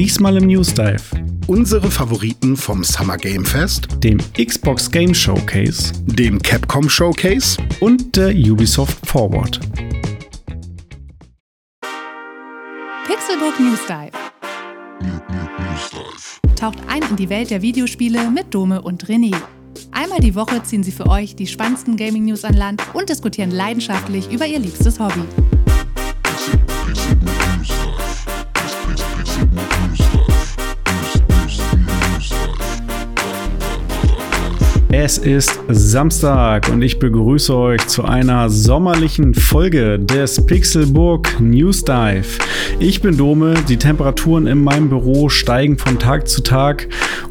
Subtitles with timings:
[0.00, 1.02] Diesmal im News Dive.
[1.46, 8.30] Unsere Favoriten vom Summer Game Fest, dem Xbox Game Showcase, dem Capcom Showcase und der
[8.30, 9.60] Ubisoft Forward.
[13.04, 14.12] Pixelbook News Dive.
[16.56, 19.36] Taucht ein in die Welt der Videospiele mit Dome und René.
[19.92, 24.32] Einmal die Woche ziehen sie für euch die spannendsten Gaming-News an Land und diskutieren leidenschaftlich
[24.32, 25.24] über ihr liebstes Hobby.
[34.92, 42.26] Es ist Samstag und ich begrüße euch zu einer sommerlichen Folge des Pixelburg News Dive.
[42.80, 46.88] Ich bin Dome, die Temperaturen in meinem Büro steigen von Tag zu Tag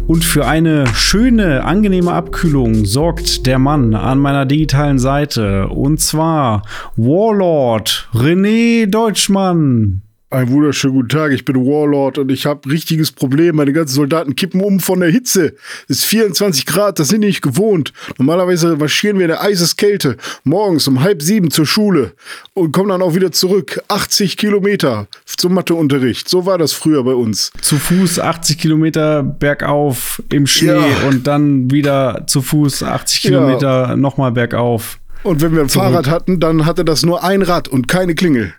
[0.08, 6.62] und für eine schöne, angenehme Abkühlung sorgt der Mann an meiner digitalen Seite und zwar
[6.95, 10.02] Warlord René Deutschmann.
[10.31, 13.55] Ein wunderschönen guten Tag, ich bin Warlord und ich habe richtiges Problem.
[13.55, 15.55] Meine ganzen Soldaten kippen um von der Hitze.
[15.88, 17.94] Es ist 24 Grad, das sind die nicht gewohnt.
[18.19, 22.13] Normalerweise marschieren wir in der Eiseskälte morgens um halb sieben zur Schule
[22.53, 23.81] und kommen dann auch wieder zurück.
[23.88, 26.30] 80 Kilometer zum Matheunterricht.
[26.30, 27.52] So war das früher bei uns.
[27.61, 31.08] Zu Fuß 80 Kilometer bergauf im Schnee ja.
[31.08, 33.95] und dann wieder zu Fuß 80 Kilometer ja.
[33.95, 34.99] nochmal bergauf.
[35.23, 35.88] Und wenn wir ein Zurück.
[35.88, 38.53] Fahrrad hatten, dann hatte das nur ein Rad und keine Klingel.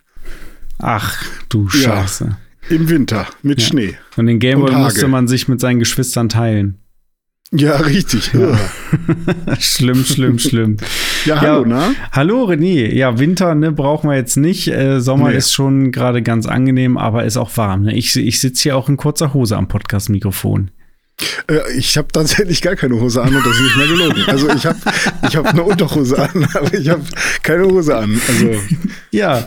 [0.83, 2.37] Ach, du Scheiße.
[2.69, 3.67] Ja, Im Winter mit ja.
[3.67, 3.95] Schnee.
[4.17, 6.79] Und den Gameboy musste man sich mit seinen Geschwistern teilen.
[7.53, 8.33] Ja, richtig.
[8.33, 8.57] Ja.
[9.59, 10.77] schlimm, schlimm, schlimm.
[11.27, 11.91] Ja, hallo, ja, na?
[12.13, 12.95] Hallo, René.
[12.95, 14.69] Ja, Winter ne, brauchen wir jetzt nicht.
[14.69, 15.37] Äh, Sommer nee.
[15.37, 17.83] ist schon gerade ganz angenehm, aber ist auch warm.
[17.83, 17.95] Ne?
[17.95, 20.71] Ich, ich sitze hier auch in kurzer Hose am Podcast-Mikrofon.
[21.49, 24.25] Äh, ich habe tatsächlich gar keine Hose an und das ist nicht mehr gelogen.
[24.27, 24.79] Also ich habe
[25.29, 27.03] ich hab eine Unterhose an, aber ich habe
[27.43, 28.21] keine Hose an.
[28.29, 28.51] Also
[29.11, 29.47] ja,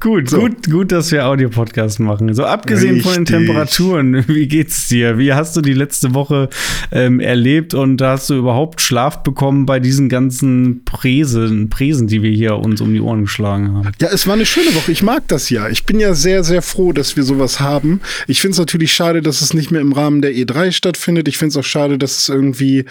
[0.00, 0.40] gut, so.
[0.40, 2.32] gut, gut, dass wir Audio-Podcast machen.
[2.34, 3.12] So abgesehen Richtig.
[3.12, 5.18] von den Temperaturen, wie geht's dir?
[5.18, 6.48] Wie hast du die letzte Woche
[6.92, 12.30] ähm, erlebt und hast du überhaupt Schlaf bekommen bei diesen ganzen Präsen, Präsen, die wir
[12.30, 13.92] hier uns um die Ohren geschlagen haben?
[14.00, 14.92] Ja, es war eine schöne Woche.
[14.92, 15.68] Ich mag das ja.
[15.68, 18.00] Ich bin ja sehr, sehr froh, dass wir sowas haben.
[18.26, 21.28] Ich finde es natürlich schade, dass es nicht mehr im Rahmen der E3 stattfindet findet.
[21.28, 22.84] Ich finde es auch schade, dass es irgendwie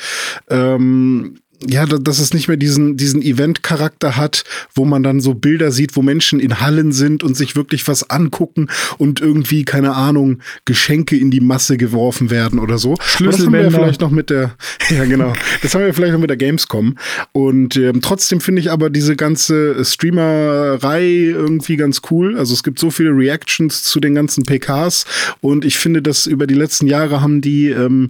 [0.50, 1.38] ähm,
[1.68, 4.44] ja, dass es nicht mehr diesen, diesen Event-Charakter hat,
[4.74, 8.10] wo man dann so Bilder sieht, wo Menschen in Hallen sind und sich wirklich was
[8.10, 8.68] angucken
[8.98, 12.96] und irgendwie, keine Ahnung, Geschenke in die Masse geworfen werden oder so.
[13.20, 14.56] Das haben wir vielleicht noch mit der,
[14.90, 16.98] ja genau, das haben wir vielleicht noch mit der Gamescom.
[17.32, 22.38] Und ähm, trotzdem finde ich aber diese ganze Streamerei irgendwie ganz cool.
[22.38, 25.06] Also es gibt so viele Reactions zu den ganzen PKs
[25.42, 28.10] und ich finde, dass über die letzten Jahre haben die ähm,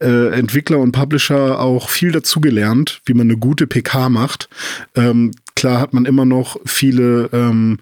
[0.00, 2.12] äh, Entwickler und Publisher auch viel
[2.84, 4.48] dazugelernt wie man eine gute PK macht.
[4.94, 7.78] Ähm, klar hat man immer noch viele ähm,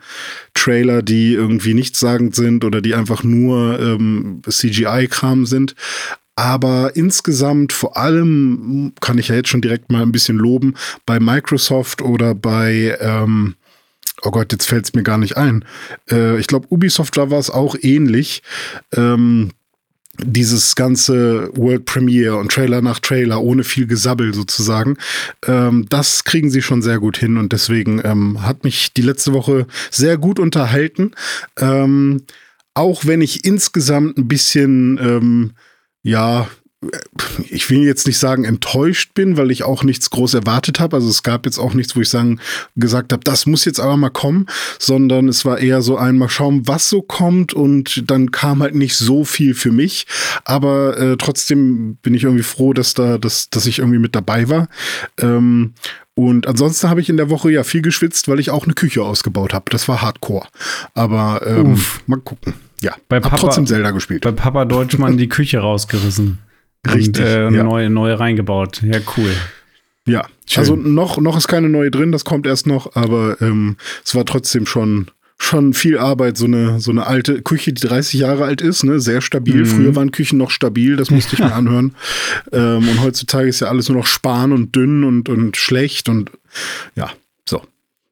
[0.54, 5.74] Trailer, die irgendwie nichtssagend sind oder die einfach nur ähm, CGI-Kram sind.
[6.34, 10.74] Aber insgesamt, vor allem, kann ich ja jetzt schon direkt mal ein bisschen loben,
[11.04, 13.54] bei Microsoft oder bei, ähm,
[14.22, 15.64] oh Gott, jetzt fällt es mir gar nicht ein.
[16.10, 18.42] Äh, ich glaube, Ubisoft war es auch ähnlich.
[18.96, 19.50] Ähm,
[20.24, 24.96] dieses ganze World Premiere und Trailer nach Trailer ohne viel Gesabbel sozusagen,
[25.46, 29.32] ähm, das kriegen sie schon sehr gut hin und deswegen ähm, hat mich die letzte
[29.32, 31.12] Woche sehr gut unterhalten.
[31.58, 32.22] Ähm,
[32.74, 35.52] auch wenn ich insgesamt ein bisschen, ähm,
[36.02, 36.48] ja,
[37.48, 40.97] ich will jetzt nicht sagen enttäuscht bin, weil ich auch nichts groß erwartet habe.
[40.97, 42.41] Also es gab jetzt auch nichts, wo ich sagen
[42.76, 44.47] gesagt habe, das muss jetzt aber mal kommen,
[44.78, 48.75] sondern es war eher so ein mal schauen, was so kommt und dann kam halt
[48.75, 50.06] nicht so viel für mich.
[50.44, 54.49] Aber äh, trotzdem bin ich irgendwie froh, dass da, dass, dass ich irgendwie mit dabei
[54.49, 54.69] war.
[55.19, 55.75] Ähm,
[56.14, 59.03] und ansonsten habe ich in der Woche ja viel geschwitzt, weil ich auch eine Küche
[59.03, 59.64] ausgebaut habe.
[59.70, 60.47] Das war Hardcore.
[60.94, 62.54] Aber ähm, mal gucken.
[62.82, 64.22] Ja, bei Papa, hab trotzdem Zelda gespielt.
[64.22, 66.38] Bei Papa Deutschmann die Küche rausgerissen.
[66.87, 67.22] Richtig.
[67.22, 67.62] Und, äh, ja.
[67.62, 68.82] neue, neue reingebaut.
[68.82, 69.34] Ja, cool.
[70.06, 70.60] Ja, Schön.
[70.60, 74.25] also noch, noch ist keine neue drin, das kommt erst noch, aber ähm, es war
[74.25, 75.06] trotzdem schon,
[75.38, 78.98] schon viel Arbeit, so eine, so eine alte Küche, die 30 Jahre alt ist, ne,
[78.98, 79.61] sehr stabil.
[79.61, 79.67] Mhm.
[79.67, 81.94] Früher waren Küchen noch stabil, das musste ich mir anhören.
[82.52, 86.32] Ähm, und heutzutage ist ja alles nur noch span und dünn und, und schlecht und
[86.96, 87.11] ja,
[87.49, 87.62] so.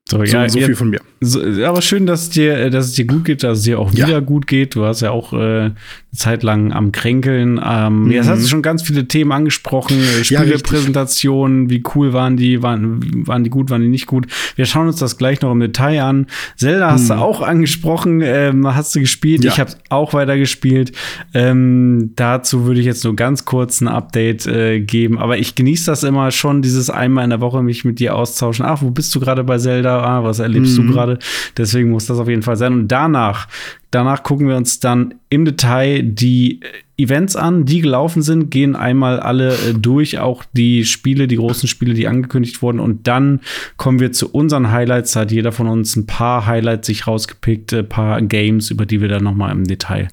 [0.09, 1.01] So, ja, so, viel von mir.
[1.21, 3.93] So, aber schön, dass es dir, dass es dir gut geht, dass es dir auch
[3.93, 4.21] wieder ja.
[4.21, 4.75] gut geht.
[4.75, 5.71] Du hast ja auch äh,
[6.13, 7.61] Zeit lang am Kränkeln.
[7.65, 8.11] Ähm, mhm.
[8.11, 10.01] Jetzt hast du schon ganz viele Themen angesprochen.
[10.23, 14.27] Spielepräsentationen, ja, wie cool waren die, waren, waren die gut, waren die nicht gut.
[14.57, 16.27] Wir schauen uns das gleich noch im Detail an.
[16.57, 17.09] Zelda hast mhm.
[17.09, 19.45] du auch angesprochen, ähm, hast du gespielt.
[19.45, 19.53] Ja.
[19.53, 20.93] Ich habe auch weiter gespielt.
[21.33, 25.19] Ähm, dazu würde ich jetzt nur ganz kurz ein Update äh, geben.
[25.19, 28.65] Aber ich genieße das immer schon, dieses einmal in der Woche mich mit dir austauschen.
[28.67, 30.03] Ach, wo bist du gerade bei Zelda?
[30.03, 30.89] Ah, was erlebst mhm.
[30.89, 31.19] du gerade?
[31.57, 32.73] Deswegen muss das auf jeden Fall sein.
[32.73, 33.47] Und danach
[33.91, 36.61] Danach gucken wir uns dann im Detail die
[36.97, 41.69] Events an, die gelaufen sind, gehen einmal alle äh, durch, auch die Spiele, die großen
[41.69, 42.79] Spiele, die angekündigt wurden.
[42.79, 43.41] Und dann
[43.77, 45.13] kommen wir zu unseren Highlights.
[45.13, 49.01] Da hat jeder von uns ein paar Highlights sich rausgepickt, ein paar Games, über die
[49.01, 50.09] wir dann noch mal im Detail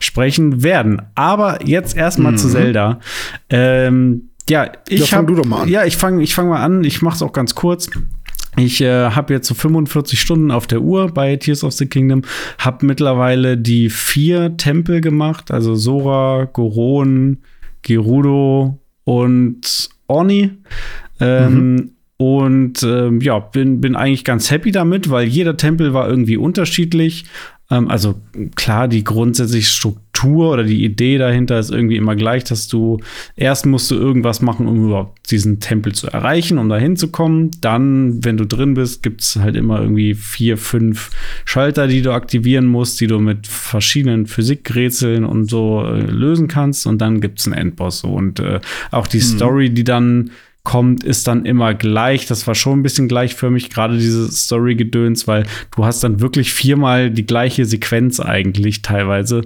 [0.00, 1.00] sprechen werden.
[1.14, 2.38] Aber jetzt erstmal mhm.
[2.38, 3.00] zu Zelda.
[3.48, 6.82] Ähm, ja, ich ja, habe ja, ich fange ich fang mal an.
[6.82, 7.88] Ich mache es auch ganz kurz.
[8.56, 12.22] Ich äh, habe jetzt so 45 Stunden auf der Uhr bei Tears of the Kingdom,
[12.58, 17.38] habe mittlerweile die vier Tempel gemacht, also Sora, Goron,
[17.80, 20.50] Gerudo und Orni.
[21.18, 21.90] Ähm, mhm.
[22.18, 27.24] Und ähm, ja, bin, bin eigentlich ganz happy damit, weil jeder Tempel war irgendwie unterschiedlich.
[27.72, 28.14] Ähm, also
[28.54, 33.00] klar, die grundsätzliche Struktur oder die Idee dahinter ist irgendwie immer gleich, dass du
[33.34, 37.50] erst musst du irgendwas machen, um überhaupt diesen Tempel zu erreichen, um da hinzukommen.
[37.60, 41.10] Dann, wenn du drin bist, gibt es halt immer irgendwie vier, fünf
[41.46, 46.86] Schalter, die du aktivieren musst, die du mit verschiedenen Physikrätseln und so äh, lösen kannst.
[46.86, 48.04] Und dann gibt es einen Endboss.
[48.04, 48.60] Und äh,
[48.90, 49.22] auch die mhm.
[49.22, 50.30] Story, die dann
[50.64, 52.26] kommt, ist dann immer gleich.
[52.26, 55.44] Das war schon ein bisschen gleichförmig, gerade diese Story-Gedöns, weil
[55.74, 59.42] du hast dann wirklich viermal die gleiche Sequenz eigentlich teilweise,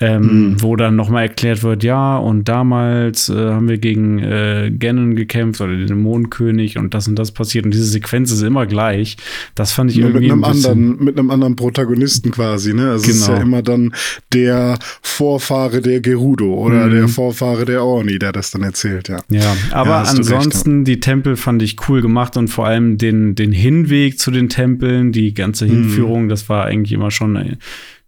[0.00, 0.62] ähm, mhm.
[0.62, 5.60] wo dann nochmal erklärt wird, ja, und damals äh, haben wir gegen äh, Ganon gekämpft
[5.60, 9.16] oder den Mondkönig und das und das passiert und diese Sequenz ist immer gleich.
[9.54, 12.90] Das fand ich Nur irgendwie mit einem ein anderen, mit einem anderen Protagonisten quasi, ne?
[12.90, 13.14] Also genau.
[13.14, 13.46] es ist ja genau.
[13.46, 13.94] immer dann
[14.32, 16.90] der Vorfahre der Gerudo oder mhm.
[16.90, 19.20] der Vorfahre der Orni, der das dann erzählt, ja.
[19.28, 23.34] Ja, aber ja, ansonsten ansonsten, die Tempel fand ich cool gemacht und vor allem den,
[23.34, 26.28] den Hinweg zu den Tempeln, die ganze Hinführung, mhm.
[26.28, 27.56] das war eigentlich immer schon äh,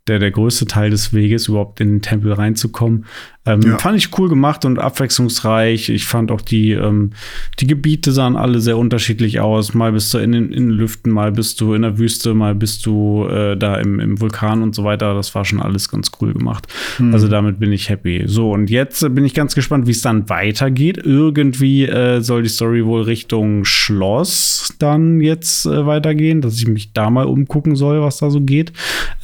[0.06, 3.04] der, der größte Teil des Weges, überhaupt in den Tempel reinzukommen.
[3.48, 3.78] Ähm, ja.
[3.78, 5.88] Fand ich cool gemacht und abwechslungsreich.
[5.88, 7.12] Ich fand auch die, ähm,
[7.58, 9.72] die Gebiete sahen alle sehr unterschiedlich aus.
[9.72, 12.54] Mal bist du in den, in den Lüften, mal bist du in der Wüste, mal
[12.54, 15.14] bist du äh, da im, im Vulkan und so weiter.
[15.14, 16.66] Das war schon alles ganz cool gemacht.
[16.98, 17.14] Mhm.
[17.14, 18.24] Also damit bin ich happy.
[18.26, 20.98] So, und jetzt bin ich ganz gespannt, wie es dann weitergeht.
[20.98, 26.92] Irgendwie äh, soll die Story wohl Richtung Schloss dann jetzt äh, weitergehen, dass ich mich
[26.92, 28.72] da mal umgucken soll, was da so geht.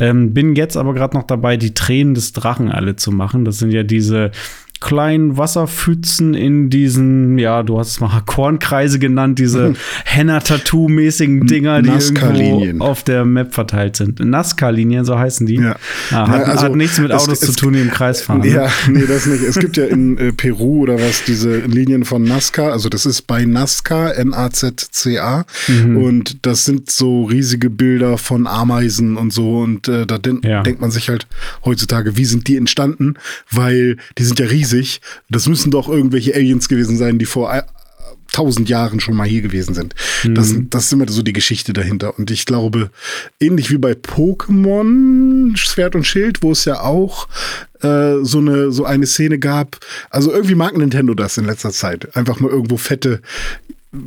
[0.01, 3.45] Ähm, bin jetzt aber gerade noch dabei, die Tränen des Drachen alle zu machen.
[3.45, 4.31] Das sind ja diese diese
[4.85, 9.77] kleinen Wasserpfützen in diesen, ja, du hast es mal Kornkreise genannt, diese mhm.
[10.05, 14.21] Henna-Tattoo-mäßigen Dinger, die irgendwo auf der Map verteilt sind.
[14.21, 15.55] Nazca-Linien, so heißen die.
[15.55, 15.77] Ja.
[16.11, 18.41] Ah, hat, ja, also, hat, nichts mit Autos es, zu tun, die im Kreis fahren.
[18.41, 18.49] Ne?
[18.49, 19.43] Ja, nee, das nicht.
[19.43, 23.23] Es gibt ja in äh, Peru oder was diese Linien von Nazca, also das ist
[23.23, 25.97] bei Nazca, N-A-Z-C-A mhm.
[25.97, 30.63] und das sind so riesige Bilder von Ameisen und so und äh, da den, ja.
[30.63, 31.27] denkt man sich halt
[31.65, 33.15] heutzutage, wie sind die entstanden?
[33.51, 35.01] Weil die sind ja riesig riesig.
[35.29, 37.63] Das müssen doch irgendwelche Aliens gewesen sein, die vor äh,
[38.33, 39.95] tausend Jahren schon mal hier gewesen sind.
[40.25, 40.35] Mhm.
[40.35, 42.19] Das, das ist immer so die Geschichte dahinter.
[42.19, 42.91] Und ich glaube,
[43.41, 47.29] ähnlich wie bei Pokémon Schwert und Schild, wo es ja auch
[47.83, 49.79] äh, so eine so eine Szene gab.
[50.11, 52.17] Also irgendwie mag Nintendo das in letzter Zeit.
[52.17, 53.21] Einfach mal irgendwo fette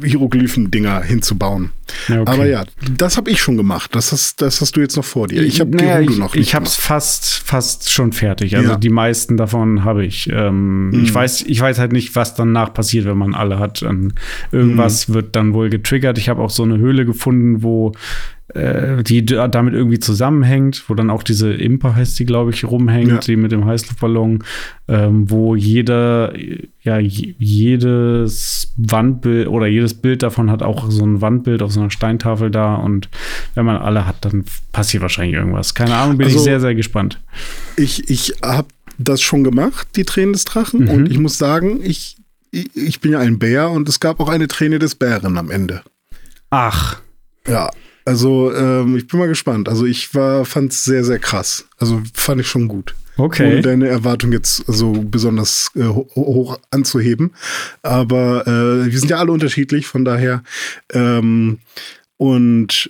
[0.04, 1.72] Hieroglyphen-Dinger hinzubauen.
[2.08, 2.32] Ja, okay.
[2.32, 2.66] Aber ja,
[2.98, 3.96] das habe ich schon gemacht.
[3.96, 5.42] Das hast, das hast du jetzt noch vor dir.
[5.42, 6.48] Ich habe naja, Gerudo noch nicht.
[6.48, 8.56] Ich habe es fast, fast schon fertig.
[8.56, 8.78] Also ja.
[8.78, 10.30] die meisten davon habe ich.
[10.32, 11.04] Ähm, mhm.
[11.04, 13.84] Ich weiß, ich weiß halt nicht, was danach passiert, wenn man alle hat.
[13.84, 14.14] Und
[14.52, 15.14] irgendwas mhm.
[15.14, 16.18] wird dann wohl getriggert.
[16.18, 17.94] Ich habe auch so eine Höhle gefunden, wo
[18.54, 23.10] äh, die damit irgendwie zusammenhängt, wo dann auch diese Imper heißt die, glaube ich, rumhängt,
[23.10, 23.18] ja.
[23.18, 24.44] die mit dem Heißluftballon,
[24.88, 26.34] ähm, wo jeder,
[26.82, 31.92] ja, jedes Wandbild oder jedes Bild davon hat auch so ein Wandbild auf so einer
[31.92, 33.10] Steintafel da und
[33.54, 35.74] wenn man alle hat, dann passiert wahrscheinlich irgendwas.
[35.76, 37.20] Keine Ahnung, bin also, ich sehr, sehr gespannt.
[37.76, 40.90] Ich, ich habe das schon gemacht, die Tränen des Drachen, mhm.
[40.90, 42.16] und ich muss sagen, ich,
[42.52, 45.52] ich, ich bin ja ein Bär und es gab auch eine Träne des Bären am
[45.52, 45.82] Ende.
[46.50, 47.02] Ach.
[47.46, 47.70] Ja,
[48.08, 49.68] also ähm, ich bin mal gespannt.
[49.68, 51.68] Also ich war, fand es sehr, sehr krass.
[51.78, 52.96] Also fand ich schon gut.
[53.18, 53.52] Okay.
[53.52, 57.34] Ohne deine Erwartung jetzt so besonders äh, hoch anzuheben.
[57.82, 60.42] Aber äh, wir sind ja alle unterschiedlich, von daher.
[60.94, 61.60] Ähm,
[62.16, 62.90] und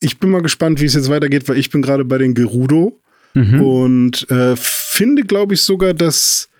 [0.00, 3.00] ich bin mal gespannt, wie es jetzt weitergeht, weil ich bin gerade bei den Gerudo
[3.32, 3.62] mhm.
[3.62, 6.50] und äh, finde, glaube ich, sogar, dass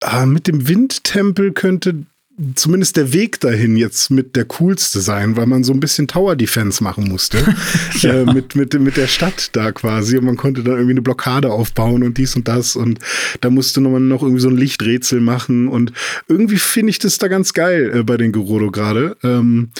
[0.00, 2.06] äh, mit dem Windtempel könnte
[2.54, 6.36] zumindest der Weg dahin jetzt mit der coolste sein, weil man so ein bisschen Tower
[6.36, 7.38] Defense machen musste.
[8.00, 8.22] ja.
[8.22, 10.16] äh, mit, mit, mit der Stadt da quasi.
[10.16, 12.76] Und man konnte dann irgendwie eine Blockade aufbauen und dies und das.
[12.76, 12.98] Und
[13.40, 15.68] da musste man noch irgendwie so ein Lichträtsel machen.
[15.68, 15.92] Und
[16.28, 19.16] irgendwie finde ich das da ganz geil äh, bei den Gerudo gerade.
[19.22, 19.70] Ähm,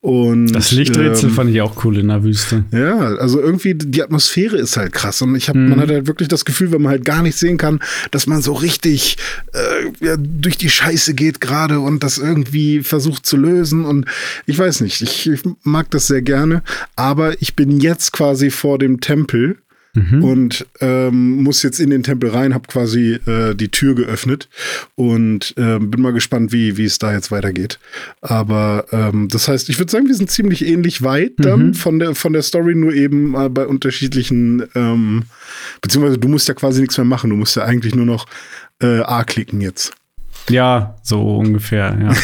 [0.00, 2.64] und, das Lichträtsel ähm, fand ich auch cool in der Wüste.
[2.70, 5.70] Ja, also irgendwie die Atmosphäre ist halt krass und ich habe, mhm.
[5.70, 7.80] man hat halt wirklich das Gefühl, wenn man halt gar nicht sehen kann,
[8.12, 9.16] dass man so richtig
[9.52, 14.06] äh, ja, durch die Scheiße geht gerade und das irgendwie versucht zu lösen und
[14.46, 16.62] ich weiß nicht, ich, ich mag das sehr gerne,
[16.94, 19.58] aber ich bin jetzt quasi vor dem Tempel
[19.94, 20.24] mhm.
[20.24, 24.48] und ähm, muss jetzt in den Tempel rein, habe quasi äh, die Tür geöffnet
[24.94, 27.78] und äh, bin mal gespannt, wie, wie es da jetzt weitergeht.
[28.20, 31.74] Aber ähm, das heißt, ich würde sagen, wir sind ziemlich ähnlich weit dann mhm.
[31.74, 35.24] von, der, von der Story, nur eben äh, bei unterschiedlichen, ähm,
[35.80, 38.26] beziehungsweise du musst ja quasi nichts mehr machen, du musst ja eigentlich nur noch
[38.82, 39.92] äh, A klicken jetzt.
[40.48, 42.14] Ja, so ungefähr, ja.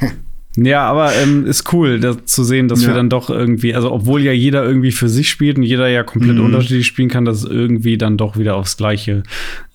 [0.56, 2.88] Ja, aber ähm, ist cool, das zu sehen, dass ja.
[2.88, 6.02] wir dann doch irgendwie, also obwohl ja jeder irgendwie für sich spielt und jeder ja
[6.02, 6.46] komplett mhm.
[6.46, 9.22] unterschiedlich spielen kann, dass es irgendwie dann doch wieder aufs Gleiche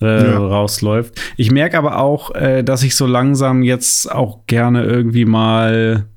[0.01, 0.37] äh, ja.
[0.37, 1.21] rausläuft.
[1.37, 6.07] Ich merke aber auch, äh, dass ich so langsam jetzt auch gerne irgendwie mal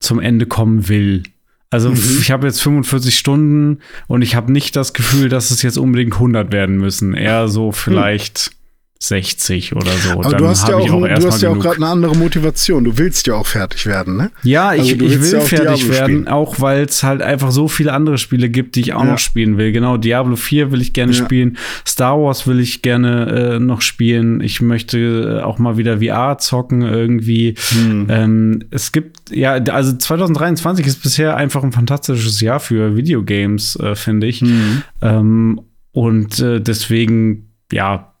[0.00, 1.22] zum Ende kommen will.
[1.70, 2.18] Also mhm.
[2.20, 6.14] ich habe jetzt 45 Stunden und ich habe nicht das Gefühl, dass es jetzt unbedingt
[6.14, 7.14] 100 werden müssen.
[7.14, 8.55] Eher so vielleicht
[8.98, 10.12] 60 oder so.
[10.12, 12.84] Aber Dann du hast ja auch, auch du hast ja auch gerade eine andere Motivation.
[12.84, 14.30] Du willst ja auch fertig werden, ne?
[14.42, 16.28] Ja, ich, also ich will ja fertig Diablo werden, spielen.
[16.28, 19.12] auch weil es halt einfach so viele andere Spiele gibt, die ich auch ja.
[19.12, 19.72] noch spielen will.
[19.72, 21.24] Genau, Diablo 4 will ich gerne ja.
[21.24, 21.58] spielen.
[21.86, 24.40] Star Wars will ich gerne äh, noch spielen.
[24.40, 27.54] Ich möchte äh, auch mal wieder VR zocken irgendwie.
[27.70, 28.06] Hm.
[28.08, 33.94] Ähm, es gibt, ja, also 2023 ist bisher einfach ein fantastisches Jahr für Videogames, äh,
[33.94, 34.40] finde ich.
[34.40, 34.82] Hm.
[35.02, 35.60] Ähm,
[35.92, 38.15] und äh, deswegen, ja,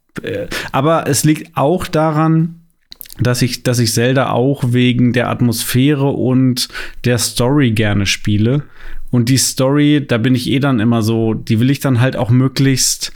[0.72, 2.60] aber es liegt auch daran,
[3.18, 6.68] dass ich, dass ich Zelda auch wegen der Atmosphäre und
[7.04, 8.64] der Story gerne spiele.
[9.10, 12.16] Und die Story, da bin ich eh dann immer so, die will ich dann halt
[12.16, 13.12] auch möglichst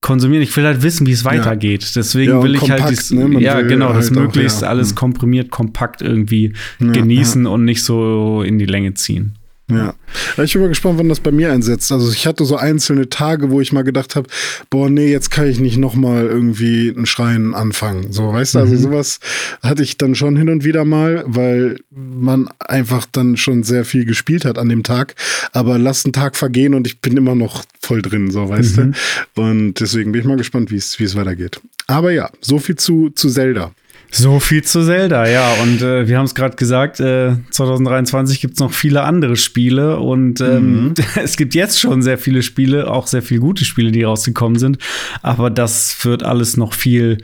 [0.00, 0.42] konsumieren.
[0.42, 1.84] Ich will halt wissen, wie es weitergeht.
[1.84, 1.90] Ja.
[1.94, 3.40] Deswegen ja, will ich halt kompakt, halt dies, ne?
[3.40, 4.68] ja genau, das halt möglichst auch, ja.
[4.68, 4.96] alles hm.
[4.96, 9.38] komprimiert, kompakt irgendwie genießen und nicht so in die Länge ziehen.
[9.76, 9.94] Ja.
[10.42, 11.90] Ich bin mal gespannt, wann das bei mir einsetzt.
[11.92, 14.28] Also ich hatte so einzelne Tage, wo ich mal gedacht habe,
[14.70, 18.12] boah, nee, jetzt kann ich nicht noch mal irgendwie ein Schreien anfangen.
[18.12, 18.78] So, weißt du, also mhm.
[18.78, 19.20] sowas
[19.62, 24.04] hatte ich dann schon hin und wieder mal, weil man einfach dann schon sehr viel
[24.04, 25.14] gespielt hat an dem Tag.
[25.52, 28.94] Aber lass einen Tag vergehen und ich bin immer noch voll drin, so, weißt mhm.
[29.34, 29.42] du.
[29.42, 31.60] Und deswegen bin ich mal gespannt, wie es weitergeht.
[31.86, 33.72] Aber ja, so viel zu, zu Zelda.
[34.14, 35.54] So viel zu Zelda, ja.
[35.62, 39.98] Und äh, wir haben es gerade gesagt, äh, 2023 gibt es noch viele andere Spiele
[39.98, 40.94] und ähm, mhm.
[41.16, 44.76] es gibt jetzt schon sehr viele Spiele, auch sehr viele gute Spiele, die rausgekommen sind.
[45.22, 47.18] Aber das wird alles noch viel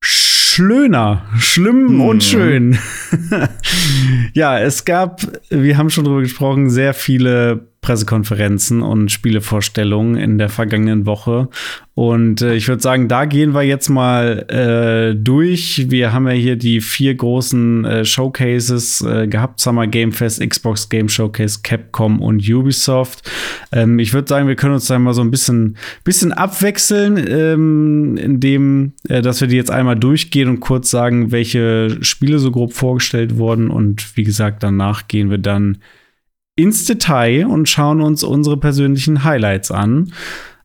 [0.00, 2.00] schöner, schlimm mhm.
[2.02, 2.78] und schön.
[4.34, 10.48] ja, es gab, wir haben schon drüber gesprochen, sehr viele Pressekonferenzen und Spielevorstellungen in der
[10.48, 11.48] vergangenen Woche.
[11.94, 15.90] Und äh, ich würde sagen, da gehen wir jetzt mal äh, durch.
[15.90, 20.88] Wir haben ja hier die vier großen äh, Showcases äh, gehabt: Summer Game Fest, Xbox
[20.88, 23.28] Game Showcase, Capcom und Ubisoft.
[23.72, 28.16] Ähm, ich würde sagen, wir können uns da mal so ein bisschen, bisschen abwechseln, ähm,
[28.16, 32.74] indem, äh, dass wir die jetzt einmal durchgehen und kurz sagen, welche Spiele so grob
[32.74, 33.70] vorgestellt wurden.
[33.70, 35.78] Und wie gesagt, danach gehen wir dann
[36.56, 40.12] ins Detail und schauen uns unsere persönlichen Highlights an.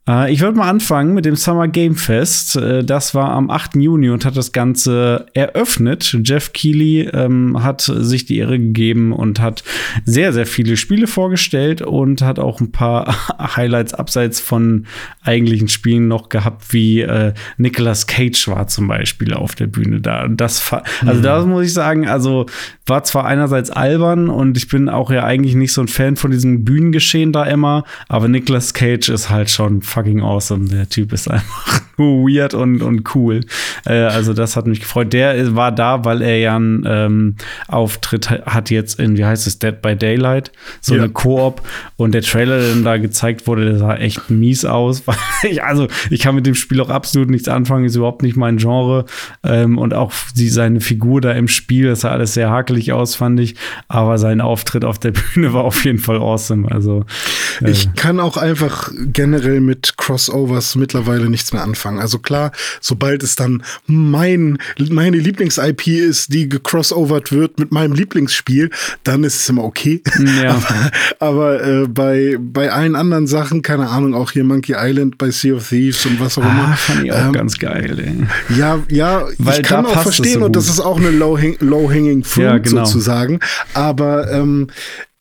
[0.08, 2.56] Äh, ich würde mal anfangen mit dem Summer Game Fest.
[2.56, 3.76] Äh, das war am 8.
[3.76, 6.18] Juni und hat das Ganze eröffnet.
[6.24, 9.64] Jeff Keighley ähm, hat sich die Ehre gegeben und hat
[10.06, 13.16] sehr, sehr viele Spiele vorgestellt und hat auch ein paar
[13.56, 14.86] Highlights abseits von
[15.24, 20.28] eigentlichen Spielen noch gehabt, wie äh, Nicolas Cage war zum Beispiel auf der Bühne da.
[20.28, 21.24] Das, also mhm.
[21.24, 22.46] da muss ich sagen, also
[22.86, 26.32] war zwar einerseits albern und ich bin auch ja eigentlich nicht so ein Fan von
[26.32, 30.70] diesem Bühnengeschehen da immer, aber Nicolas Cage ist halt schon fucking awesome.
[30.70, 33.42] Der Typ ist einfach weird und, und cool.
[33.86, 35.12] Äh, also das hat mich gefreut.
[35.12, 37.36] Der war da, weil er ja einen ähm,
[37.68, 40.52] Auftritt hat jetzt in, wie heißt es, Dead by Daylight,
[40.82, 41.02] so ja.
[41.02, 41.64] eine Koop.
[41.96, 45.04] Und der Trailer, der dann da gezeigt wurde, der sah echt mies aus.
[45.50, 48.58] ich, also ich kann mit dem Spiel auch absolut nichts anfangen, ist überhaupt nicht mein
[48.58, 49.06] Genre.
[49.44, 53.16] Ähm, und auch die, seine Figur da im Spiel, das sah alles sehr hakelig aus,
[53.16, 53.56] fand ich.
[53.88, 56.72] Aber sein Auftritt auf der Bühne war auf jeden Fall awesome.
[56.72, 57.06] Also
[57.62, 62.00] äh, ich kann auch einfach generell mit Crossovers mittlerweile nichts mehr anfangen.
[62.00, 62.52] Also klar,
[62.82, 64.58] sobald es dann mein,
[64.90, 68.70] meine Lieblings-IP ist, die gecrossovert wird mit meinem Lieblingsspiel,
[69.04, 70.02] dann ist es immer okay.
[70.42, 70.62] Ja.
[71.20, 75.32] aber, aber äh, bei, bei allen anderen Sachen, keine Ahnung, auch hier Monkey Island bei
[75.32, 76.78] Sea of Thieves und was auch ah, immer.
[76.78, 78.58] Fand ich auch ähm, ganz geil, ey.
[78.58, 81.90] Ja, ja, Weil ich kann auch verstehen so und das ist auch eine low-hanging low
[82.24, 82.86] fruit ja, genau.
[82.86, 83.40] sozusagen.
[83.74, 84.68] Aber ähm,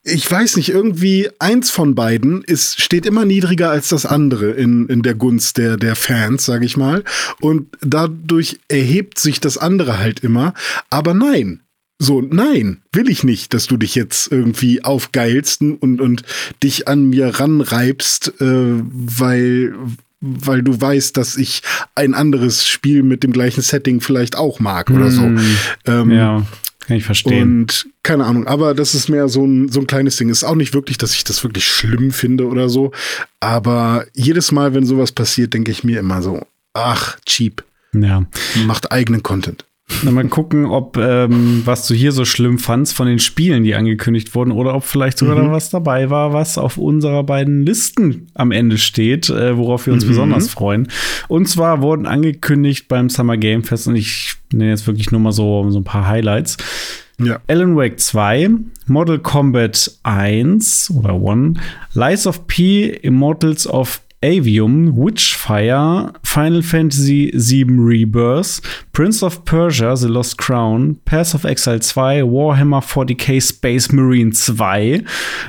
[0.06, 4.86] ich weiß nicht, irgendwie eins von beiden ist, steht immer niedriger als das andere in,
[4.86, 7.02] in der Gunst der, der Fans, sag ich mal.
[7.40, 10.54] Und dadurch erhebt sich das andere halt immer.
[10.90, 11.60] Aber nein,
[11.98, 16.22] so, nein, will ich nicht, dass du dich jetzt irgendwie aufgeilst und, und
[16.62, 19.74] dich an mir ranreibst, äh, weil,
[20.20, 21.62] weil du weißt, dass ich
[21.96, 25.22] ein anderes Spiel mit dem gleichen Setting vielleicht auch mag oder so.
[25.22, 25.40] Mm,
[25.86, 26.46] ähm, ja.
[26.86, 27.42] Kann ich verstehen.
[27.42, 30.28] Und keine Ahnung, aber das ist mehr so ein, so ein kleines Ding.
[30.28, 32.92] Ist auch nicht wirklich, dass ich das wirklich schlimm finde oder so.
[33.40, 37.64] Aber jedes Mal, wenn sowas passiert, denke ich mir immer so, ach, cheap.
[37.92, 38.24] Ja.
[38.66, 39.64] Macht eigenen Content.
[40.02, 44.34] Mal gucken, ob ähm, was du hier so schlimm fandst von den Spielen, die angekündigt
[44.34, 45.46] wurden, oder ob vielleicht sogar mhm.
[45.46, 49.92] da was dabei war, was auf unserer beiden Listen am Ende steht, äh, worauf wir
[49.92, 50.08] uns mhm.
[50.08, 50.88] besonders freuen.
[51.28, 55.32] Und zwar wurden angekündigt beim Summer Game Fest, und ich nenne jetzt wirklich nur mal
[55.32, 56.56] so, so ein paar Highlights.
[57.18, 57.40] Ja.
[57.46, 58.50] Alan Wake 2,
[58.86, 61.58] Model Combat 1 oder 1,
[61.94, 68.60] Lies of P, Immortals of Avium, Witchfire, Final Fantasy VII Rebirth,
[68.92, 75.04] Prince of Persia, The Lost Crown, Pass of Exile 2, Warhammer 40k Space Marine 2,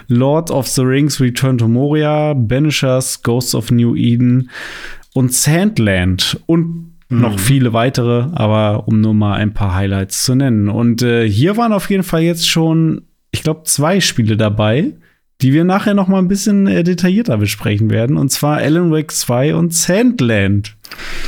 [0.09, 4.49] Lord of the Rings Return to Moria, Banishers, Ghosts of New Eden
[5.13, 7.39] und Sandland und noch mhm.
[7.39, 10.67] viele weitere, aber um nur mal ein paar Highlights zu nennen.
[10.67, 14.93] Und äh, hier waren auf jeden Fall jetzt schon, ich glaube, zwei Spiele dabei,
[15.41, 18.17] die wir nachher noch mal ein bisschen äh, detaillierter besprechen werden.
[18.17, 20.75] Und zwar Alan Wake 2 und Sandland.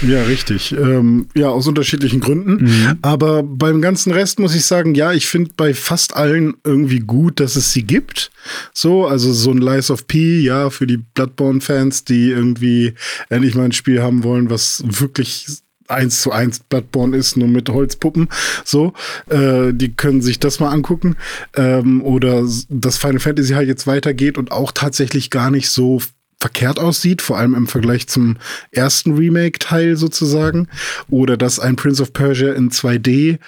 [0.01, 0.71] Ja, richtig.
[0.71, 2.65] Ähm, ja, aus unterschiedlichen Gründen.
[2.65, 2.97] Mhm.
[3.01, 7.39] Aber beim ganzen Rest muss ich sagen, ja, ich finde bei fast allen irgendwie gut,
[7.39, 8.31] dass es sie gibt.
[8.73, 12.93] So, also so ein Lies of P, ja, für die Bloodborne-Fans, die irgendwie
[13.29, 15.45] endlich mal ein Spiel haben wollen, was wirklich
[15.89, 18.29] eins zu eins Bloodborne ist, nur mit Holzpuppen.
[18.63, 18.93] So,
[19.29, 21.15] äh, die können sich das mal angucken.
[21.55, 26.01] Ähm, oder dass Final Fantasy halt jetzt weitergeht und auch tatsächlich gar nicht so
[26.39, 28.37] verkehrt aussieht, vor allem im Vergleich zum
[28.71, 30.69] ersten Remake-Teil sozusagen.
[31.09, 33.39] Oder dass ein Prince of Persia in 2D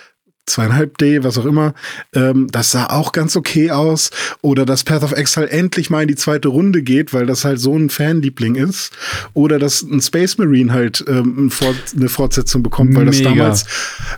[0.45, 1.73] zweieinhalb D, was auch immer.
[2.13, 4.11] Ähm, das sah auch ganz okay aus.
[4.41, 7.59] Oder dass Path of Exile endlich mal in die zweite Runde geht, weil das halt
[7.59, 8.91] so ein Fanliebling ist.
[9.33, 11.51] Oder dass ein Space Marine halt ähm,
[11.95, 13.65] eine Fortsetzung bekommt, weil das damals.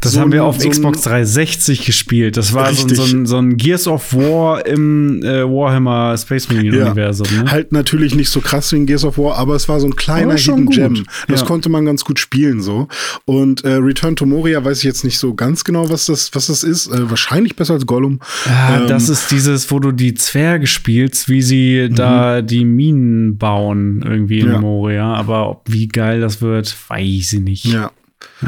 [0.01, 2.37] Das so haben wir auf so Xbox 360 gespielt.
[2.37, 6.85] Das war so, so, ein, so ein Gears of War im äh, Warhammer Space Marine
[6.85, 7.27] Universum.
[7.35, 7.43] Ja.
[7.43, 7.51] Ne?
[7.51, 9.95] Halt natürlich nicht so krass wie ein Gears of War, aber es war so ein
[9.95, 11.05] kleiner Hidden Gem.
[11.27, 11.45] Das ja.
[11.45, 12.87] konnte man ganz gut spielen so.
[13.25, 16.33] Und äh, Return to Moria weiß ich jetzt nicht so ganz genau, was das das,
[16.33, 16.87] was das ist.
[16.87, 18.19] Äh, wahrscheinlich besser als Gollum.
[18.45, 21.95] Ja, ähm, das ist dieses, wo du die Zwerge spielst, wie sie mhm.
[21.95, 24.59] da die Minen bauen, irgendwie in ja.
[24.59, 25.13] Moria.
[25.13, 27.65] Aber wie geil das wird, weiß ich nicht.
[27.65, 27.91] Ja.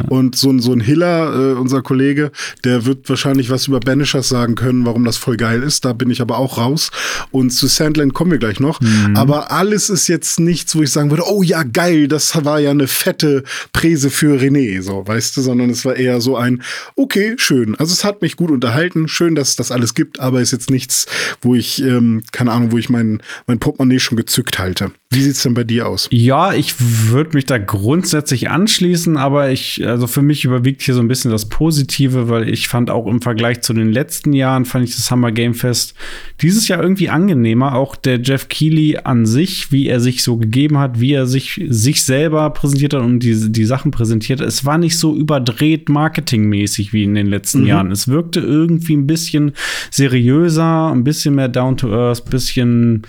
[0.09, 2.31] Und so, ein so ein Hiller, äh, unser Kollege,
[2.63, 5.85] der wird wahrscheinlich was über Banishers sagen können, warum das voll geil ist.
[5.85, 6.91] Da bin ich aber auch raus.
[7.31, 8.81] Und zu Sandland kommen wir gleich noch.
[8.81, 9.15] Mhm.
[9.15, 12.71] Aber alles ist jetzt nichts, wo ich sagen würde, oh ja, geil, das war ja
[12.71, 16.61] eine fette Präse für René, so, weißt du, sondern es war eher so ein,
[16.95, 17.75] okay, schön.
[17.75, 19.07] Also es hat mich gut unterhalten.
[19.07, 21.05] Schön, dass es das alles gibt, aber ist jetzt nichts,
[21.41, 24.91] wo ich, ähm, keine Ahnung, wo ich mein, mein Portemonnaie schon gezückt halte.
[25.11, 26.09] Wie sieht's denn bei dir aus?
[26.11, 30.99] Ja, ich würde mich da grundsätzlich anschließen, aber ich, also für mich überwiegt hier so
[30.99, 34.88] ein bisschen das Positive, weil ich fand auch im Vergleich zu den letzten Jahren, fand
[34.88, 35.95] ich das Summer Game Fest
[36.41, 37.75] dieses Jahr irgendwie angenehmer.
[37.75, 41.62] Auch der Jeff Keighley an sich, wie er sich so gegeben hat, wie er sich,
[41.67, 44.41] sich selber präsentiert hat und die, die Sachen präsentiert.
[44.41, 47.67] Es war nicht so überdreht marketingmäßig wie in den letzten mhm.
[47.67, 47.91] Jahren.
[47.91, 49.54] Es wirkte irgendwie ein bisschen
[49.91, 53.04] seriöser, ein bisschen mehr down to earth, bisschen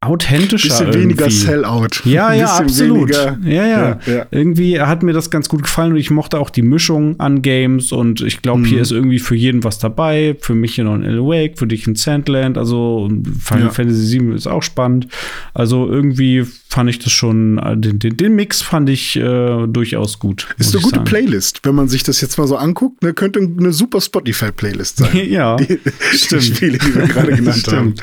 [0.00, 0.68] authentischer.
[0.68, 1.02] Bisschen irgendwie.
[1.02, 1.88] weniger Sellout.
[2.04, 3.10] Ja, ja, absolut.
[3.10, 6.50] Weniger, ja, ja, ja, Irgendwie hat mir das ganz gut gefallen und ich mochte auch
[6.50, 8.64] die Mischung an Games und ich glaube, mhm.
[8.66, 10.36] hier ist irgendwie für jeden was dabei.
[10.40, 13.08] Für mich hier noch ein L Wake, für dich ein Sandland, also
[13.40, 13.70] Final ja.
[13.70, 15.08] Fantasy VII ist auch spannend.
[15.52, 20.18] Also irgendwie fand ich das schon, äh, den, den, den Mix fand ich äh, durchaus
[20.18, 20.48] gut.
[20.58, 21.04] Ist eine gute sagen.
[21.06, 25.16] Playlist, wenn man sich das jetzt mal so anguckt, ne, könnte eine super Spotify-Playlist sein.
[25.30, 25.80] ja, die,
[26.12, 26.42] stimmt.
[26.42, 27.94] Die Spiele, die wir gerade genannt haben.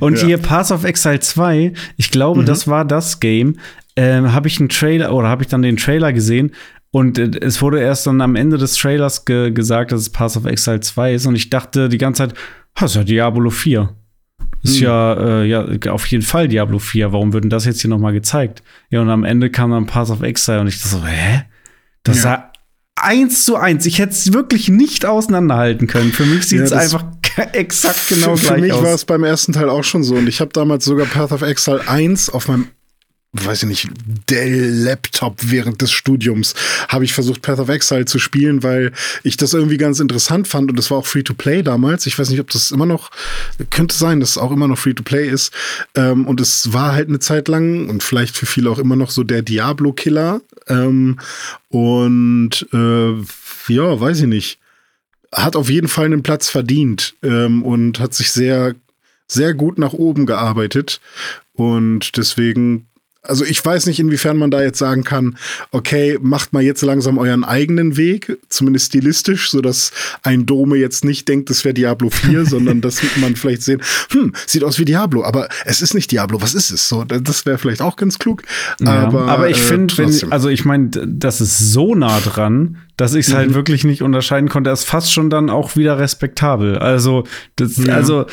[0.00, 0.26] Und ja.
[0.26, 1.53] hier Pass of Exile 2,
[1.96, 2.46] ich glaube, mhm.
[2.46, 3.58] das war das Game,
[3.96, 6.52] äh, habe ich einen Trailer oder habe ich dann den Trailer gesehen
[6.90, 10.36] und äh, es wurde erst dann am Ende des Trailers ge gesagt, dass es Pass
[10.36, 12.34] of Exile 2 ist und ich dachte die ganze Zeit,
[12.74, 13.90] das ist ja Diablo 4.
[14.62, 14.82] Ist hm.
[14.82, 17.12] ja, äh, ja auf jeden Fall Diablo 4.
[17.12, 18.62] Warum wird denn das jetzt hier noch mal gezeigt?
[18.90, 21.42] Ja, und am Ende kam dann Path of Exile und ich dachte so, hä?
[22.02, 22.22] Das ja.
[22.22, 22.52] sah
[22.96, 23.86] eins zu eins.
[23.86, 26.12] Ich hätte es wirklich nicht auseinanderhalten können.
[26.12, 27.04] Für mich sieht es ja, einfach
[27.52, 28.54] exakt genau für, gleich.
[28.54, 30.14] Für mich war es beim ersten Teil auch schon so.
[30.16, 32.68] Und ich habe damals sogar Path of Exile 1 auf meinem
[33.34, 33.88] weiß ich nicht,
[34.30, 36.54] Dell-Laptop während des Studiums
[36.88, 38.92] habe ich versucht, Path of Exile zu spielen, weil
[39.24, 42.06] ich das irgendwie ganz interessant fand und es war auch Free-to-Play damals.
[42.06, 43.10] Ich weiß nicht, ob das immer noch,
[43.70, 45.52] könnte sein, dass es auch immer noch Free-to-Play ist.
[45.96, 49.10] Ähm, und es war halt eine Zeit lang und vielleicht für viele auch immer noch
[49.10, 50.40] so der Diablo-Killer.
[50.68, 51.18] Ähm,
[51.70, 53.14] und äh,
[53.72, 54.58] ja, weiß ich nicht.
[55.34, 58.74] Hat auf jeden Fall einen Platz verdient ähm, und hat sich sehr,
[59.26, 61.00] sehr gut nach oben gearbeitet.
[61.54, 62.86] Und deswegen
[63.26, 65.36] also ich weiß nicht, inwiefern man da jetzt sagen kann,
[65.72, 69.92] okay, macht mal jetzt langsam euren eigenen Weg, zumindest stilistisch, sodass
[70.22, 74.32] ein Dome jetzt nicht denkt, das wäre Diablo 4, sondern dass man vielleicht sehen, hm,
[74.46, 76.88] sieht aus wie Diablo, aber es ist nicht Diablo, was ist es?
[76.88, 78.42] So, das wäre vielleicht auch ganz klug.
[78.80, 79.94] Ja, aber, aber ich äh, finde,
[80.30, 83.50] also ich meine, das ist so nah dran, dass ich es halt mhm.
[83.50, 84.70] halt wirklich nicht unterscheiden konnte.
[84.70, 86.78] Er ist fast schon dann auch wieder respektabel.
[86.78, 87.24] Also,
[87.56, 87.94] das, ja.
[87.94, 88.26] also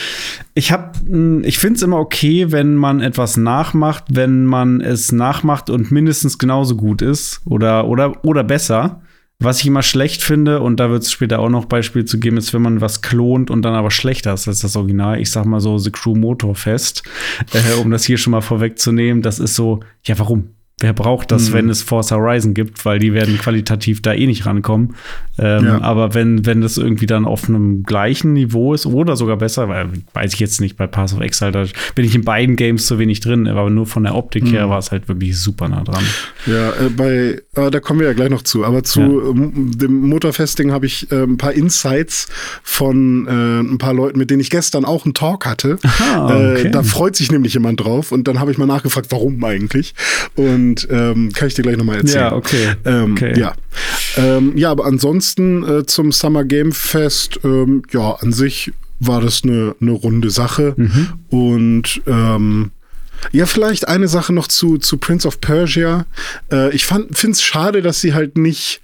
[0.54, 5.12] ich habe, hm, ich finde es immer okay, wenn man etwas nachmacht, wenn man es
[5.12, 9.02] nachmacht und mindestens genauso gut ist oder oder oder besser.
[9.44, 12.38] Was ich immer schlecht finde, und da wird es später auch noch Beispiele zu geben,
[12.38, 15.20] ist, wenn man was klont und dann aber schlechter ist als das Original.
[15.20, 17.02] Ich sag mal so The Crew Motorfest,
[17.52, 19.24] äh, um das hier schon mal vorwegzunehmen.
[19.24, 20.50] Das ist so, ja, warum?
[20.82, 21.54] Wer braucht das, mhm.
[21.54, 22.84] wenn es Forza Horizon gibt?
[22.86, 24.96] Weil die werden qualitativ da eh nicht rankommen.
[25.38, 25.82] Ähm, ja.
[25.82, 29.90] Aber wenn, wenn das irgendwie dann auf einem gleichen Niveau ist oder sogar besser, weil
[30.14, 32.98] weiß ich jetzt nicht, bei Pass of Exile, da bin ich in beiden Games zu
[32.98, 34.52] wenig drin, aber nur von der Optik mhm.
[34.52, 36.04] her war es halt wirklich super nah dran.
[36.48, 39.30] Ja, äh, bei, äh, da kommen wir ja gleich noch zu, aber zu ja.
[39.30, 42.28] ähm, dem Motorfesting habe ich äh, ein paar Insights
[42.64, 45.78] von äh, ein paar Leuten, mit denen ich gestern auch einen Talk hatte.
[45.84, 46.72] Aha, äh, okay.
[46.72, 49.94] da freut sich nämlich jemand drauf und dann habe ich mal nachgefragt, warum eigentlich.
[50.36, 52.26] Und und ähm, kann ich dir gleich nochmal erzählen.
[52.26, 52.76] Ja, okay.
[52.86, 53.38] Ähm, okay.
[53.38, 53.54] Ja.
[54.16, 59.44] Ähm, ja, aber ansonsten äh, zum Summer Game Fest, ähm, ja, an sich war das
[59.44, 60.74] eine, eine runde Sache.
[60.78, 61.08] Mhm.
[61.30, 62.72] Und ähm,
[63.32, 66.06] ja, vielleicht eine Sache noch zu, zu Prince of Persia.
[66.52, 68.82] Äh, ich finde es schade, dass sie halt nicht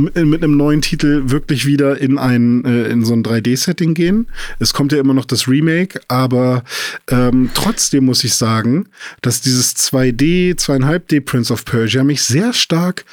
[0.00, 4.28] mit einem neuen Titel wirklich wieder in ein äh, in so ein 3D-Setting gehen.
[4.58, 6.64] Es kommt ja immer noch das Remake, aber
[7.08, 8.88] ähm, trotzdem muss ich sagen,
[9.22, 13.04] dass dieses 2D, 2,5D Prince of Persia mich sehr stark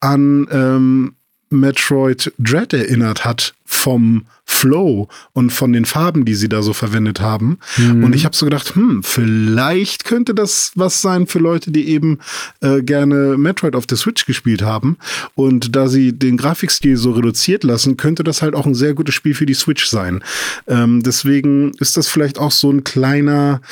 [0.00, 1.14] an ähm,
[1.50, 7.20] Metroid Dread erinnert hat vom Flow und von den Farben, die sie da so verwendet
[7.20, 7.58] haben.
[7.76, 8.02] Mhm.
[8.02, 12.18] Und ich habe so gedacht, hm, vielleicht könnte das was sein für Leute, die eben
[12.60, 14.98] äh, gerne Metroid auf der Switch gespielt haben.
[15.34, 19.14] Und da sie den Grafikstil so reduziert lassen, könnte das halt auch ein sehr gutes
[19.14, 20.22] Spiel für die Switch sein.
[20.66, 23.62] Ähm, deswegen ist das vielleicht auch so ein kleiner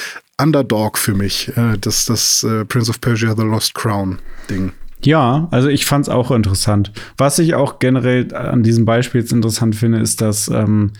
[0.40, 4.72] Underdog für mich, äh, das, das äh, Prince of Persia The Lost Crown Ding.
[5.04, 6.92] Ja, also ich fand es auch interessant.
[7.16, 10.92] Was ich auch generell an diesem Beispiel jetzt interessant finde, ist, dass ähm,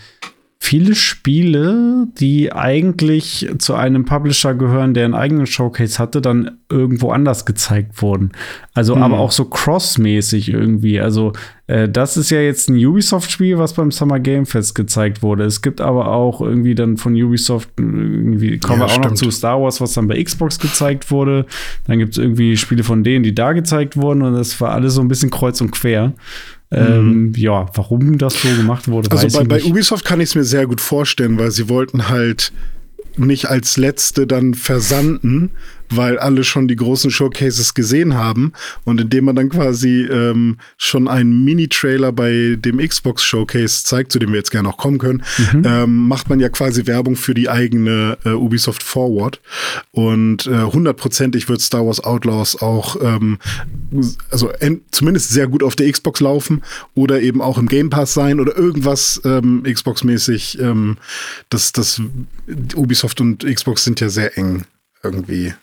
[0.61, 7.11] viele Spiele, die eigentlich zu einem Publisher gehören, der einen eigenen Showcase hatte, dann irgendwo
[7.11, 8.33] anders gezeigt wurden.
[8.73, 9.03] Also mhm.
[9.03, 10.99] aber auch so crossmäßig irgendwie.
[10.99, 11.31] Also
[11.67, 15.45] äh, das ist ja jetzt ein Ubisoft-Spiel, was beim Summer Game Fest gezeigt wurde.
[15.45, 19.05] Es gibt aber auch irgendwie dann von Ubisoft irgendwie kommen ja, wir auch stimmt.
[19.05, 21.45] noch zu Star Wars, was dann bei Xbox gezeigt wurde.
[21.87, 24.95] Dann gibt es irgendwie Spiele von denen, die da gezeigt wurden und das war alles
[24.95, 26.13] so ein bisschen kreuz und quer.
[26.71, 27.33] Ähm, mhm.
[27.35, 30.67] ja, warum das so gemacht wurde, also bei, bei Ubisoft kann ich es mir sehr
[30.67, 32.51] gut vorstellen, weil sie wollten halt
[33.17, 35.51] nicht als letzte dann versanden,
[35.91, 38.53] weil alle schon die großen Showcases gesehen haben.
[38.85, 44.19] Und indem man dann quasi ähm, schon einen Mini-Trailer bei dem Xbox Showcase zeigt, zu
[44.19, 45.23] dem wir jetzt gerne noch kommen können,
[45.53, 45.63] mhm.
[45.65, 49.41] ähm, macht man ja quasi Werbung für die eigene äh, Ubisoft Forward.
[49.91, 53.37] Und äh, hundertprozentig wird Star Wars Outlaws auch ähm,
[54.29, 54.51] also
[54.91, 56.63] zumindest sehr gut auf der Xbox laufen
[56.95, 60.59] oder eben auch im Game Pass sein oder irgendwas ähm, Xbox-mäßig.
[60.59, 60.97] Ähm,
[61.49, 62.01] das, das
[62.75, 64.63] Ubisoft und Xbox sind ja sehr eng
[65.03, 65.53] irgendwie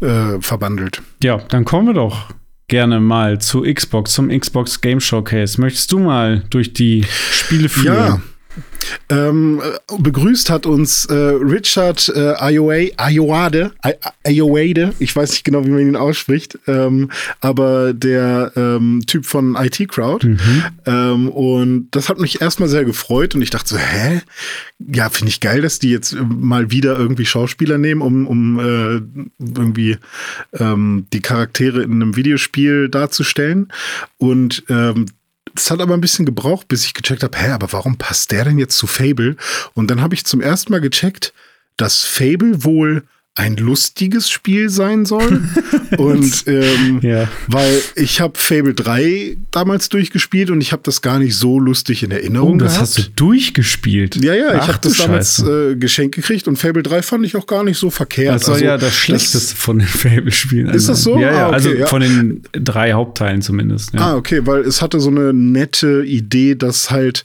[0.00, 1.02] äh, verbandelt.
[1.22, 2.28] Ja, dann kommen wir doch
[2.68, 5.60] gerne mal zu Xbox, zum Xbox Game Showcase.
[5.60, 7.94] Möchtest du mal durch die Spiele führen?
[7.94, 8.22] Ja.
[9.08, 9.60] Ähm,
[9.98, 13.72] begrüßt hat uns äh, Richard äh, Ayoade,
[14.24, 17.10] Ayoade, ich weiß nicht genau, wie man ihn ausspricht, ähm,
[17.40, 20.26] aber der ähm, Typ von IT Crowd.
[20.26, 20.64] Mhm.
[20.86, 24.22] Ähm, und das hat mich erstmal sehr gefreut und ich dachte so, hä?
[24.92, 29.00] Ja, finde ich geil, dass die jetzt mal wieder irgendwie Schauspieler nehmen, um, um äh,
[29.38, 29.98] irgendwie
[30.58, 33.72] ähm, die Charaktere in einem Videospiel darzustellen.
[34.18, 35.06] Und ähm,
[35.54, 38.44] das hat aber ein bisschen gebraucht, bis ich gecheckt habe, hä, aber warum passt der
[38.44, 39.36] denn jetzt zu Fable?
[39.74, 41.32] Und dann habe ich zum ersten Mal gecheckt,
[41.76, 45.42] dass Fable wohl ein lustiges Spiel sein soll.
[45.96, 47.28] und ähm, ja.
[47.48, 52.02] weil ich habe Fable 3 damals durchgespielt und ich habe das gar nicht so lustig
[52.02, 52.54] in Erinnerung.
[52.54, 52.88] Oh, das gehabt.
[52.88, 54.16] hast du durchgespielt?
[54.16, 57.46] Ja, ja, ich habe das damals äh, geschenkt gekriegt und Fable 3 fand ich auch
[57.46, 58.34] gar nicht so verkehrt.
[58.34, 60.68] Das war also, ja das Schlechteste von den Fable-Spielen.
[60.68, 61.18] Ist das so?
[61.18, 61.86] Ja, ja, ah, okay, also ja.
[61.86, 63.94] von den drei Hauptteilen zumindest.
[63.94, 64.00] Ja.
[64.00, 67.24] Ah, okay, weil es hatte so eine nette Idee, dass halt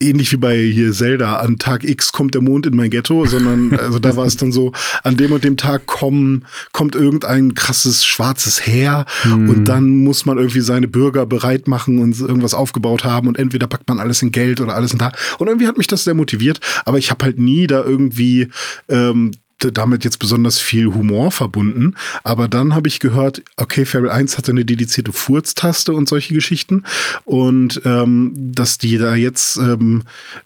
[0.00, 3.78] ähnlich wie bei hier Zelda, an Tag X kommt der Mond in mein Ghetto, sondern
[3.78, 8.04] also da war es dann so, an dem und dem Tag kommen, kommt irgendein krasses
[8.04, 9.48] schwarzes Heer hm.
[9.48, 13.66] und dann muss man irgendwie seine Bürger bereit machen und irgendwas aufgebaut haben und entweder
[13.66, 15.18] packt man alles in Geld oder alles in Tag.
[15.38, 18.48] Und irgendwie hat mich das sehr motiviert, aber ich habe halt nie da irgendwie
[18.88, 21.94] ähm, damit jetzt besonders viel Humor verbunden.
[22.24, 26.84] Aber dann habe ich gehört, okay, Fable 1 hatte eine dedizierte Furztaste und solche Geschichten.
[27.24, 30.04] Und ähm, dass die da jetzt ähm,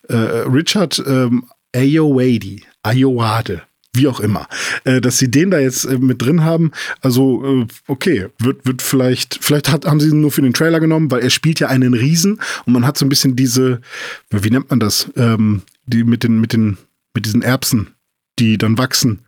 [0.08, 1.44] äh, Richard ähm,
[1.74, 3.62] Ayoade, Ayoade,
[3.94, 4.46] wie auch immer,
[4.84, 6.72] äh, dass sie den da jetzt äh, mit drin haben.
[7.00, 10.80] Also, äh, okay, wird, wird vielleicht, vielleicht hat, haben sie ihn nur für den Trailer
[10.80, 13.80] genommen, weil er spielt ja einen Riesen und man hat so ein bisschen diese,
[14.30, 16.78] wie nennt man das, ähm, die mit den, mit den,
[17.14, 17.88] mit diesen Erbsen,
[18.42, 19.20] die dann wachsen.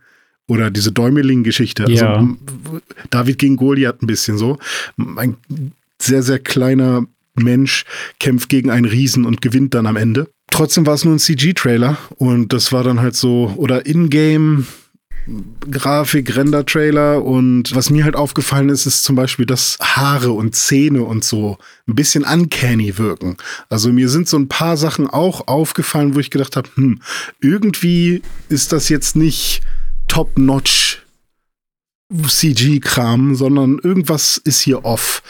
[0.47, 1.85] Oder diese Däumeling-Geschichte.
[1.85, 2.27] Also, Ja.
[3.09, 4.59] David gegen Goliath ein bisschen so.
[5.15, 5.37] Ein
[5.99, 7.85] sehr, sehr kleiner Mensch
[8.19, 10.29] kämpft gegen einen Riesen und gewinnt dann am Ende.
[10.51, 14.65] Trotzdem war es nur ein CG-Trailer und das war dann halt so, oder Ingame.
[15.71, 21.03] Grafik, Render-Trailer und was mir halt aufgefallen ist, ist zum Beispiel, dass Haare und Zähne
[21.03, 21.57] und so
[21.87, 23.37] ein bisschen uncanny wirken.
[23.69, 27.01] Also mir sind so ein paar Sachen auch aufgefallen, wo ich gedacht habe, hm,
[27.41, 29.61] irgendwie ist das jetzt nicht
[30.07, 31.01] top-notch
[32.27, 35.23] CG-Kram, sondern irgendwas ist hier off.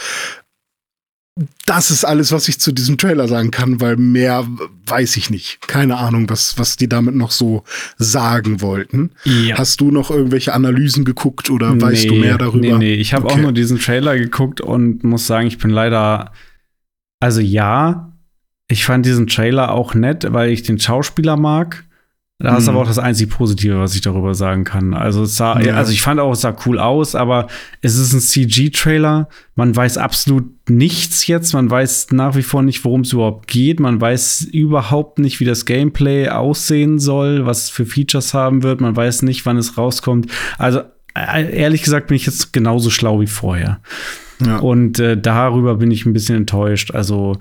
[1.66, 4.48] Das ist alles, was ich zu diesem Trailer sagen kann, weil mehr
[4.86, 5.68] weiß ich nicht.
[5.68, 7.64] Keine Ahnung, was, was die damit noch so
[7.98, 9.12] sagen wollten.
[9.26, 9.58] Ja.
[9.58, 12.78] Hast du noch irgendwelche Analysen geguckt oder weißt du mehr darüber?
[12.78, 13.34] Nee, nee, ich habe Okay.
[13.34, 16.32] auch nur diesen Trailer geguckt und muss sagen, ich bin leider.
[17.20, 18.14] Also ja,
[18.70, 21.84] ich fand diesen Trailer auch nett, weil ich den Schauspieler mag.
[22.38, 22.70] Das ist Mhm.
[22.72, 24.94] aber auch das einzig Positive, was ich darüber sagen kann.
[24.94, 25.76] Also es sah, Ja.
[25.76, 27.48] also ich fand auch, es sah cool aus, aber
[27.82, 29.30] es ist ein CG-Trailer.
[29.56, 31.54] Man weiß absolut nichts jetzt.
[31.54, 33.80] Man weiß nach wie vor nicht, worum es überhaupt geht.
[33.80, 38.82] Man weiß überhaupt nicht, wie das Gameplay aussehen soll, was für Features haben wird.
[38.82, 40.30] Man weiß nicht, wann es rauskommt.
[40.58, 40.82] Also
[41.18, 43.80] äh, ehrlich gesagt bin ich jetzt genauso schlau wie vorher.
[44.46, 44.58] Ja.
[44.58, 46.92] Und äh, darüber bin ich ein bisschen enttäuscht.
[46.92, 47.38] Also,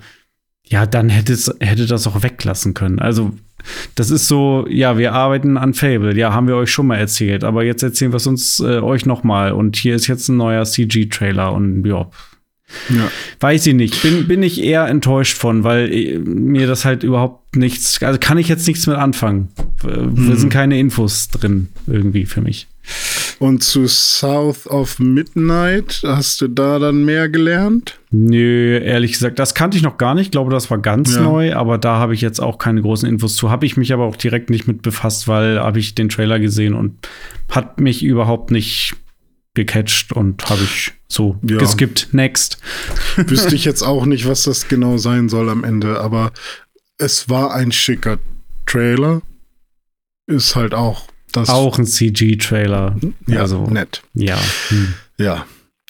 [0.65, 2.99] ja, dann hätte es hätte das auch weglassen können.
[2.99, 3.33] Also,
[3.95, 6.15] das ist so, ja, wir arbeiten an Fable.
[6.17, 7.43] Ja, haben wir euch schon mal erzählt.
[7.43, 9.51] Aber jetzt erzählen wir es uns äh, euch noch mal.
[9.51, 11.51] Und hier ist jetzt ein neuer CG-Trailer.
[11.53, 12.09] Und ja,
[12.89, 13.11] ja.
[13.39, 14.01] weiß ich nicht.
[14.01, 18.37] Bin, bin ich eher enttäuscht von, weil äh, mir das halt überhaupt nichts, also kann
[18.37, 19.49] ich jetzt nichts mit anfangen.
[19.83, 20.35] Äh, Mhm.
[20.35, 22.67] sind keine Infos drin irgendwie für mich.
[23.39, 27.99] Und zu South of Midnight, hast du da dann mehr gelernt?
[28.11, 30.25] Nö, ehrlich gesagt, das kannte ich noch gar nicht.
[30.27, 31.21] Ich glaube, das war ganz Ja.
[31.21, 33.49] neu, aber da habe ich jetzt auch keine großen Infos zu.
[33.51, 36.73] Habe ich mich aber auch direkt nicht mit befasst, weil habe ich den Trailer gesehen
[36.73, 37.07] und
[37.49, 38.95] hat mich überhaupt nicht
[39.53, 41.57] gecatcht und habe ich so Ja.
[41.57, 42.09] geskippt.
[42.13, 42.57] Next.
[43.17, 46.31] Wüsste ich jetzt auch nicht, was das genau sein soll am Ende, aber
[46.97, 48.17] es war ein schicker
[48.65, 49.21] Trailer.
[50.27, 51.49] Ist halt auch das.
[51.49, 52.95] Auch ein CG-Trailer.
[53.27, 54.01] ja, also, nett.
[54.13, 54.37] ja.
[54.69, 54.93] Hm.
[55.17, 55.45] Ja.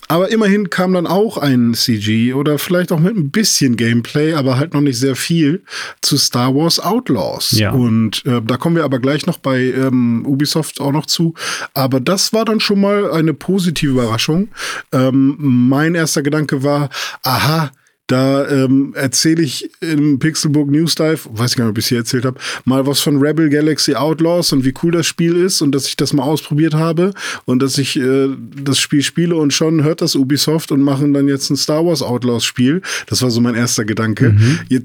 [0.07, 4.57] Aber immerhin kam dann auch ein CG oder vielleicht auch mit ein bisschen Gameplay, aber
[4.57, 5.63] halt noch nicht sehr viel
[6.01, 7.51] zu Star Wars Outlaws.
[7.51, 7.71] Ja.
[7.71, 11.33] Und äh, da kommen wir aber gleich noch bei ähm, Ubisoft auch noch zu.
[11.73, 14.49] Aber das war dann schon mal eine positive Überraschung.
[14.91, 16.89] Ähm, mein erster Gedanke war,
[17.23, 17.71] aha,
[18.07, 21.89] da ähm, erzähle ich im Pixelbook News Dive, weiß ich gar nicht, ob ich es
[21.89, 25.61] hier erzählt habe, mal was von Rebel Galaxy Outlaws und wie cool das Spiel ist
[25.61, 27.13] und dass ich das mal ausprobiert habe
[27.45, 31.27] und dass ich äh, das Spiel spiele und schon hört das Ubisoft und machen dann
[31.27, 32.81] jetzt ein Star Wars Outlaws Spiel.
[33.07, 34.35] Das war so mein erster Gedanke.
[34.69, 34.83] Ihr,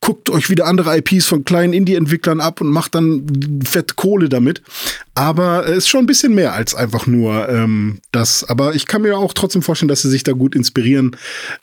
[0.00, 3.26] guckt euch wieder andere IPs von kleinen Indie-Entwicklern ab und macht dann
[3.64, 4.62] fett Kohle damit.
[5.14, 8.44] Aber es ist schon ein bisschen mehr als einfach nur ähm, das.
[8.44, 11.16] Aber ich kann mir auch trotzdem vorstellen, dass sie sich da gut inspirieren,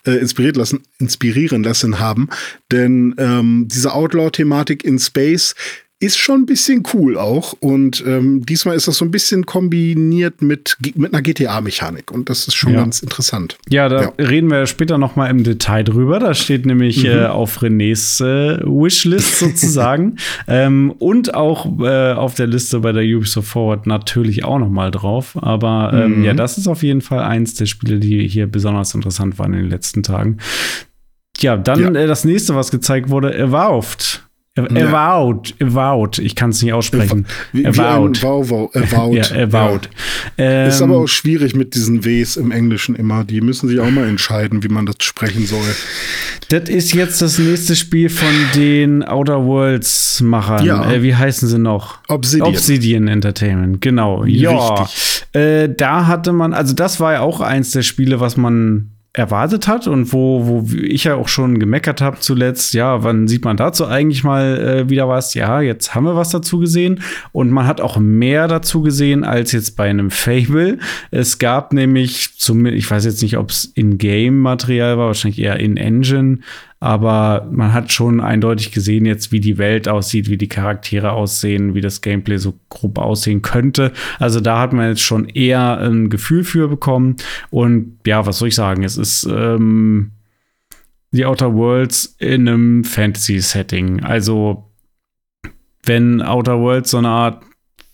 [0.06, 2.28] äh, inspiriert lassen, inspirieren lassen haben.
[2.70, 5.54] Denn ähm, diese Outlaw-Thematik in Space
[5.98, 7.54] ist schon ein bisschen cool auch.
[7.60, 12.10] Und ähm, diesmal ist das so ein bisschen kombiniert mit, mit einer GTA-Mechanik.
[12.10, 12.80] Und das ist schon Ja.
[12.80, 13.56] ganz interessant.
[13.70, 14.12] Ja, da Ja.
[14.18, 16.18] reden wir später noch mal im Detail drüber.
[16.18, 17.08] Da steht nämlich Mhm.
[17.10, 23.02] äh, auf Renés äh, Wishlist sozusagen ähm, und auch äh, auf der Liste bei der
[23.04, 25.38] Ubisoft Forward natürlich auch noch mal drauf.
[25.40, 26.24] Aber ähm, Mhm.
[26.24, 29.60] ja, das ist auf jeden Fall eins der Spiele, die hier besonders interessant waren in
[29.60, 30.36] den letzten Tagen.
[31.40, 32.02] Ja, dann Ja.
[32.02, 33.32] Äh, das nächste, was gezeigt wurde,
[34.56, 35.52] Avowed.
[35.52, 35.66] Av- Ja.
[35.66, 37.26] Avowed, ich kann es nicht aussprechen.
[37.52, 38.22] Wie, wie Avowed.
[38.22, 39.30] Wow, Avowed.
[39.30, 39.88] Ja, Avowed.
[40.38, 43.24] Ähm, Ist aber auch schwierig mit diesen Ws im Englischen immer.
[43.24, 45.60] Die müssen sich auch mal entscheiden, wie man das sprechen soll.
[46.48, 50.64] Das ist jetzt das nächste Spiel von den Outer Worlds Machern.
[50.64, 50.90] Ja.
[50.90, 51.98] Äh, wie heißen sie noch?
[52.08, 52.48] Obsidian.
[52.48, 54.24] Obsidian Entertainment, genau.
[54.24, 54.88] Ja.
[55.32, 59.66] Äh, da hatte man, also das war ja auch eins der Spiele, was man erwartet
[59.66, 63.56] hat und wo, wo ich ja auch schon gemeckert habe zuletzt, ja, wann sieht man
[63.56, 65.32] dazu eigentlich mal äh, wieder was?
[65.32, 67.00] Ja, jetzt haben wir was dazu gesehen
[67.32, 70.78] und man hat auch mehr dazu gesehen als jetzt bei einem Fable.
[71.10, 76.40] Es gab nämlich, zum, ich weiß jetzt nicht, ob es in-game-Material war, wahrscheinlich eher in-engine,
[76.78, 81.74] Aber man hat schon eindeutig gesehen jetzt, wie die Welt aussieht, wie die Charaktere aussehen,
[81.74, 83.92] wie das Gameplay so grob aussehen könnte.
[84.18, 87.16] Also da hat man jetzt schon eher ein Gefühl für bekommen.
[87.50, 88.82] Und ja, was soll ich sagen?
[88.82, 90.12] Es ist ähm,
[91.12, 94.04] die Outer Worlds in einem Fantasy-Setting.
[94.04, 94.70] Also
[95.84, 97.42] wenn Outer Worlds so eine Art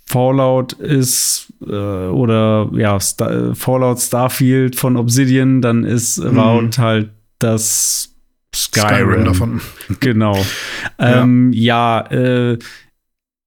[0.06, 6.38] Fallout ist äh, oder ja, Star Fallout Starfield von Obsidian, dann ist mhm.
[6.38, 8.12] Round halt das
[8.54, 9.60] Skyrim, Skyrim davon.
[10.00, 10.36] Genau.
[10.98, 12.58] ja, ähm, ja äh,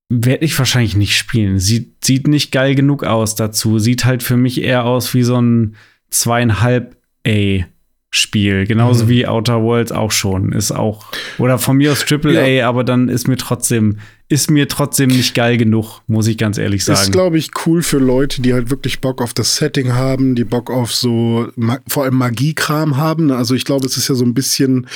[0.10, 1.60] werde ich wahrscheinlich nicht spielen.
[1.60, 3.80] Sieht, sieht nicht geil genug aus dazu.
[3.80, 5.76] Sieht halt für mich eher aus wie so ein
[6.10, 7.66] zweieinhalb A.
[8.12, 9.10] Spiel, genauso mhm.
[9.10, 10.54] wie Outer Worlds auch schon.
[10.54, 12.70] Ist auch, oder von mir aus Triple A, ja.
[12.70, 16.84] aber dann ist mir trotzdem ist mir trotzdem nicht geil genug, muss ich ganz ehrlich
[16.84, 17.00] sagen.
[17.00, 20.44] Ist, glaube ich, cool für Leute, die halt wirklich Bock auf das Setting haben, die
[20.44, 21.48] Bock auf so
[21.88, 23.32] vor allem Magiekram haben.
[23.32, 24.88] Also ich glaube, es ist ja so ein bisschen,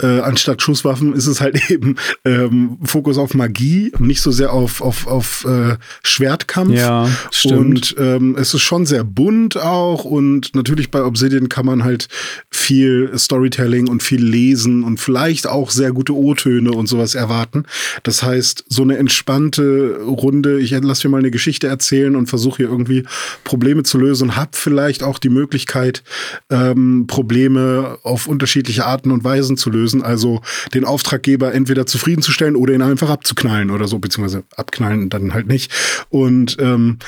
[0.00, 4.52] äh, anstatt Schusswaffen ist es halt eben ähm, Fokus auf Magie und nicht so sehr
[4.52, 6.74] auf, auf, auf äh, Schwertkampf.
[6.74, 7.56] Ja, stimmt.
[7.56, 12.06] Und ähm, es ist schon sehr bunt auch und natürlich bei Obsidian kann man halt
[12.50, 17.64] viel Storytelling und viel lesen und vielleicht auch sehr gute O-Töne und sowas erwarten.
[18.04, 20.60] Das heißt, so eine entspannte Runde.
[20.60, 23.04] Ich lasse mir mal eine Geschichte erzählen und versuche hier irgendwie
[23.42, 26.04] Probleme zu lösen und habe vielleicht auch die Möglichkeit,
[26.50, 30.02] ähm, Probleme auf unterschiedliche Arten und Weisen zu lösen.
[30.02, 30.42] Also
[30.74, 35.72] den Auftraggeber entweder zufriedenzustellen oder ihn einfach abzuknallen oder so, beziehungsweise abknallen dann halt nicht.
[36.10, 36.98] Und ähm,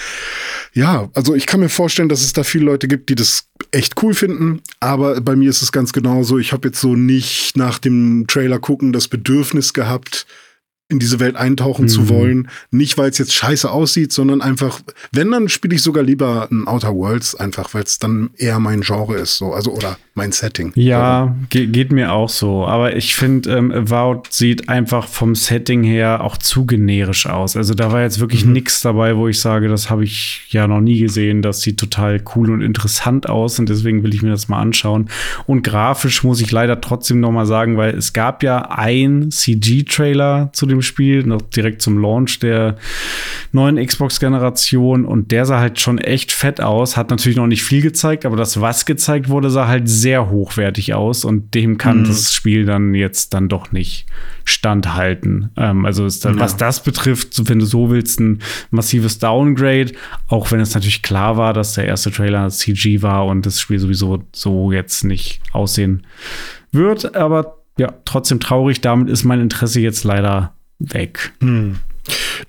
[0.73, 4.03] ja, also ich kann mir vorstellen, dass es da viele Leute gibt, die das echt
[4.03, 6.39] cool finden, aber bei mir ist es ganz genauso.
[6.39, 10.27] Ich habe jetzt so nicht nach dem Trailer gucken das Bedürfnis gehabt,
[10.90, 11.88] in diese Welt eintauchen mhm.
[11.88, 12.48] zu wollen.
[12.70, 14.81] Nicht, weil es jetzt scheiße aussieht, sondern einfach,
[15.12, 18.81] wenn, dann spiele ich sogar lieber ein Outer Worlds, einfach, weil es dann eher mein
[18.81, 20.72] Genre ist, so, also oder mein Setting.
[20.74, 22.66] Ja, ge geht mir auch so.
[22.66, 27.57] Aber ich finde, ähm, Avowed sieht einfach vom Setting her auch zu generisch aus.
[27.57, 28.53] Also da war jetzt wirklich mhm.
[28.53, 31.42] nichts dabei, wo ich sage, das habe ich ja noch nie gesehen.
[31.42, 35.11] Das sieht total cool und interessant aus und deswegen will ich mir das mal anschauen.
[35.46, 40.51] Und grafisch muss ich leider trotzdem noch mal sagen, weil es gab ja ein CG-Trailer
[40.53, 42.77] zu dem dem Spiel, noch direkt zum Launch der
[43.53, 45.05] neuen Xbox-Generation.
[45.05, 46.97] Und der sah halt schon echt fett aus.
[46.97, 50.95] Hat natürlich noch nicht viel gezeigt, aber das, was gezeigt wurde, sah halt sehr hochwertig
[50.95, 51.25] aus.
[51.25, 52.05] Und dem kann mhm.
[52.07, 54.07] das Spiel dann jetzt dann doch nicht
[54.45, 55.51] standhalten.
[55.57, 56.41] Ähm, also dann, ja.
[56.41, 59.93] was das betrifft, wenn du so willst, ein massives Downgrade.
[60.27, 63.79] Auch wenn es natürlich klar war, dass der erste Trailer CG war und das Spiel
[63.79, 66.07] sowieso so jetzt nicht aussehen
[66.73, 67.14] wird.
[67.14, 68.81] Aber ja, trotzdem traurig.
[68.81, 71.33] Damit ist mein Interesse jetzt leider weg.
[71.41, 71.77] Hm.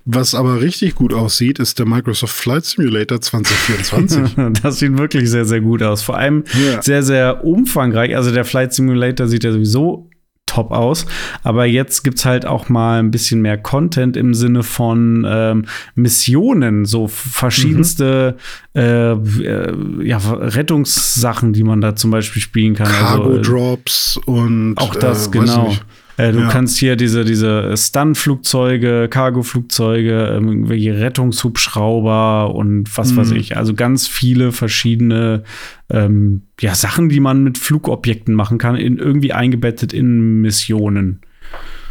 [0.04, 4.36] Was aber richtig gut aussieht, ist der Microsoft Flight Simulator 2024.
[4.62, 6.02] das sieht wirklich sehr, sehr gut aus.
[6.02, 6.80] Vor allem ja.
[6.82, 8.16] sehr, sehr umfangreich.
[8.16, 10.10] Also der Flight Simulator sieht ja sowieso
[10.50, 11.06] top aus.
[11.42, 15.66] Aber jetzt gibt es halt auch mal ein bisschen mehr Content im Sinne von ähm,
[15.94, 18.36] Missionen, so verschiedenste
[18.74, 18.80] mhm.
[18.80, 22.88] äh, äh, ja, Rettungssachen, die man da zum Beispiel spielen kann.
[22.88, 25.76] Cargo-Drops also, und auch das, äh, genau.
[26.20, 26.48] Äh, du ja.
[26.48, 33.16] kannst hier diese, diese Stun-Flugzeuge, Cargo-Flugzeuge, ähm, irgendwelche Rettungshubschrauber und was mhm.
[33.16, 33.56] weiß ich.
[33.56, 35.44] Also ganz viele verschiedene
[35.88, 41.20] ähm, ja, Sachen, die man mit Flugobjekten machen kann, in, irgendwie eingebettet in Missionen.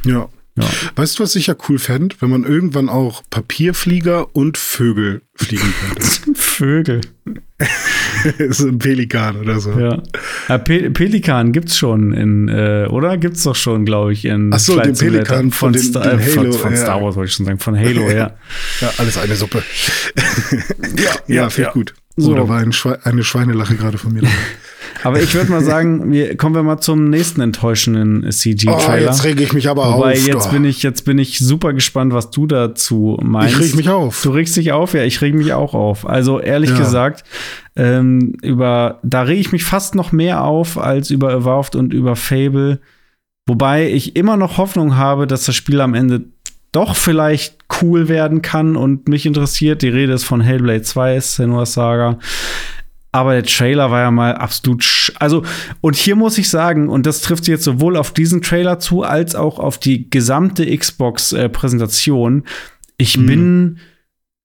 [0.05, 0.29] Ja.
[0.59, 0.69] Ja.
[0.95, 5.73] Weißt du, was ich ja cool fände, wenn man irgendwann auch Papierflieger und Vögel fliegen
[5.81, 6.33] könnte?
[6.39, 7.01] Vögel.
[8.49, 9.71] so ein Pelikan oder so.
[9.77, 10.01] Ja.
[10.47, 13.17] ja Pe Pelikan gibt's schon in, äh, oder?
[13.17, 16.19] Gibt's doch schon, glaube ich, in Ach so, den Pelikan von, von, den, Star, den
[16.19, 16.77] Halo, von, von ja.
[16.77, 18.37] Star Wars, wollte ich schon sagen, von Halo, ja.
[18.81, 19.63] ja, alles eine Suppe.
[20.97, 21.71] ja, ja, ja, ja.
[21.71, 21.93] gut.
[22.15, 22.31] So.
[22.31, 24.33] Oh, da war ein Schwe eine Schweinelache gerade von mir dabei.
[25.03, 29.07] Aber ich würde mal sagen, wir, kommen wir mal zum nächsten enttäuschenden CG-Trailer.
[29.07, 30.27] Oh, jetzt rege ich mich aber Wobei, auf.
[30.27, 33.55] jetzt bin ich, jetzt bin ich super gespannt, was du dazu meinst.
[33.55, 34.21] Ich reg mich auf.
[34.21, 36.07] Du regst dich auf, ja, ich reg mich auch auf.
[36.07, 36.77] Also ehrlich ja.
[36.77, 37.23] gesagt,
[37.75, 42.15] ähm, über, da rege ich mich fast noch mehr auf als über Avowed und über
[42.15, 42.79] Fable.
[43.47, 46.25] Wobei ich immer noch Hoffnung habe, dass das Spiel am Ende
[46.71, 49.81] doch vielleicht cool werden kann und mich interessiert.
[49.81, 52.19] Die Rede ist von Hellblade 2, Senua's Saga.
[53.11, 55.13] Aber der Trailer war ja mal absolut.
[55.19, 55.43] Also,
[55.81, 59.33] und hier muss ich sagen, und das trifft jetzt sowohl auf diesen Trailer zu, als
[59.35, 62.43] auch auf die gesamte Xbox-Präsentation.
[62.97, 63.25] ich mhm.
[63.25, 63.79] bin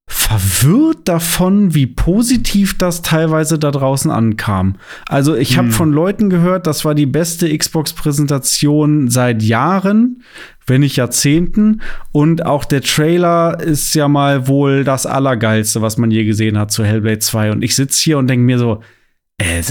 [0.06, 4.76] verwirrt davon, wie positiv das teilweise da draußen ankam.
[5.08, 5.74] Also ich habe hm.
[5.74, 10.22] von Leuten gehört, das war die beste Xbox-Präsentation seit Jahren,
[10.66, 11.80] wenn nicht Jahrzehnten.
[12.12, 16.70] Und auch der Trailer ist ja mal wohl das Allergeilste, was man je gesehen hat
[16.70, 17.52] zu Hellblade 2.
[17.52, 18.82] Und ich sitze hier und denke mir so,
[19.38, 19.62] äh,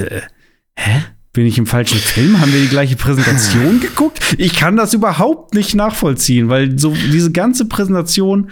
[0.76, 1.04] hä?
[1.36, 2.40] Bin ich im falschen Film?
[2.40, 4.36] Haben wir die gleiche Präsentation geguckt?
[4.38, 8.52] Ich kann das überhaupt nicht nachvollziehen, weil so diese ganze Präsentation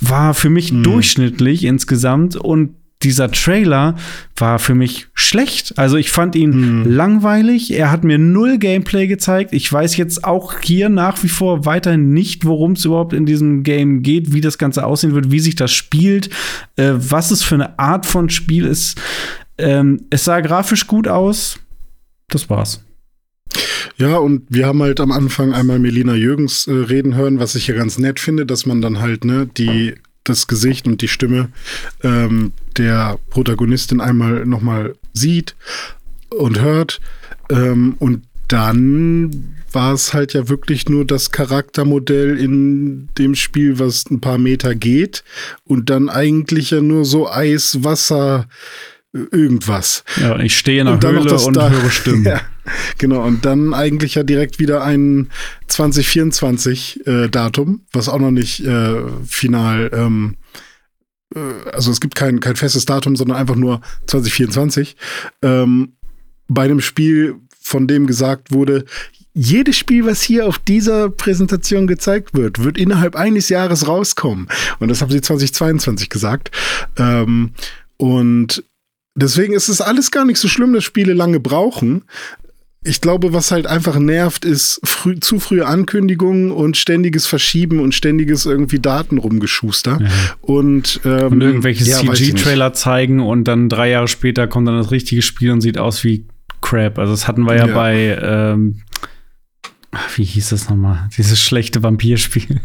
[0.00, 0.82] war für mich mhm.
[0.82, 3.94] durchschnittlich insgesamt und dieser Trailer
[4.36, 5.78] war für mich schlecht.
[5.78, 6.84] Also ich fand ihn hm.
[6.84, 7.72] langweilig.
[7.72, 9.54] Er hat mir null Gameplay gezeigt.
[9.54, 13.62] Ich weiß jetzt auch hier nach wie vor weiterhin nicht, worum es überhaupt in diesem
[13.62, 16.28] Game geht, wie das Ganze aussehen wird, wie sich das spielt,
[16.76, 19.00] äh, was es für eine Art von Spiel ist.
[19.56, 21.58] Ähm, es sah grafisch gut aus.
[22.28, 22.84] Das war's.
[23.96, 27.66] Ja, und wir haben halt am Anfang einmal Melina Jürgens äh, reden hören, was ich
[27.66, 29.94] ja ganz nett finde, dass man dann halt, ne, die
[30.24, 31.50] das Gesicht und die Stimme
[32.02, 35.56] ähm, der Protagonistin einmal nochmal sieht
[36.30, 37.00] und hört.
[37.50, 44.10] Ähm, und dann war es halt ja wirklich nur das Charaktermodell in dem Spiel, was
[44.10, 45.22] ein paar Meter geht
[45.64, 48.48] und dann eigentlich ja nur so Eis, Wasser,
[49.12, 50.04] irgendwas.
[50.16, 52.24] Ja, ich stehe in der und Höhle und da, höre Stimmen.
[52.24, 52.40] Ja,
[52.98, 55.30] genau, und dann eigentlich ja direkt wieder ein
[55.66, 57.28] 2024 äh,
[57.92, 60.36] was auch noch nicht äh, final, ähm,
[61.34, 64.96] äh, also es gibt kein, kein festes Datum, sondern einfach nur 2024.
[65.42, 65.94] Ähm,
[66.46, 68.84] bei einem Spiel, von dem gesagt wurde,
[69.32, 74.48] jedes Spiel, was hier auf dieser Präsentation gezeigt wird, wird innerhalb eines Jahres rauskommen.
[74.80, 76.50] Und das haben sie 2022 gesagt.
[76.96, 77.52] Ähm,
[77.96, 78.64] und
[79.14, 82.04] Deswegen ist es alles gar nicht so schlimm, dass Spiele lange brauchen.
[82.82, 87.94] Ich glaube, was halt einfach nervt, ist früh, zu frühe Ankündigungen und ständiges Verschieben und
[87.94, 89.98] ständiges irgendwie Daten rumgeschuster.
[90.00, 90.08] Ja.
[90.40, 94.90] Und, ähm, und irgendwelche ja, CG-Trailer zeigen und dann drei Jahre später kommt dann das
[94.90, 96.24] richtige Spiel und sieht aus wie
[96.62, 96.98] Crap.
[96.98, 97.74] Also das hatten wir ja, ja.
[97.74, 98.82] bei ähm,
[100.16, 101.08] wie hieß das nochmal?
[101.16, 102.60] Dieses schlechte Vampirspiel.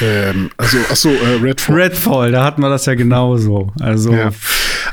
[0.00, 1.82] Ähm, also, ach so, äh, Redfall.
[1.82, 3.72] Redfall, da hatten wir das ja genauso.
[3.80, 4.32] Also, ja.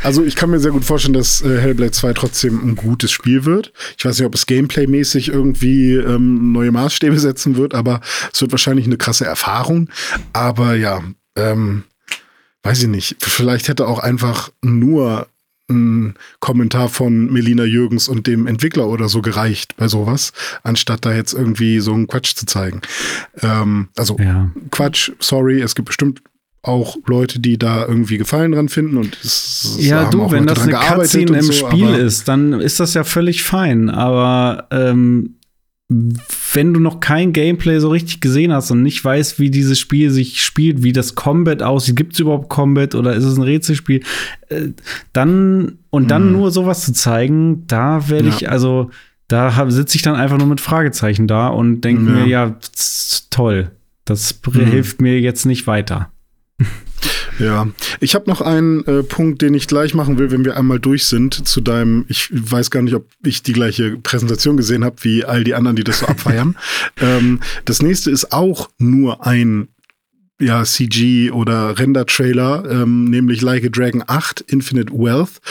[0.03, 3.45] also ich kann mir sehr gut vorstellen, dass äh, Hellblade 2 trotzdem ein gutes Spiel
[3.45, 3.73] wird.
[3.97, 8.01] Ich weiß nicht, ob es gameplaymäßig irgendwie ähm, neue Maßstäbe setzen wird, aber
[8.33, 9.89] es wird wahrscheinlich eine krasse Erfahrung.
[10.33, 11.01] Aber ja,
[11.35, 11.83] ähm,
[12.63, 13.15] weiß ich nicht.
[13.19, 15.27] Vielleicht hätte auch einfach nur
[15.69, 21.13] ein Kommentar von Melina Jürgens und dem Entwickler oder so gereicht bei sowas, anstatt da
[21.13, 22.81] jetzt irgendwie so einen Quatsch zu zeigen.
[23.41, 24.51] Ähm, also ja.
[24.71, 26.21] Quatsch, sorry, es gibt bestimmt
[26.61, 30.73] auch Leute, die da irgendwie Gefallen dran finden und es, ja, du, wenn das eine
[30.73, 33.89] Cutscene im so, Spiel ist, dann ist das ja völlig fein.
[33.89, 35.35] Aber ähm,
[35.89, 40.11] wenn du noch kein Gameplay so richtig gesehen hast und nicht weißt, wie dieses Spiel
[40.11, 44.03] sich spielt, wie das Combat aussieht, gibt es überhaupt Combat oder ist es ein Rätselspiel,
[44.49, 44.67] äh,
[45.13, 46.33] dann und dann mhm.
[46.33, 48.35] nur sowas zu zeigen, da werde ja.
[48.35, 48.91] ich, also
[49.27, 52.09] da sitze ich dann einfach nur mit Fragezeichen da und denke ja.
[52.11, 52.55] mir, ja,
[53.31, 53.71] toll,
[54.05, 54.65] das mhm.
[54.65, 56.11] hilft mir jetzt nicht weiter.
[57.39, 57.67] Ja,
[57.99, 61.05] ich habe noch einen äh, Punkt, den ich gleich machen will, wenn wir einmal durch
[61.05, 65.23] sind zu deinem, ich weiß gar nicht, ob ich die gleiche Präsentation gesehen habe wie
[65.23, 66.57] all die anderen, die das so abfeiern.
[67.01, 69.69] ähm, das nächste ist auch nur ein
[70.39, 75.41] ja, CG oder Render-Trailer, ähm, nämlich Like a Dragon 8 Infinite Wealth.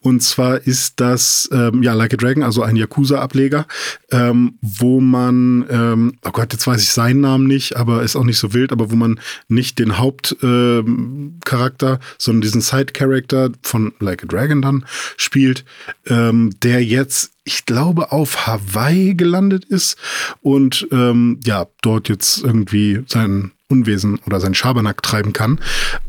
[0.00, 3.66] Und zwar ist das, ähm, ja, Like a Dragon, also ein Yakuza-Ableger,
[4.12, 8.24] ähm, wo man, ähm, oh Gott, jetzt weiß ich seinen Namen nicht, aber ist auch
[8.24, 9.18] nicht so wild, aber wo man
[9.48, 14.84] nicht den Hauptcharakter, ähm, sondern diesen Side-Character von Like a Dragon dann
[15.16, 15.64] spielt,
[16.06, 19.96] ähm, der jetzt ich glaube, auf Hawaii gelandet ist
[20.42, 25.60] und ähm, ja, dort jetzt irgendwie sein Unwesen oder sein Schabernack treiben kann.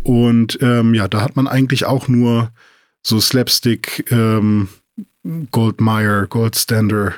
[0.04, 2.52] Und ähm, ja, da hat man eigentlich auch nur
[3.02, 4.70] so Slapstick, ähm,
[5.52, 7.14] Goldmeyer, Goldstander,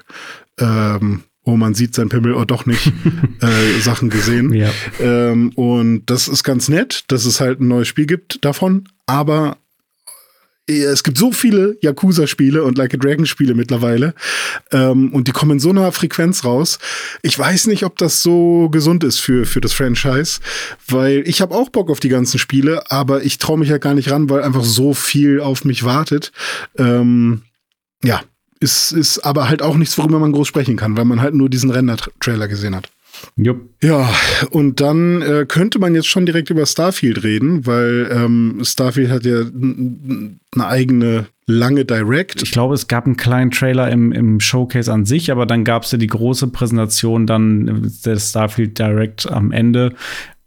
[0.60, 2.92] ähm, oh, man sieht sein Pimmel oder doch nicht,
[3.42, 4.54] äh, Sachen gesehen.
[4.54, 4.72] Ja.
[5.00, 9.58] Ähm, und das ist ganz nett, dass es halt ein neues Spiel gibt davon, aber
[10.70, 14.14] es gibt so viele Yakuza-Spiele und Like a Dragon-Spiele mittlerweile
[14.72, 16.80] ähm, und die kommen in so einer Frequenz raus.
[17.22, 20.40] Ich weiß nicht, ob das so gesund ist für, für das Franchise,
[20.88, 23.94] weil ich habe auch Bock auf die ganzen Spiele, aber ich traue mich ja gar
[23.94, 26.32] nicht ran, weil einfach so viel auf mich wartet.
[26.78, 27.42] Ähm,
[28.04, 28.22] ja,
[28.60, 31.50] ist, ist aber halt auch nichts, worüber man groß sprechen kann, weil man halt nur
[31.50, 32.90] diesen Render-Trailer gesehen hat.
[33.36, 33.70] Jupp.
[33.82, 34.10] Ja,
[34.52, 39.26] und dann äh, könnte man jetzt schon direkt über Starfield reden, weil ähm, Starfield hat
[39.26, 42.44] ja eine eigene lange Direct.
[42.44, 45.84] Ich glaube, es gab einen kleinen Trailer im, im Showcase an sich, aber dann gab
[45.84, 49.96] es ja die große Präsentation dann der Starfield Direct am Ende.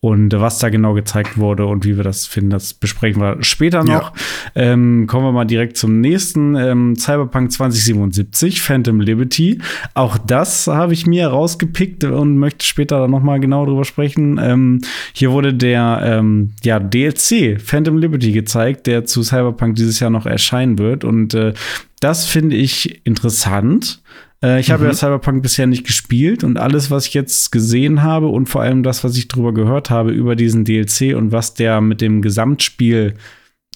[0.05, 3.84] Und was da genau gezeigt wurde und wie wir das finden, das besprechen wir später
[3.84, 4.12] noch.
[4.57, 4.62] Ja.
[4.72, 6.57] Ähm, kommen wir mal direkt zum nächsten.
[6.57, 9.61] Ähm, Cyberpunk 2077, Phantom Liberty.
[9.94, 14.40] Auch das habe ich mir rausgepickt und möchte später dann noch mal genau drüber sprechen.
[14.42, 14.80] Ähm,
[15.12, 20.26] hier wurde der ähm, ja, DLC Phantom Liberty gezeigt, der zu Cyberpunk dieses Jahr noch
[20.26, 21.05] erscheinen wird.
[21.05, 21.55] Und äh,
[22.00, 24.03] das finde ich interessant
[24.43, 24.72] äh, ich mhm.
[24.72, 28.62] habe ja Cyberpunk bisher nicht gespielt und alles, was ich jetzt gesehen habe und vor
[28.62, 32.22] allem das, was ich drüber gehört habe über diesen DLC und was der mit dem
[32.22, 33.14] Gesamtspiel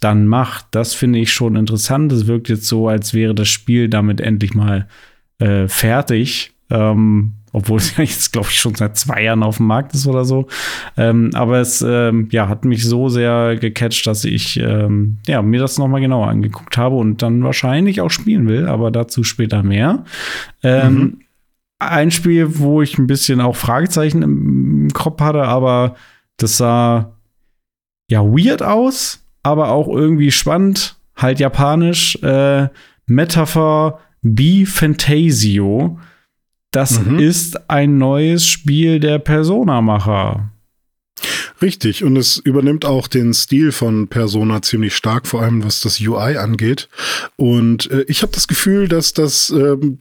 [0.00, 2.12] dann macht, das finde ich schon interessant.
[2.12, 4.88] Es wirkt jetzt so, als wäre das Spiel damit endlich mal
[5.38, 6.55] äh, fertig.
[6.70, 10.06] Ähm, obwohl es ja jetzt, glaube ich, schon seit zwei Jahren auf dem Markt ist
[10.06, 10.46] oder so.
[10.96, 15.60] Ähm, aber es ähm, ja, hat mich so sehr gecatcht, dass ich ähm, ja, mir
[15.60, 19.62] das noch mal genauer angeguckt habe und dann wahrscheinlich auch spielen will, aber dazu später
[19.62, 20.04] mehr.
[20.62, 21.20] Ähm, mhm.
[21.78, 25.96] Ein Spiel, wo ich ein bisschen auch Fragezeichen im Kopf hatte, aber
[26.38, 27.12] das sah
[28.10, 32.16] ja weird aus, aber auch irgendwie spannend, halt japanisch.
[32.22, 32.68] Äh,
[33.06, 35.98] Metaphor B Fantasio.
[36.76, 37.18] Das mhm.
[37.18, 40.50] ist ein neues Spiel der Persona-Macher.
[41.62, 46.00] Richtig, und es übernimmt auch den Stil von Persona ziemlich stark, vor allem was das
[46.00, 46.88] UI angeht.
[47.36, 49.98] Und äh, ich habe das Gefühl, dass das ähm,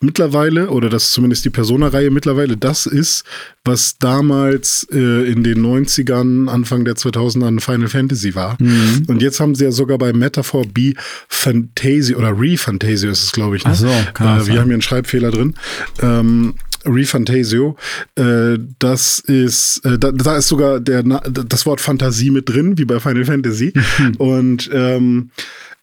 [0.00, 3.24] mittlerweile, oder dass zumindest die Persona-Reihe mittlerweile das ist,
[3.64, 8.56] was damals äh, in den 90ern, Anfang der 2000ern Final Fantasy war.
[8.60, 9.04] Mhm.
[9.06, 10.94] Und jetzt haben sie ja sogar bei Metaphor B
[11.28, 13.64] Fantasy oder Re-Fantasy ist es, glaube ich.
[13.64, 13.70] Ne?
[13.72, 15.54] Ach so, äh, wir haben hier einen Schreibfehler drin.
[16.02, 16.54] Ähm,
[16.88, 17.76] Refantasio.
[18.16, 22.84] Äh, das ist, äh, da, da, ist sogar der, das Wort Fantasie mit drin, wie
[22.84, 23.72] bei Final Fantasy.
[24.18, 25.30] Und ähm,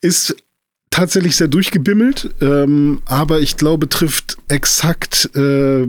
[0.02, 0.36] ist
[0.90, 5.88] tatsächlich sehr durchgebimmelt, ähm, aber ich glaube, trifft exakt äh,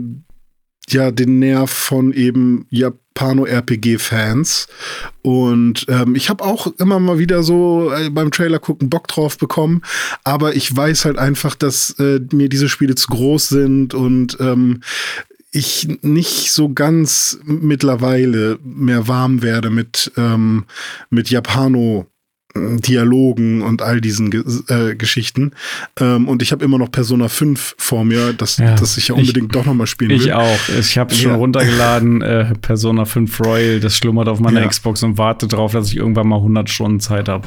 [0.91, 4.69] ja den Nerv von eben Japano-RPG-Fans.
[5.23, 9.39] Und ähm, ich habe auch immer mal wieder so äh, beim Trailer gucken Bock drauf
[9.39, 9.83] bekommen,
[10.25, 14.81] aber ich weiß halt einfach, dass äh, mir diese Spiele zu groß sind und ähm,
[15.51, 20.67] ich nicht so ganz mittlerweile mehr warm werde mit, ähm,
[21.09, 22.07] mit Japano
[22.81, 24.33] Dialogen und all diesen
[24.69, 25.53] äh, Geschichten.
[25.99, 29.15] Ähm, und ich habe immer noch Persona 5 vor mir, das, ja, das ich ja
[29.15, 30.19] unbedingt ich, doch noch mal spielen will.
[30.19, 30.69] Ich auch.
[30.79, 31.37] Ich habe schon ja.
[31.37, 34.69] runtergeladen, äh, Persona 5 Royal, das schlummert auf meiner ja.
[34.69, 37.47] Xbox und warte darauf, dass ich irgendwann mal 100 Stunden Zeit habe.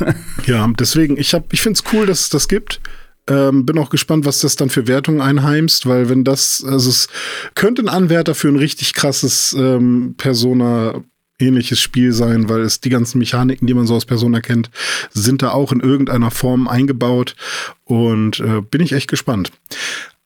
[0.46, 2.80] ja, deswegen, ich, hab, ich finde es cool, dass es das gibt.
[3.28, 7.08] Ähm, bin auch gespannt, was das dann für Wertungen einheimst, weil wenn das, also es
[7.54, 11.04] könnte ein Anwärter für ein richtig krasses ähm, Persona
[11.38, 14.70] ähnliches Spiel sein, weil es die ganzen Mechaniken, die man so aus Persona kennt,
[15.10, 17.36] sind da auch in irgendeiner Form eingebaut
[17.84, 19.52] und äh, bin ich echt gespannt.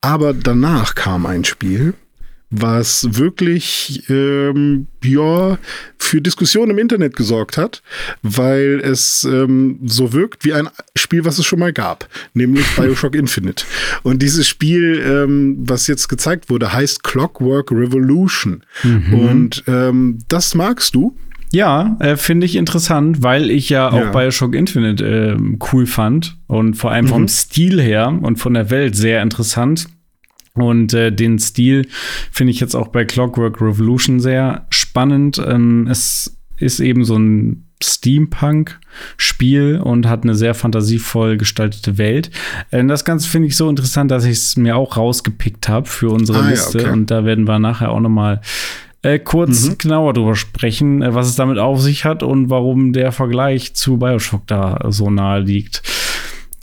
[0.00, 1.94] Aber danach kam ein Spiel,
[2.52, 5.58] was wirklich ähm, ja
[5.98, 7.82] für Diskussionen im Internet gesorgt hat,
[8.22, 13.16] weil es ähm, so wirkt wie ein Spiel, was es schon mal gab, nämlich Bioshock
[13.16, 13.64] Infinite.
[14.02, 18.62] Und dieses Spiel, ähm, was jetzt gezeigt wurde, heißt Clockwork Revolution.
[18.82, 19.14] Mhm.
[19.14, 21.16] Und ähm, das magst du?
[21.52, 24.10] Ja, äh, finde ich interessant, weil ich ja auch ja.
[24.10, 25.36] Bioshock Infinite äh,
[25.72, 27.10] cool fand und vor allem mhm.
[27.10, 29.86] vom Stil her und von der Welt sehr interessant.
[30.54, 31.88] Und äh, den Stil
[32.30, 35.42] finde ich jetzt auch bei Clockwork Revolution sehr spannend.
[35.44, 42.30] Ähm, es ist eben so ein Steampunk-Spiel und hat eine sehr fantasievoll gestaltete Welt.
[42.70, 46.10] Äh, das Ganze finde ich so interessant, dass ich es mir auch rausgepickt habe für
[46.10, 46.78] unsere ah, Liste.
[46.78, 46.92] Ja, okay.
[46.92, 48.40] Und da werden wir nachher auch noch mal
[49.02, 49.78] äh, kurz mhm.
[49.78, 53.98] genauer drüber sprechen, äh, was es damit auf sich hat und warum der Vergleich zu
[53.98, 55.82] Bioshock da so nahe liegt.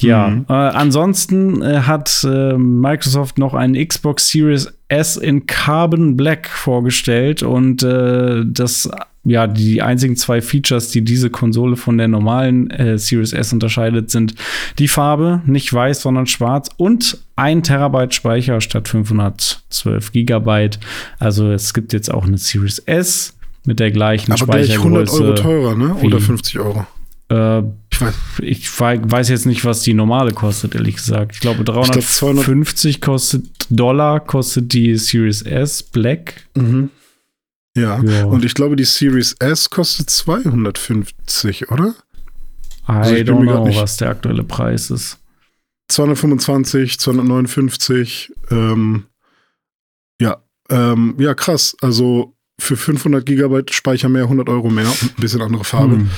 [0.01, 0.45] Ja, mhm.
[0.49, 7.43] äh, ansonsten äh, hat äh, Microsoft noch einen Xbox Series S in Carbon Black vorgestellt
[7.43, 8.89] und äh, das
[9.23, 14.09] ja die einzigen zwei Features, die diese Konsole von der normalen äh, Series S unterscheidet,
[14.09, 14.35] sind
[14.79, 20.79] die Farbe, nicht weiß, sondern schwarz und ein Terabyte Speicher statt 512 Gigabyte.
[21.19, 24.87] Also es gibt jetzt auch eine Series S mit der gleichen Aber Speichergröße.
[24.87, 25.95] Aber 100 Euro teurer, ne?
[25.95, 26.87] Oder 50 Euro?
[27.29, 27.61] Äh,
[28.41, 31.33] ich, weiß, ich jetzt nicht, was die normale kostet, ehrlich gesagt.
[31.35, 36.47] Ich glaube, 350 ich glaub, kostet Dollar, kostet die Series S Black.
[36.55, 36.89] Mhm.
[37.77, 38.01] Ja.
[38.03, 38.25] ja.
[38.25, 41.95] und ich glaube, die Series S kostet 250, oder?
[42.87, 45.19] I also don't know, was der aktuelle Preis ist.
[45.89, 49.05] 225, 259, ähm,
[50.19, 51.75] ja, ähm, ja, krass.
[51.81, 55.95] Also für 500 Gigabyte Speicher mehr, 100 Euro mehr ein bisschen andere Farbe.
[55.95, 56.09] Hm.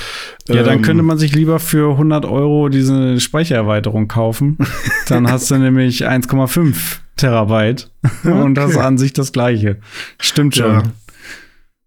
[0.48, 4.58] Ja, ähm, dann könnte man sich lieber für 100 Euro diese Speichererweiterung kaufen.
[5.08, 6.74] dann hast du nämlich 1,5
[7.16, 8.32] Terabyte okay.
[8.32, 9.78] und das an sich das gleiche.
[10.18, 10.72] Stimmt schon.
[10.72, 10.82] Ja.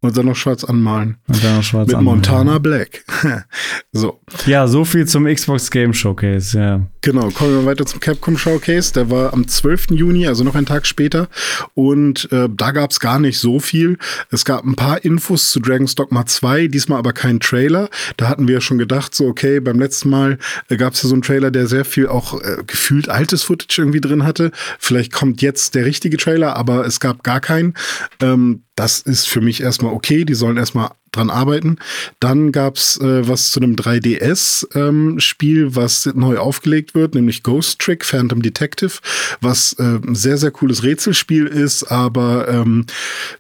[0.02, 1.18] Und dann noch schwarz anmalen.
[1.28, 2.20] Und dann noch schwarz Mit anmalen.
[2.20, 3.04] Montana Black.
[3.92, 4.20] so.
[4.46, 6.82] Ja, so viel zum Xbox Game Showcase, ja.
[7.02, 8.94] Genau, kommen wir weiter zum Capcom Showcase.
[8.94, 9.92] Der war am 12.
[9.92, 11.28] Juni, also noch einen Tag später.
[11.74, 13.98] Und äh, da gab es gar nicht so viel.
[14.30, 17.90] Es gab ein paar Infos zu Dragon's Dogma 2, diesmal aber kein Trailer.
[18.18, 20.38] Da hatten wir ja schon gedacht, so okay, beim letzten Mal
[20.70, 23.82] äh, gab es ja so einen Trailer, der sehr viel auch äh, gefühlt altes Footage
[23.82, 24.52] irgendwie drin hatte.
[24.78, 27.74] Vielleicht kommt jetzt der richtige Trailer, aber es gab gar keinen.
[28.22, 30.26] Ähm, das ist für mich erstmal okay.
[30.26, 31.78] Die sollen erstmal dran arbeiten.
[32.20, 38.04] Dann gab's äh, was zu einem 3DS-Spiel, ähm, was neu aufgelegt wird, nämlich Ghost Trick
[38.04, 39.00] Phantom Detective,
[39.40, 42.86] was äh, ein sehr, sehr cooles Rätselspiel ist, aber ähm,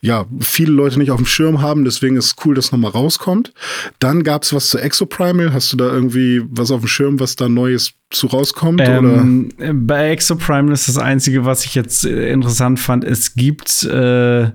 [0.01, 3.53] ja, viele Leute nicht auf dem Schirm haben, deswegen ist es cool, dass nochmal rauskommt.
[3.99, 5.51] Dann gab's was zu Exoprimal.
[5.53, 8.81] Hast du da irgendwie was auf dem Schirm, was da Neues zu rauskommt?
[8.81, 9.73] Ähm, oder?
[9.73, 14.51] Bei Exoprimal ist das Einzige, was ich jetzt äh, interessant fand, es gibt äh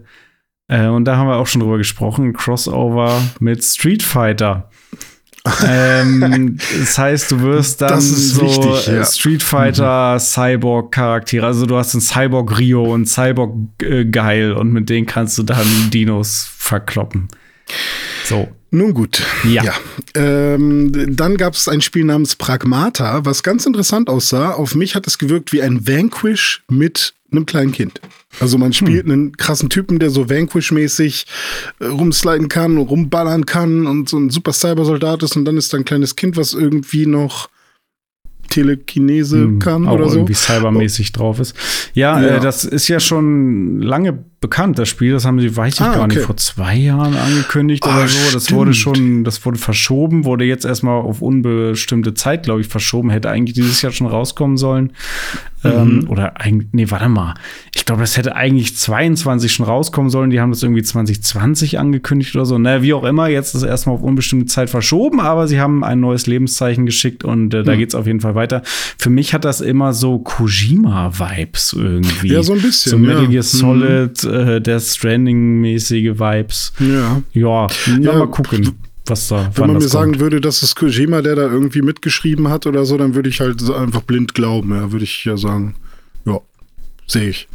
[0.71, 4.71] äh, und da haben wir auch schon drüber gesprochen, Crossover mit Street Fighter.
[5.67, 9.05] ähm, das heißt, du wirst dann so wichtig, ja.
[9.05, 10.21] Street Fighter, mhm.
[10.21, 11.45] Cyborg-Charaktere.
[11.45, 13.53] Also du hast einen Cyborg Rio und Cyborg
[14.13, 17.29] Geil und mit denen kannst du dann Dinos verkloppen.
[18.31, 18.49] So.
[18.71, 19.23] Nun gut.
[19.43, 19.65] Ja.
[19.65, 19.75] ja.
[20.15, 24.53] Ähm, dann gab es ein Spiel namens Pragmata, was ganz interessant aussah.
[24.53, 28.01] Auf mich hat es gewirkt wie ein Vanquish mit einem kleinen Kind.
[28.39, 29.13] Also man spielt hm.
[29.13, 31.27] einen krassen Typen, der so Vanquish-mäßig
[31.81, 35.79] äh, rumsliden kann, rumballern kann und so ein super Cybersoldat ist und dann ist da
[35.79, 37.49] ein kleines Kind, was irgendwie noch
[38.49, 40.19] Telekinese hm, kann oder so.
[40.19, 41.19] irgendwie cybermäßig oh.
[41.19, 41.57] drauf ist.
[41.95, 42.37] Ja, ja.
[42.37, 45.13] Äh, das ist ja schon lange bekannt, das Spiel.
[45.13, 46.17] Das haben sie, weiß ich ah, gar okay.
[46.17, 48.33] nicht, vor zwei Jahren angekündigt ah, oder so.
[48.33, 48.59] Das stimmt.
[48.59, 53.11] wurde schon, das wurde verschoben, wurde jetzt erstmal auf unbestimmte Zeit, glaube ich, verschoben.
[53.11, 54.93] Hätte eigentlich dieses Jahr schon rauskommen sollen.
[55.63, 56.01] Ähm, mhm.
[56.01, 57.35] Ähm, oder eigentlich, nee, warte mal.
[57.75, 60.31] Ich glaube, das hätte eigentlich 22 schon rauskommen sollen.
[60.31, 62.57] Die haben das irgendwie 2020 angekündigt oder so.
[62.57, 66.01] Naja, wie auch immer, jetzt ist erstmal auf unbestimmte Zeit verschoben, aber sie haben ein
[66.01, 67.83] neues Lebenszeichen geschickt und äh, da mhm.
[67.83, 68.63] es auf jeden Fall weiter.
[68.97, 72.29] Für mich hat das immer so Kojima-Vibes irgendwie.
[72.29, 72.91] Ja, so ein bisschen.
[72.91, 73.43] So Metal Gear ja.
[73.43, 76.73] Solid, mhm äh, Death Stranding-mäßige Vibes.
[76.79, 77.23] Ja.
[77.33, 77.67] Ja,
[78.01, 78.73] ja mal gucken.
[79.07, 79.91] Was da, Wenn man mir kommt.
[79.91, 83.41] sagen würde, dass es Kojima, der da irgendwie mitgeschrieben hat oder so, dann würde ich
[83.41, 84.71] halt einfach blind glauben.
[84.71, 85.75] Ja, würde ich ja sagen,
[86.25, 86.39] ja,
[87.07, 87.49] sehe ich.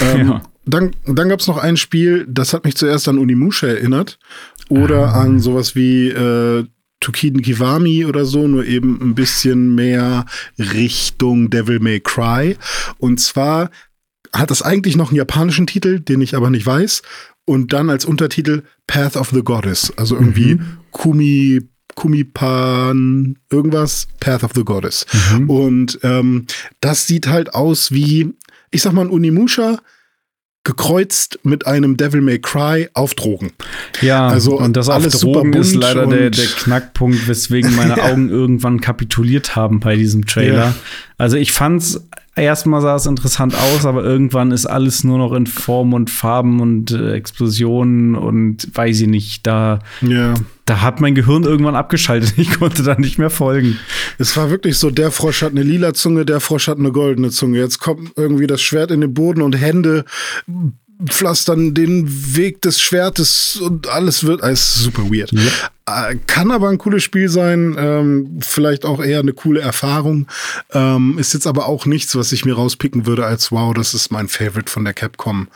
[0.00, 0.42] Ähm, ja.
[0.64, 4.18] Dann, dann gab es noch ein Spiel, das hat mich zuerst an Unimusha erinnert.
[4.68, 5.22] Oder ah.
[5.22, 6.64] an sowas wie äh,
[7.00, 10.24] Tokiden Kiwami oder so, nur eben ein bisschen mehr
[10.58, 12.56] Richtung Devil May Cry.
[12.98, 13.70] Und zwar
[14.34, 17.02] hat das eigentlich noch einen japanischen Titel, den ich aber nicht weiß.
[17.44, 19.92] Und dann als Untertitel Path of the Goddess.
[19.96, 20.78] Also irgendwie mhm.
[20.90, 25.06] Kumi, Kumipan, irgendwas, Path of the Goddess.
[25.32, 25.50] Mhm.
[25.50, 26.46] Und ähm,
[26.80, 28.34] das sieht halt aus wie,
[28.70, 29.78] ich sag mal, ein Unimusha,
[30.64, 33.52] gekreuzt mit einem Devil May Cry auf Drogen.
[34.00, 38.28] Ja, also und das alles auf Drogen ist leider der, der Knackpunkt, weswegen meine Augen
[38.30, 40.66] irgendwann kapituliert haben bei diesem Trailer.
[40.66, 40.74] Ja.
[41.18, 42.06] Also ich fand's
[42.36, 46.60] erstmal sah es interessant aus, aber irgendwann ist alles nur noch in Form und Farben
[46.60, 50.34] und äh, Explosionen und weiß ich nicht, da, ja.
[50.64, 52.34] da hat mein Gehirn irgendwann abgeschaltet.
[52.42, 53.78] Ich konnte da nicht mehr folgen.
[54.18, 57.30] Es war wirklich so, der Frosch hat eine lila Zunge, der Frosch hat eine goldene
[57.30, 57.58] Zunge.
[57.58, 60.04] Jetzt kommt irgendwie das Schwert in den Boden und Hände
[61.06, 65.32] pflastern den Weg des Schwertes und alles wird alles super weird.
[65.32, 66.10] Ja.
[66.10, 70.28] Äh, kann aber ein cooles Spiel sein, ähm, vielleicht auch eher eine coole Erfahrung.
[70.72, 74.10] Ähm, ist jetzt aber auch nichts, was ich mir rauspicken würde als wow, das ist
[74.10, 75.48] mein Favorite von der Capcom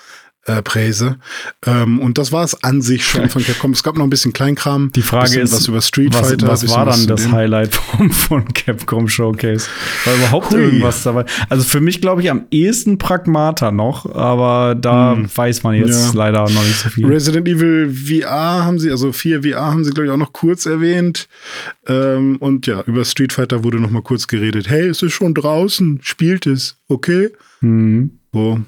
[0.46, 1.18] äh, Präse.
[1.64, 3.72] Ähm, und das war es an sich schon von Capcom.
[3.72, 4.92] Es gab noch ein bisschen Kleinkram.
[4.94, 6.48] Die Frage ist, was über Street was, Fighter.
[6.48, 9.68] Was war dann das Highlight vom, von Capcom Showcase?
[10.04, 10.60] War überhaupt Hui.
[10.60, 11.24] irgendwas dabei?
[11.48, 15.28] Also für mich glaube ich am ehesten Pragmata noch, aber da hm.
[15.34, 16.18] weiß man jetzt ja.
[16.18, 17.06] leider noch nicht so viel.
[17.06, 20.66] Resident Evil VR haben sie, also 4 VR haben sie glaube ich auch noch kurz
[20.66, 21.28] erwähnt.
[21.88, 24.68] Ähm, und ja, über Street Fighter wurde noch mal kurz geredet.
[24.68, 27.30] Hey, es ist schon draußen, spielt es, okay?
[27.60, 28.18] Mhm.
[28.32, 28.60] So,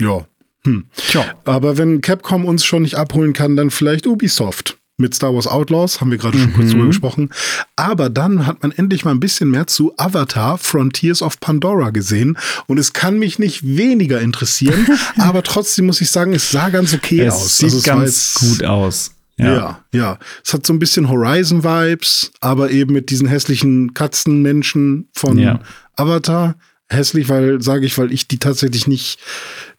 [0.00, 0.26] ja,
[0.64, 0.86] hm.
[0.94, 1.24] Tja.
[1.44, 4.76] Aber wenn Capcom uns schon nicht abholen kann, dann vielleicht Ubisoft.
[5.00, 6.54] Mit Star Wars Outlaws haben wir gerade schon mhm.
[6.54, 7.30] kurz drüber gesprochen.
[7.74, 12.36] Aber dann hat man endlich mal ein bisschen mehr zu Avatar Frontiers of Pandora gesehen.
[12.66, 14.86] Und es kann mich nicht weniger interessieren.
[15.16, 17.56] aber trotzdem muss ich sagen, es sah ganz okay es aus.
[17.56, 19.12] Sieht also, ganz gut aus.
[19.38, 19.54] Ja.
[19.54, 19.84] ja.
[19.92, 25.60] ja, Es hat so ein bisschen Horizon-Vibes, aber eben mit diesen hässlichen Katzenmenschen von ja.
[25.96, 26.56] Avatar.
[26.90, 29.18] Hässlich, weil, sage ich, weil ich die tatsächlich nicht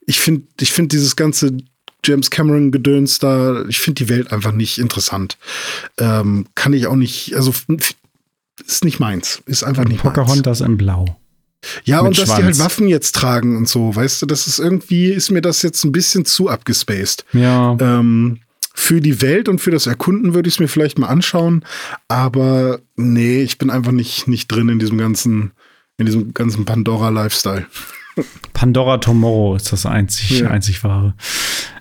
[0.06, 1.58] ich finde ich finde dieses ganze
[2.04, 5.38] James Cameron Gedöns da, ich finde die Welt einfach nicht interessant.
[5.98, 7.54] Ähm, kann ich auch nicht, also
[8.66, 10.70] ist nicht meins, ist einfach nicht Pocahontas meins.
[10.70, 11.18] in Blau.
[11.84, 12.40] Ja, und dass Schwanz.
[12.40, 15.62] die halt Waffen jetzt tragen und so, weißt du, das ist irgendwie, ist mir das
[15.62, 17.24] jetzt ein bisschen zu abgespaced.
[17.34, 17.78] Ja.
[17.80, 18.40] Ähm,
[18.74, 21.64] für die Welt und für das Erkunden würde ich es mir vielleicht mal anschauen.
[22.08, 25.52] Aber nee, ich bin einfach nicht, nicht drin in diesem ganzen,
[25.98, 27.68] in diesem ganzen Pandora-Lifestyle.
[28.54, 30.50] Pandora Tomorrow ist das einzig, ja.
[30.50, 31.16] einzig wahre.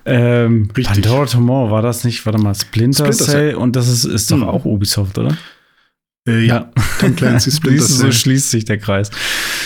[0.05, 4.31] Ähm, Pandora Tomorrow war das nicht, warte mal, Splinter, Splinter Cell, und das ist, ist
[4.31, 4.49] doch hm.
[4.49, 5.37] auch Ubisoft, oder?
[6.29, 6.71] Äh, ja,
[7.01, 7.97] Tom Clancy Splinter Cell.
[7.97, 9.11] so schließt sich der Kreis.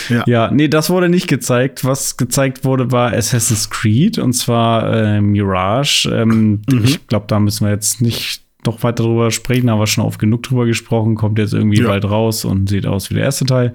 [0.08, 0.24] Ja.
[0.26, 1.84] ja, nee, das wurde nicht gezeigt.
[1.84, 6.08] Was gezeigt wurde, war Assassin's Creed und zwar äh, Mirage.
[6.12, 6.84] Ähm, mhm.
[6.84, 10.42] Ich glaube, da müssen wir jetzt nicht noch weiter drüber sprechen, aber schon oft genug
[10.42, 11.88] drüber gesprochen, kommt jetzt irgendwie ja.
[11.88, 13.74] bald raus und sieht aus wie der erste Teil.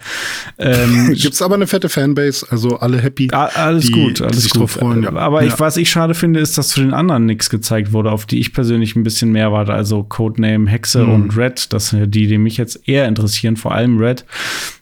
[0.57, 3.29] Ähm, Gibt's aber eine fette Fanbase, also alle happy.
[3.31, 4.69] Ah, alles gut, alles sich gut.
[4.69, 5.13] Freuen, ja.
[5.13, 8.25] Aber ich, was ich schade finde, ist, dass zu den anderen nichts gezeigt wurde, auf
[8.25, 9.73] die ich persönlich ein bisschen mehr warte.
[9.73, 11.13] Also Codename Hexe mhm.
[11.13, 14.25] und Red, das sind die, die mich jetzt eher interessieren, vor allem Red.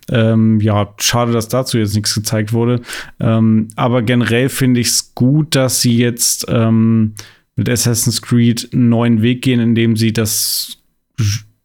[0.10, 2.82] Ähm, ja, schade, dass dazu jetzt nichts gezeigt wurde.
[3.20, 7.14] Ähm, aber generell finde ich es gut, dass sie jetzt ähm,
[7.58, 10.78] mit Assassin's Creed einen neuen Weg gehen, indem sie das,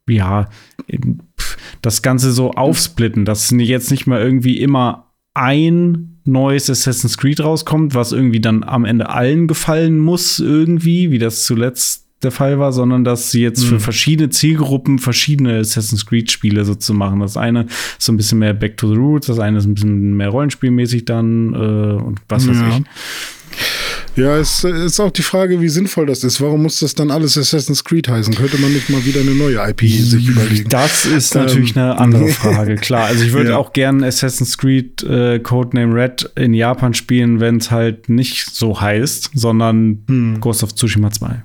[0.09, 0.49] ja,
[1.83, 7.95] das Ganze so aufsplitten, dass jetzt nicht mehr irgendwie immer ein neues Assassin's Creed rauskommt,
[7.95, 12.73] was irgendwie dann am Ende allen gefallen muss, irgendwie, wie das zuletzt der Fall war,
[12.73, 13.69] sondern dass sie jetzt mhm.
[13.69, 17.21] für verschiedene Zielgruppen verschiedene Assassin's Creed-Spiele so zu machen.
[17.21, 19.75] Das eine ist so ein bisschen mehr Back to the Roots, das eine ist ein
[19.75, 22.79] bisschen mehr rollenspielmäßig dann äh, und was weiß ja.
[22.79, 22.85] ich.
[24.15, 26.41] Ja, es ist auch die Frage, wie sinnvoll das ist.
[26.41, 28.35] Warum muss das dann alles Assassin's Creed heißen?
[28.35, 30.69] Könnte man nicht mal wieder eine neue IP sich überlegen?
[30.69, 33.07] Das ist natürlich ähm, eine andere Frage, klar.
[33.07, 33.57] Also ich würde ja.
[33.57, 38.81] auch gerne Assassin's Creed äh, Codename Red in Japan spielen, wenn es halt nicht so
[38.81, 40.41] heißt, sondern hm.
[40.41, 41.43] Ghost of Tsushima 2.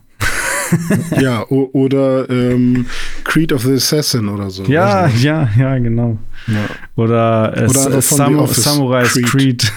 [1.21, 2.87] ja, oder ähm,
[3.23, 4.63] Creed of the Assassin oder so.
[4.63, 6.17] Ja, ja, ja, genau.
[6.47, 6.65] Ja.
[6.95, 9.25] Oder, äh, oder Sam Samurai Creed.
[9.25, 9.73] Creed.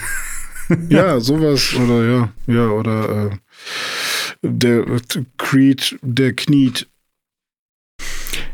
[0.89, 3.37] ja, sowas oder ja, ja, oder äh,
[4.43, 4.85] der
[5.37, 6.89] Creed, der kniet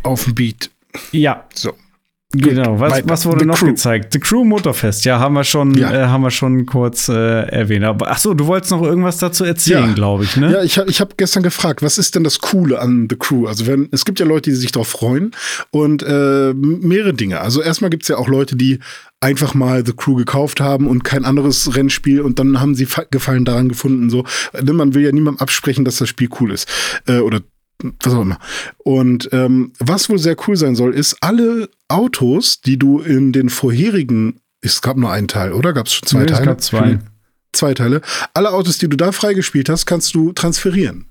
[0.02, 0.70] auf dem Beat.
[1.12, 1.46] Ja.
[1.54, 1.74] So.
[2.34, 3.66] Genau, was, was wurde The noch Crew.
[3.66, 4.12] gezeigt?
[4.12, 5.92] The Crew Motorfest, ja, haben wir schon, ja.
[5.92, 7.84] Äh, haben wir schon kurz äh, erwähnt.
[7.84, 9.94] Aber ach so, du wolltest noch irgendwas dazu erzählen, ja.
[9.94, 10.52] glaube ich, ne?
[10.52, 13.46] Ja, ich, ich habe gestern gefragt, was ist denn das Coole an The Crew?
[13.46, 15.30] Also wenn, es gibt ja Leute, die sich darauf freuen
[15.70, 17.40] und äh, mehrere Dinge.
[17.40, 18.80] Also erstmal gibt es ja auch Leute, die
[19.20, 23.44] einfach mal The Crew gekauft haben und kein anderes Rennspiel und dann haben sie Gefallen
[23.44, 24.10] daran gefunden.
[24.10, 24.24] So,
[24.62, 26.68] man will ja niemandem absprechen, dass das Spiel cool ist
[27.06, 27.40] äh, oder
[28.02, 28.38] was auch immer.
[28.78, 33.48] Und ähm, was wohl sehr cool sein soll, ist alle Autos, die du in den
[33.48, 35.72] vorherigen, es gab nur einen Teil, oder?
[35.72, 36.40] Gab es schon zwei nee, Teile?
[36.40, 36.98] Es gab zwei.
[37.52, 38.02] Zwei Teile.
[38.34, 41.06] Alle Autos, die du da freigespielt hast, kannst du transferieren.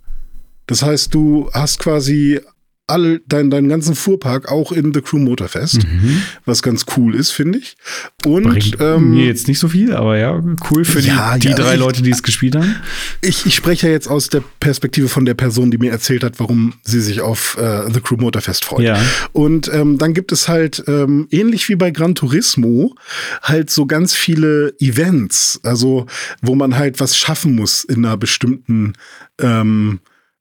[0.68, 2.40] Das heißt, du hast quasi
[2.88, 6.22] all deinen deinen ganzen Fuhrpark auch in The Crew Motorfest, mhm.
[6.46, 7.78] was ganz cool ist, finde ich.
[8.24, 11.48] Und Bringt ähm, mir jetzt nicht so viel, aber ja, cool für ja, die, die
[11.50, 12.76] ja, drei ich, Leute, die es gespielt haben.
[13.22, 16.40] Ich, ich spreche ja jetzt aus der Perspektive von der Person, die mir erzählt hat,
[16.40, 18.82] warum sie sich auf äh, The Crew Motorfest freut.
[18.82, 19.02] Ja.
[19.34, 22.96] Und ähm, dann gibt es halt ähm, ähnlich wie bei Gran Turismo
[23.42, 26.06] halt so ganz viele Events, also
[26.42, 28.94] wo man halt was schaffen muss in einer bestimmten
[29.42, 30.00] ähm,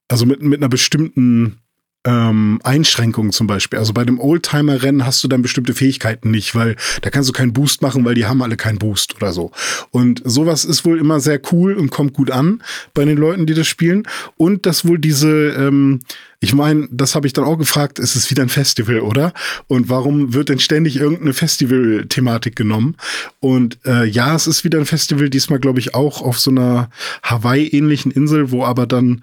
[0.09, 1.59] also mit, mit einer bestimmten
[2.07, 3.79] ähm, Einschränkungen zum Beispiel.
[3.79, 7.53] Also bei dem Oldtimer-Rennen hast du dann bestimmte Fähigkeiten nicht, weil da kannst du keinen
[7.53, 9.53] Boost machen, weil die haben alle keinen Boost oder so.
[9.91, 13.55] Und sowas ist wohl immer sehr cool und kommt gut an bei den Leuten, die
[13.55, 14.07] das spielen.
[14.37, 16.01] Und dass wohl diese, ähm,
[16.41, 19.33] ich meine, das habe ich dann auch gefragt, ist es wieder ein Festival, oder?
[19.67, 22.97] Und warum wird denn ständig irgendeine Festival-Thematik genommen?
[23.41, 26.91] Und äh, ja, es ist wieder ein Festival, diesmal glaube ich auch auf so einer
[27.23, 29.23] Hawaii-ähnlichen Insel, wo aber dann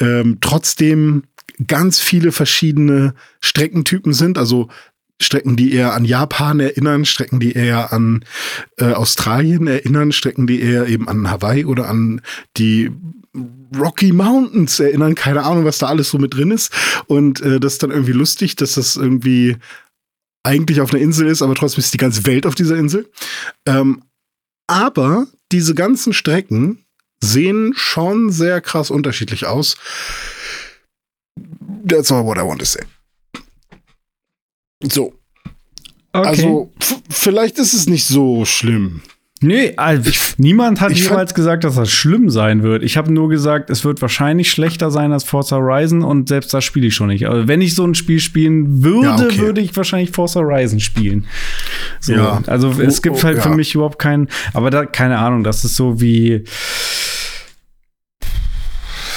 [0.00, 1.24] ähm, trotzdem
[1.66, 4.38] ganz viele verschiedene Streckentypen sind.
[4.38, 4.68] Also
[5.20, 8.24] Strecken, die eher an Japan erinnern, Strecken, die eher an
[8.78, 12.20] äh, Australien erinnern, Strecken, die eher eben an Hawaii oder an
[12.56, 12.90] die
[13.76, 15.14] Rocky Mountains erinnern.
[15.14, 16.72] Keine Ahnung, was da alles so mit drin ist.
[17.06, 19.56] Und äh, das ist dann irgendwie lustig, dass das irgendwie
[20.42, 23.10] eigentlich auf einer Insel ist, aber trotzdem ist die ganze Welt auf dieser Insel.
[23.66, 24.02] Ähm,
[24.66, 26.84] aber diese ganzen Strecken
[27.20, 29.76] sehen schon sehr krass unterschiedlich aus.
[31.84, 32.82] That's all what I want to say.
[34.90, 35.14] So.
[36.12, 36.28] Okay.
[36.28, 36.72] Also,
[37.10, 39.02] vielleicht ist es nicht so schlimm.
[39.40, 42.82] Nee, also ich, niemand hat jemals gesagt, dass das schlimm sein wird.
[42.82, 46.64] Ich habe nur gesagt, es wird wahrscheinlich schlechter sein als Forza Horizon und selbst das
[46.64, 47.28] spiele ich schon nicht.
[47.28, 49.38] Also wenn ich so ein Spiel spielen würde, ja, okay.
[49.38, 51.26] würde ich wahrscheinlich Forza Horizon spielen.
[52.00, 52.42] So, ja.
[52.46, 55.64] Also es gibt oh, halt oh, für mich überhaupt keinen, aber da, keine Ahnung, das
[55.64, 56.44] ist so wie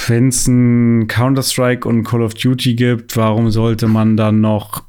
[0.08, 4.84] wenn es ein Counter-Strike und Call of Duty gibt, warum sollte man dann noch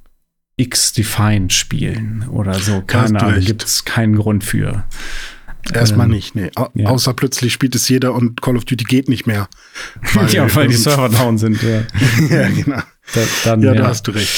[0.57, 2.81] X-Defined spielen oder so?
[2.81, 4.85] Keine Ahnung, gibt es keinen Grund für.
[5.73, 6.49] Erstmal ähm, nicht, nee.
[6.55, 6.87] Au ja.
[6.87, 9.47] Außer plötzlich spielt es jeder und Call of Duty geht nicht mehr.
[10.13, 11.81] Weil, ja, weil die Server down sind, ja.
[12.29, 12.81] ja, genau.
[13.13, 14.29] Da, dann, ja, ja, da hast du recht.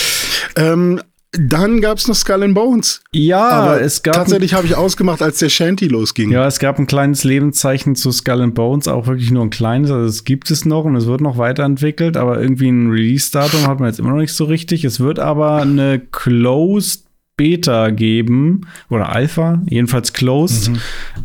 [0.55, 1.01] Ähm,
[1.33, 3.01] dann gab es noch Skull and Bones.
[3.13, 4.15] Ja, Aber es gab.
[4.15, 6.29] Tatsächlich habe ich ausgemacht, als der Shanty losging.
[6.29, 9.91] Ja, es gab ein kleines Lebenszeichen zu Skull and Bones, auch wirklich nur ein kleines.
[9.91, 13.79] Also es gibt es noch und es wird noch weiterentwickelt, aber irgendwie ein Release-Datum hat
[13.79, 14.83] man jetzt immer noch nicht so richtig.
[14.83, 17.05] Es wird aber eine Closed
[17.37, 20.69] Beta geben oder Alpha, jedenfalls Closed.
[20.69, 20.79] Mhm.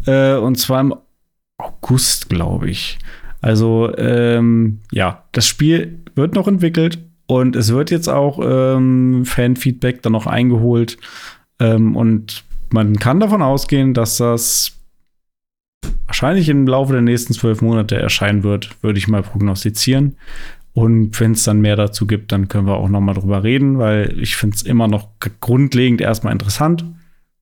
[0.07, 0.95] Äh, und zwar im
[1.59, 2.99] August, glaube ich.
[3.41, 10.03] Also ähm, ja, das Spiel wird noch entwickelt und es wird jetzt auch ähm, Fanfeedback
[10.03, 10.97] dann noch eingeholt.
[11.59, 14.73] Ähm, und man kann davon ausgehen, dass das
[16.07, 20.17] wahrscheinlich im Laufe der nächsten zwölf Monate erscheinen wird, würde ich mal prognostizieren.
[20.73, 23.79] Und wenn es dann mehr dazu gibt, dann können wir auch noch mal drüber reden,
[23.79, 25.09] weil ich finde es immer noch
[25.41, 26.85] grundlegend erstmal interessant.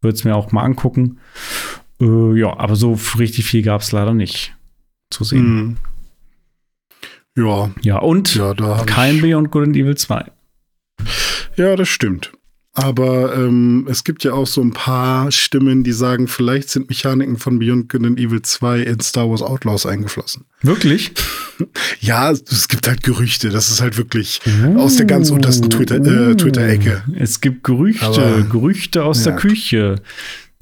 [0.00, 1.18] Würde es mir auch mal angucken.
[2.00, 4.54] Äh, ja, aber so richtig viel gab es leider nicht
[5.10, 5.54] zu sehen.
[5.54, 5.76] Mhm.
[7.36, 7.70] Ja.
[7.82, 8.54] Ja, und ja,
[8.86, 10.24] kein Beyond Good and Evil 2.
[11.56, 12.32] Ja, das stimmt.
[12.76, 17.36] Aber ähm, es gibt ja auch so ein paar Stimmen, die sagen, vielleicht sind Mechaniken
[17.36, 20.44] von Beyond Good and Evil 2 in Star Wars Outlaws eingeflossen.
[20.62, 21.12] Wirklich?
[22.00, 23.50] ja, es gibt halt Gerüchte.
[23.50, 24.40] Das ist halt wirklich
[24.74, 24.80] oh.
[24.80, 26.30] aus der ganz untersten Twitter-Ecke.
[26.30, 29.30] Äh, Twitter es gibt Gerüchte, Aber, Gerüchte aus ja.
[29.30, 30.02] der Küche.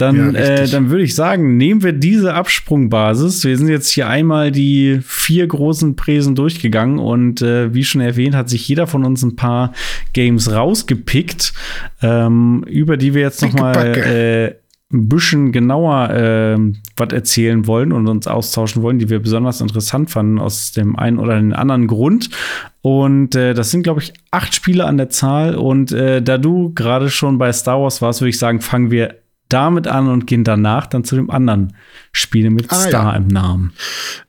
[0.02, 3.44] Dann, ja, äh, dann würde ich sagen, nehmen wir diese Absprungbasis.
[3.44, 8.34] Wir sind jetzt hier einmal die vier großen Präsen durchgegangen und äh, wie schon erwähnt,
[8.34, 9.72] hat sich jeder von uns ein paar
[10.12, 11.52] Games rausgepickt,
[12.02, 14.54] ähm, über die wir jetzt noch mal äh,
[14.92, 16.58] ein bisschen genauer äh,
[16.96, 21.20] was erzählen wollen und uns austauschen wollen, die wir besonders interessant fanden aus dem einen
[21.20, 22.28] oder den anderen Grund.
[22.80, 25.54] Und äh, das sind, glaube ich, acht Spiele an der Zahl.
[25.54, 29.21] Und äh, da du gerade schon bei Star Wars warst, würde ich sagen, fangen wir
[29.52, 31.74] damit an und gehen danach dann zu dem anderen
[32.12, 33.16] Spiel mit ah, Star ja.
[33.16, 33.72] im Namen.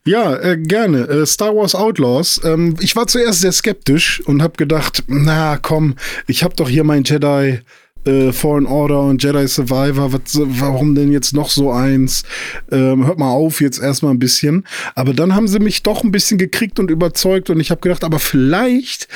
[0.04, 1.00] Ja, äh, gerne.
[1.08, 2.40] Äh, Star Wars Outlaws.
[2.44, 5.96] Ähm, ich war zuerst sehr skeptisch und habe gedacht, na komm,
[6.26, 7.60] ich habe doch hier mein Jedi
[8.06, 12.24] äh, Fallen Order und Jedi Survivor, was, warum denn jetzt noch so eins?
[12.70, 14.64] Ähm, hört mal auf, jetzt erstmal ein bisschen.
[14.94, 18.04] Aber dann haben sie mich doch ein bisschen gekriegt und überzeugt und ich habe gedacht,
[18.04, 19.08] aber vielleicht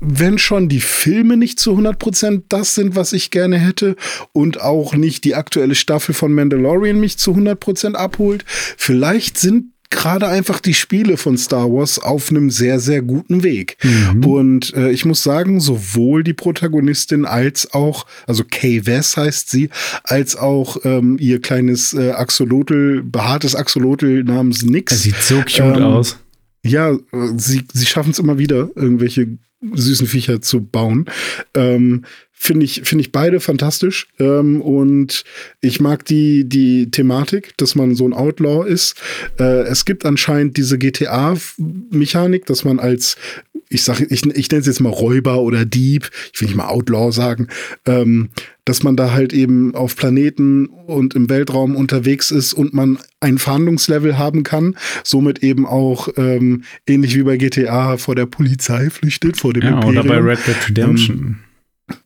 [0.00, 3.96] wenn schon die Filme nicht zu 100% das sind, was ich gerne hätte
[4.32, 10.28] und auch nicht die aktuelle Staffel von Mandalorian mich zu 100% abholt, vielleicht sind gerade
[10.28, 13.76] einfach die Spiele von Star Wars auf einem sehr, sehr guten Weg.
[13.82, 14.24] Mhm.
[14.24, 19.68] Und äh, ich muss sagen, sowohl die Protagonistin als auch, also Kay Wess heißt sie,
[20.04, 24.92] als auch ähm, ihr kleines äh, Axolotl, behaartes Axolotl namens Nix.
[24.92, 26.18] Er sieht so cute ähm, aus.
[26.62, 26.96] Ja,
[27.36, 31.06] sie, sie schaffen es immer wieder, irgendwelche süßen Viecher zu bauen.
[31.54, 32.04] Ähm,
[32.42, 34.08] finde ich, finde ich beide fantastisch.
[34.18, 35.24] Ähm, und
[35.60, 38.96] ich mag die, die Thematik, dass man so ein Outlaw ist.
[39.38, 43.16] Äh, es gibt anscheinend diese GTA-Mechanik, dass man als,
[43.68, 46.68] ich sage, ich, ich nenne es jetzt mal Räuber oder Dieb, ich will nicht mal
[46.68, 47.48] Outlaw sagen,
[47.84, 48.30] ähm,
[48.64, 53.36] dass man da halt eben auf Planeten und im Weltraum unterwegs ist und man ein
[53.36, 59.36] Fahndungslevel haben kann, somit eben auch ähm, ähnlich wie bei GTA vor der Polizei flüchtet,
[59.36, 59.98] vor dem ja, Imperium.
[59.98, 61.18] Oder bei Red Dead Redemption.
[61.18, 61.36] Ähm,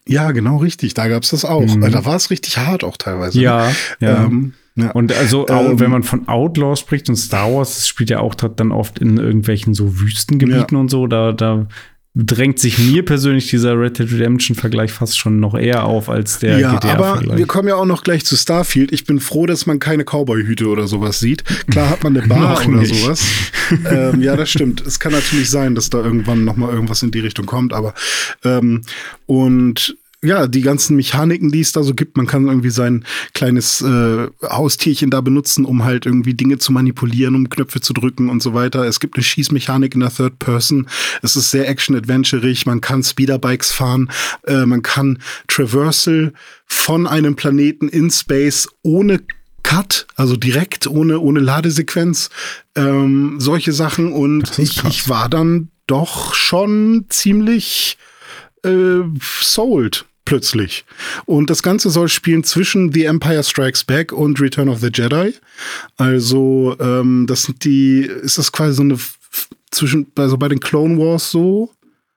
[0.07, 0.95] ja, genau richtig.
[0.95, 1.63] Da gab es das auch.
[1.63, 1.91] Mhm.
[1.91, 3.41] Da war es richtig hart auch teilweise.
[3.41, 3.75] Ja, ne?
[4.01, 4.25] ja.
[4.25, 4.91] Ähm, ja.
[4.91, 8.73] Und also, ähm, wenn man von Outlaws spricht und Star Wars spielt ja auch dann
[8.73, 10.79] oft in irgendwelchen so Wüstengebieten ja.
[10.79, 11.69] und so, da, da
[12.17, 16.61] drängt sich mir persönlich dieser Red Dead Redemption-Vergleich fast schon noch eher auf als der
[16.61, 17.27] ja, GTA-Vergleich.
[17.27, 18.93] Aber wir kommen ja auch noch gleich zu Starfield.
[18.93, 21.43] Ich bin froh, dass man keine Cowboy-Hüte oder sowas sieht.
[21.71, 23.25] Klar hat man eine Bar oder sowas.
[23.91, 24.81] ähm, ja, das stimmt.
[24.87, 27.95] Es kann natürlich sein, dass da irgendwann noch mal irgendwas in die Richtung kommt, aber
[28.45, 28.83] ähm,
[29.27, 32.16] und ja, die ganzen Mechaniken, die es da so gibt.
[32.16, 33.05] Man kann irgendwie sein
[33.35, 38.31] kleines äh, Haustierchen da benutzen, um halt irgendwie Dinge zu manipulieren, um Knöpfe zu drücken
[38.31, 38.85] und so weiter.
[38.85, 40.89] Es gibt eine Schießmechanik in der Third Person.
[41.22, 42.64] Es ist sehr action-adventurig.
[42.64, 44.11] Man kann Speederbikes fahren.
[44.47, 46.33] Äh, man kann Traversal
[46.66, 49.20] von einem Planeten in Space ohne
[49.62, 52.31] Cut, also direkt ohne, ohne Ladesequenz,
[52.77, 54.12] ähm, solche Sachen.
[54.12, 57.99] Und ich, ich war dann doch schon ziemlich
[58.64, 59.03] äh,
[59.41, 60.85] sold plötzlich.
[61.26, 65.35] Und das Ganze soll spielen zwischen The Empire Strikes Back und Return of the Jedi.
[65.97, 68.99] Also, ähm, das sind die, ist das quasi so eine
[69.70, 71.70] zwischen, also bei den Clone Wars so?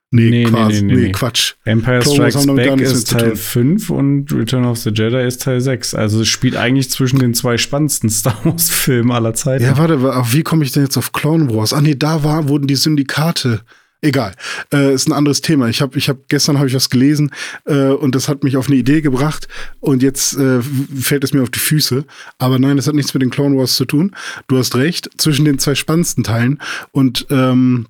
[0.10, 1.54] Nee, nee, quasi, nee, nee, nee, Quatsch.
[1.66, 5.94] Empire Clone Strikes Back ist Teil 5 und Return of the Jedi ist Teil 6.
[5.94, 9.64] Also es spielt eigentlich zwischen den zwei spannendsten Star Wars-Filmen aller Zeiten.
[9.64, 10.02] Ja, warte,
[10.32, 11.72] wie komme ich denn jetzt auf Clone Wars?
[11.72, 13.62] Ah, nee, da war, wurden die Syndikate
[14.02, 14.34] Egal,
[14.72, 15.68] äh, ist ein anderes Thema.
[15.70, 17.32] Ich habe, ich habe gestern habe ich was gelesen
[17.66, 19.48] äh, und das hat mich auf eine Idee gebracht
[19.80, 22.06] und jetzt äh, fällt es mir auf die Füße.
[22.38, 24.16] Aber nein, das hat nichts mit den Clone Wars zu tun.
[24.48, 25.10] Du hast recht.
[25.18, 26.60] Zwischen den zwei spannendsten Teilen
[26.92, 27.88] und ähm,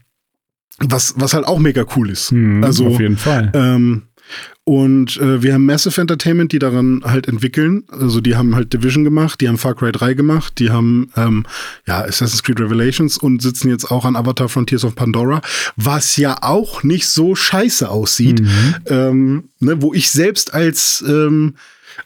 [0.80, 2.32] was was halt auch mega cool ist.
[2.32, 3.52] Hm, also auf jeden Fall.
[3.54, 4.04] Ähm,
[4.64, 7.86] und äh, wir haben Massive Entertainment, die daran halt entwickeln.
[7.90, 11.46] Also die haben halt Division gemacht, die haben Far Cry 3 gemacht, die haben ähm,
[11.88, 15.42] ja Assassin's Creed Revelations und sitzen jetzt auch an Avatar Frontiers of Pandora,
[15.78, 18.42] was ja auch nicht so scheiße aussieht.
[18.42, 18.76] Mhm.
[18.88, 21.56] Ähm, ne, wo ich selbst als ähm,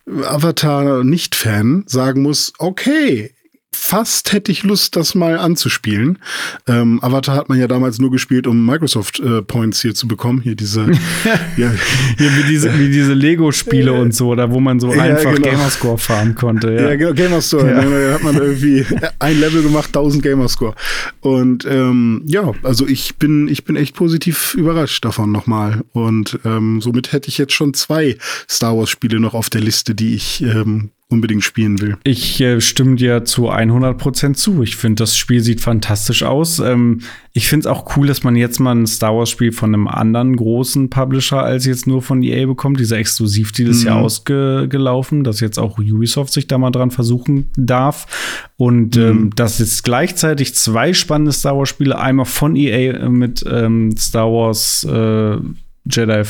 [0.05, 3.34] Avatar-Nicht-Fan sagen muss, okay,
[3.82, 6.19] fast hätte ich Lust, das mal anzuspielen.
[6.67, 10.39] Ähm, Avatar hat man ja damals nur gespielt, um Microsoft äh, Points hier zu bekommen.
[10.39, 10.82] Hier diese,
[11.57, 11.71] ja.
[12.17, 15.49] hier wie diese, wie diese Lego-Spiele und so, da wo man so ja, einfach genau.
[15.49, 16.71] Gamerscore fahren konnte.
[16.73, 17.67] Ja, ja genau, Gamerscore.
[17.67, 17.82] Ja.
[17.82, 18.86] Da hat man irgendwie
[19.19, 20.75] ein Level gemacht, 1000 Gamerscore.
[21.21, 25.82] Und ähm, ja, also ich bin, ich bin echt positiv überrascht davon nochmal.
[25.91, 28.17] Und ähm, somit hätte ich jetzt schon zwei
[28.47, 31.97] Star Wars-Spiele noch auf der Liste, die ich ähm, unbedingt spielen will.
[32.03, 34.64] Ich äh, stimme dir zu 100 Prozent zu.
[34.64, 36.59] Ich finde, das Spiel sieht fantastisch aus.
[36.59, 37.01] Ähm,
[37.34, 39.88] ich finde es auch cool, dass man jetzt mal ein Star Wars Spiel von einem
[39.88, 42.80] anderen großen Publisher als jetzt nur von EA bekommt.
[42.80, 43.88] Dieser Exklusivdeal ist mhm.
[43.88, 48.49] ja ausgelaufen, dass jetzt auch Ubisoft sich da mal dran versuchen darf.
[48.57, 49.01] Und mhm.
[49.01, 54.32] ähm, dass jetzt gleichzeitig zwei spannende Star Wars Spiele, einmal von EA mit ähm, Star
[54.32, 55.38] Wars äh,
[55.86, 56.24] Jedi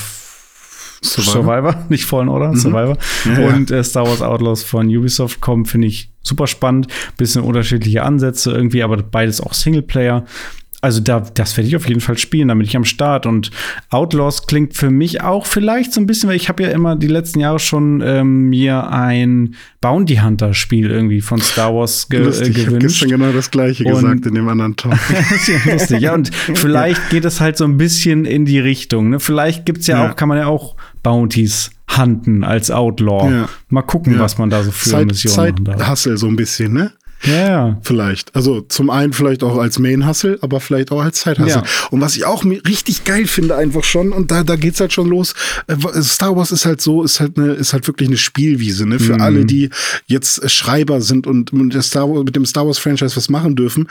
[1.04, 2.58] Survivor, Survivor nicht Fallen Order, mhm.
[2.58, 2.98] Survivor.
[3.26, 6.88] Ja, und äh, Star Wars Outlaws von Ubisoft kommen, finde ich super spannend.
[7.18, 10.26] Bisschen unterschiedliche Ansätze irgendwie, aber beides auch Singleplayer.
[10.82, 13.28] Also da, das werde ich auf jeden Fall spielen, da bin ich am Start.
[13.28, 13.52] Und
[13.92, 17.08] Outlaws klingt für mich auch vielleicht so ein bisschen, weil ich habe ja immer die
[17.08, 22.50] letzten Jahre schon ähm, mir ein Bounty Hunter Spiel irgendwie von Star Wars ge lustig,
[22.50, 22.66] äh, gewünscht.
[22.66, 24.94] Ich habe gestern genau das gleiche und gesagt in dem anderen Talk.
[25.48, 26.02] ja lustig.
[26.02, 29.12] Ja, und vielleicht geht es halt so ein bisschen in die Richtung.
[29.12, 29.20] Ne?
[29.20, 33.30] Vielleicht gibt's ja, ja, auch, kann man ja auch Bounties hunten als Outlaw.
[33.30, 33.50] Ja.
[33.70, 35.90] Mal gucken, was man da so für Zeit, Missionen Zeit hat.
[35.90, 36.92] Hustle so ein bisschen, ne?
[37.24, 37.80] Ja, ja.
[37.84, 38.36] Vielleicht.
[38.36, 41.64] Also zum einen vielleicht auch als Main-Hustle, aber vielleicht auch als Side-Hustle.
[41.64, 41.90] Ja.
[41.92, 45.08] Und was ich auch richtig geil finde, einfach schon, und da, da geht's halt schon
[45.08, 45.34] los.
[45.68, 49.00] Äh, Star Wars ist halt so, ist halt eine, ist halt wirklich eine Spielwiese, ne?
[49.00, 49.22] Für mhm.
[49.22, 49.70] alle, die
[50.08, 53.88] jetzt Schreiber sind und mit, der Star Wars, mit dem Star Wars-Franchise was machen dürfen.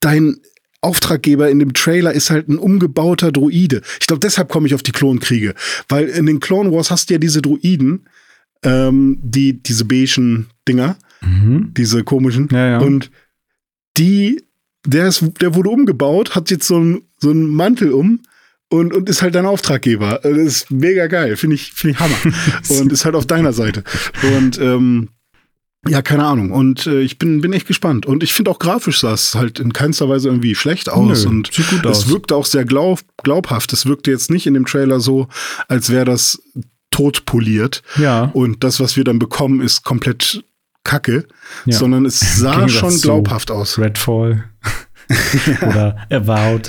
[0.00, 0.38] Dein
[0.80, 3.82] Auftraggeber in dem Trailer ist halt ein umgebauter Druide.
[4.00, 5.54] Ich glaube, deshalb komme ich auf die Klonkriege.
[5.88, 8.08] Weil in den Clone Wars hast du ja diese Druiden,
[8.64, 11.72] ähm, die, diese beigen Dinger, Mhm.
[11.76, 12.48] Diese komischen.
[12.52, 12.78] Ja, ja.
[12.78, 13.10] Und
[13.96, 14.42] die,
[14.86, 18.20] der, ist, der wurde umgebaut, hat jetzt so einen so einen Mantel um
[18.68, 20.20] und, und ist halt dein Auftraggeber.
[20.22, 21.36] Das ist mega geil.
[21.36, 22.16] Finde ich, finde ich Hammer.
[22.80, 23.84] und ist halt auf deiner Seite.
[24.36, 25.10] Und ähm,
[25.88, 26.52] ja, keine Ahnung.
[26.52, 28.06] Und äh, ich bin, bin echt gespannt.
[28.06, 31.24] Und ich finde auch grafisch sah es halt in keinster Weise irgendwie schlecht aus.
[31.24, 32.08] Nö, und sieht gut es aus.
[32.08, 33.72] wirkte auch sehr glaub, glaubhaft.
[33.72, 35.28] Es wirkte jetzt nicht in dem Trailer so,
[35.68, 36.42] als wäre das
[36.90, 37.82] tot poliert.
[37.98, 38.30] Ja.
[38.32, 40.44] Und das, was wir dann bekommen, ist komplett
[40.84, 41.26] Kacke,
[41.64, 41.76] ja.
[41.76, 43.78] sondern es sah schon glaubhaft aus.
[43.78, 44.44] Redfall
[45.62, 46.68] oder Avowed.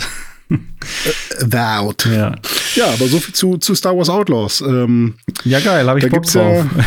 [1.42, 2.06] Avowed.
[2.06, 2.36] Ja.
[2.76, 4.62] ja, aber so viel zu, zu Star Wars Outlaws.
[4.62, 6.66] Ähm, ja, geil, habe ich Bock drauf.
[6.78, 6.86] Ja,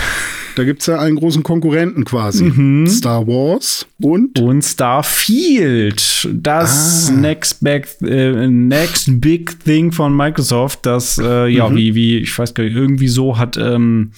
[0.56, 2.44] da gibt es ja einen großen Konkurrenten quasi.
[2.44, 2.86] Mhm.
[2.86, 4.40] Star Wars und?
[4.40, 6.28] Und Starfield.
[6.32, 7.12] Das ah.
[7.12, 11.76] next, back, äh, next Big Thing von Microsoft, das, äh, ja, mhm.
[11.76, 14.12] wie, wie, ich weiß gar nicht, irgendwie so hat, ähm,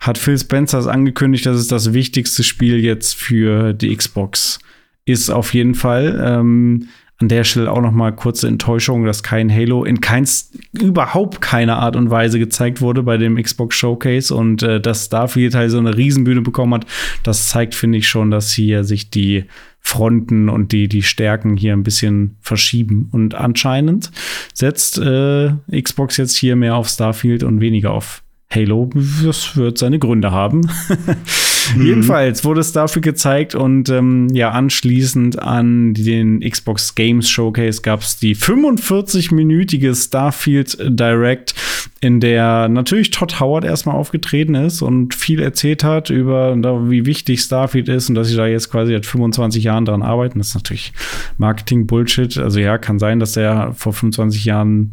[0.00, 4.58] hat Phil Spencer angekündigt, dass es das wichtigste Spiel jetzt für die Xbox
[5.04, 6.18] ist auf jeden Fall.
[6.24, 11.40] Ähm, an der Stelle auch noch mal kurze Enttäuschung, dass kein Halo in keins überhaupt
[11.40, 15.70] keiner Art und Weise gezeigt wurde bei dem Xbox Showcase und äh, dass Starfield halt
[15.70, 16.86] so eine Riesenbühne bekommen hat.
[17.22, 19.44] Das zeigt, finde ich schon, dass hier sich die
[19.80, 23.08] Fronten und die, die Stärken hier ein bisschen verschieben.
[23.12, 24.10] Und anscheinend
[24.52, 28.90] setzt äh, Xbox jetzt hier mehr auf Starfield und weniger auf Halo,
[29.24, 30.70] das wird seine Gründe haben.
[31.76, 31.86] mhm.
[31.86, 38.00] Jedenfalls wurde es dafür gezeigt und ähm, ja, anschließend an den Xbox Games Showcase gab
[38.00, 41.54] es die 45-minütige Starfield Direct,
[42.00, 46.54] in der natürlich Todd Howard erstmal aufgetreten ist und viel erzählt hat über
[46.90, 50.38] wie wichtig Starfield ist und dass sie da jetzt quasi seit 25 Jahren dran arbeiten.
[50.38, 50.92] Das ist natürlich
[51.38, 52.38] Marketing-Bullshit.
[52.38, 54.90] Also ja, kann sein, dass der vor 25 Jahren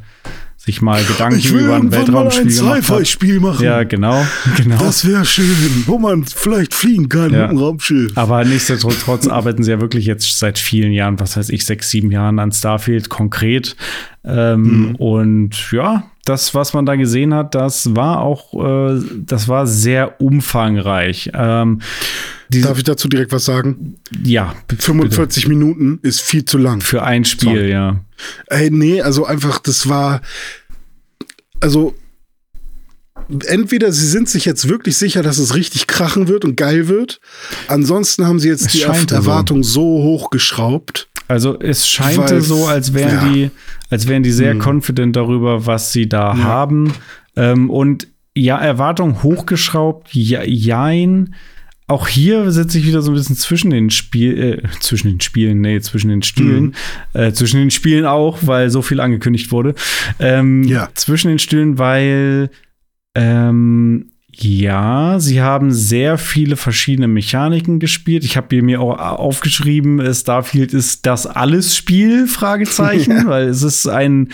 [0.63, 3.65] sich mal Gedanken über ein Weltraumspiel mal ein Sci-Fi-Spiel machen.
[3.65, 4.23] Ja, genau,
[4.57, 4.77] genau.
[4.77, 5.55] Das wäre schön,
[5.87, 7.41] wo man vielleicht fliegen kann ja.
[7.41, 8.15] mit einem Raumschiff.
[8.15, 12.11] Aber nichtsdestotrotz arbeiten sie ja wirklich jetzt seit vielen Jahren, was heißt ich, sechs, sieben
[12.11, 13.75] Jahren an Starfield konkret.
[14.23, 14.95] Ähm, mhm.
[14.97, 20.21] Und ja, das, was man da gesehen hat, das war auch, äh, das war sehr
[20.21, 21.31] umfangreich.
[21.33, 21.81] Ähm,
[22.59, 23.95] Darf ich dazu direkt was sagen?
[24.23, 24.55] Ja.
[24.77, 25.55] 45 bitte.
[25.55, 26.81] Minuten ist viel zu lang.
[26.81, 27.71] Für ein Spiel, Sorry.
[27.71, 28.01] ja.
[28.47, 30.21] Ey, nee, also einfach, das war.
[31.61, 31.95] Also,
[33.45, 37.21] entweder sie sind sich jetzt wirklich sicher, dass es richtig krachen wird und geil wird.
[37.67, 39.97] Ansonsten haben sie jetzt es die Erwartung so.
[39.97, 41.07] so hochgeschraubt.
[41.27, 43.33] Also es scheint so, als wären ja.
[43.33, 43.51] die,
[43.89, 44.61] als wären die sehr hm.
[44.61, 46.43] confident darüber, was sie da ja.
[46.43, 46.93] haben.
[47.37, 51.35] Ähm, und ja, Erwartung hochgeschraubt, ja, jein.
[51.91, 55.59] Auch hier sitze ich wieder so ein bisschen zwischen den Spiel, äh, zwischen den Spielen,
[55.59, 56.73] nee, zwischen den Stühlen,
[57.13, 57.19] mhm.
[57.19, 59.75] äh, zwischen den Spielen auch, weil so viel angekündigt wurde.
[60.17, 60.87] Ähm, ja.
[60.93, 62.49] Zwischen den Stühlen, weil
[63.13, 64.10] ähm,
[64.43, 68.23] ja, sie haben sehr viele verschiedene Mechaniken gespielt.
[68.23, 74.29] Ich habe mir auch aufgeschrieben, Starfield ist das alles Spiel, Fragezeichen, weil es ist ein,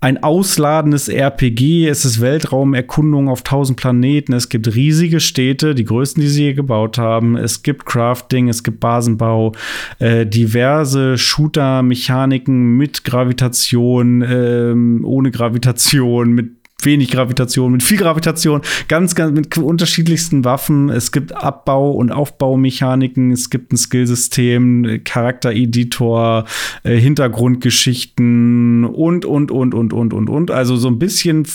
[0.00, 6.20] ein ausladendes RPG, es ist Weltraumerkundung auf tausend Planeten, es gibt riesige Städte, die größten,
[6.20, 9.52] die sie je gebaut haben, es gibt Crafting, es gibt Basenbau,
[9.98, 19.14] äh, diverse Shooter-Mechaniken mit Gravitation, äh, ohne Gravitation, mit wenig Gravitation, mit viel Gravitation, ganz,
[19.14, 20.90] ganz mit unterschiedlichsten Waffen.
[20.90, 26.44] Es gibt Abbau- und Aufbaumechaniken, es gibt ein Skillsystem, Charaktereditor,
[26.84, 30.50] äh, Hintergrundgeschichten und, und, und, und, und, und, und.
[30.50, 31.46] Also so ein bisschen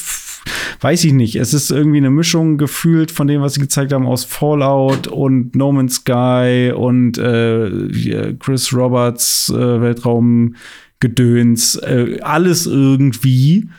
[0.82, 1.36] weiß ich nicht.
[1.36, 5.56] Es ist irgendwie eine Mischung gefühlt von dem, was sie gezeigt haben aus Fallout und
[5.56, 11.76] No Man's Sky und äh, Chris Roberts äh, Weltraumgedöns.
[11.78, 13.70] Äh, alles irgendwie.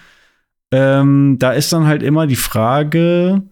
[0.70, 3.42] Ähm, da ist dann halt immer die Frage,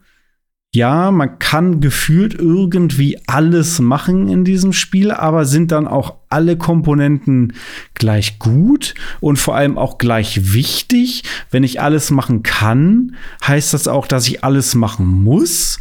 [0.74, 6.56] ja, man kann gefühlt irgendwie alles machen in diesem Spiel, aber sind dann auch alle
[6.56, 7.52] Komponenten
[7.92, 11.24] gleich gut und vor allem auch gleich wichtig?
[11.50, 15.78] Wenn ich alles machen kann, heißt das auch, dass ich alles machen muss?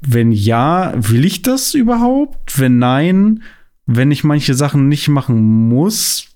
[0.00, 2.58] Wenn ja, will ich das überhaupt?
[2.58, 3.42] Wenn nein,
[3.84, 6.31] wenn ich manche Sachen nicht machen muss,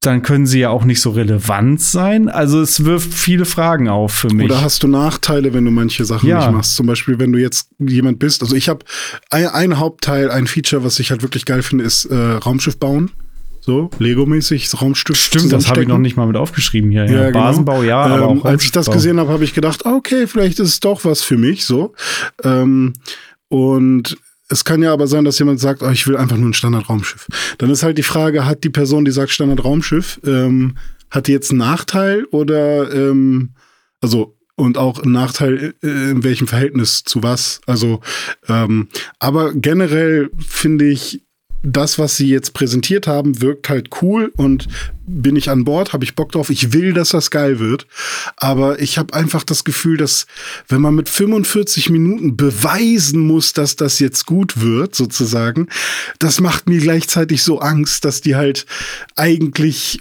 [0.00, 2.28] dann können sie ja auch nicht so relevant sein.
[2.28, 4.44] Also es wirft viele Fragen auf für mich.
[4.44, 6.38] Oder hast du Nachteile, wenn du manche Sachen ja.
[6.38, 6.76] nicht machst?
[6.76, 8.42] Zum Beispiel, wenn du jetzt jemand bist.
[8.42, 8.84] Also ich habe
[9.30, 13.10] ein, ein, Hauptteil, ein Feature, was ich halt wirklich geil finde, ist äh, Raumschiff bauen.
[13.60, 15.16] So, Lego-mäßig, Raumschiff.
[15.16, 17.04] Stimmt, das habe ich noch nicht mal mit aufgeschrieben hier.
[17.04, 17.44] Ja, ja genau.
[17.44, 20.58] Basenbau, ja, ähm, aber auch Als ich das gesehen habe, habe ich gedacht, okay, vielleicht
[20.60, 21.92] ist es doch was für mich, so.
[22.44, 22.94] Ähm,
[23.48, 24.16] und
[24.48, 27.26] es kann ja aber sein, dass jemand sagt, oh, ich will einfach nur ein Standardraumschiff.
[27.58, 30.76] Dann ist halt die Frage, hat die Person, die sagt Standardraumschiff, ähm,
[31.10, 33.54] hat die jetzt einen Nachteil oder ähm,
[34.00, 37.60] also und auch einen Nachteil äh, in welchem Verhältnis zu was.
[37.66, 38.00] Also,
[38.48, 38.88] ähm,
[39.20, 41.22] aber generell finde ich,
[41.62, 44.68] das, was sie jetzt präsentiert haben, wirkt halt cool und
[45.06, 46.50] bin ich an Bord, habe ich Bock drauf.
[46.50, 47.86] Ich will, dass das geil wird.
[48.36, 50.26] Aber ich habe einfach das Gefühl, dass
[50.68, 55.68] wenn man mit 45 Minuten beweisen muss, dass das jetzt gut wird, sozusagen,
[56.18, 58.66] das macht mir gleichzeitig so Angst, dass die halt
[59.16, 60.00] eigentlich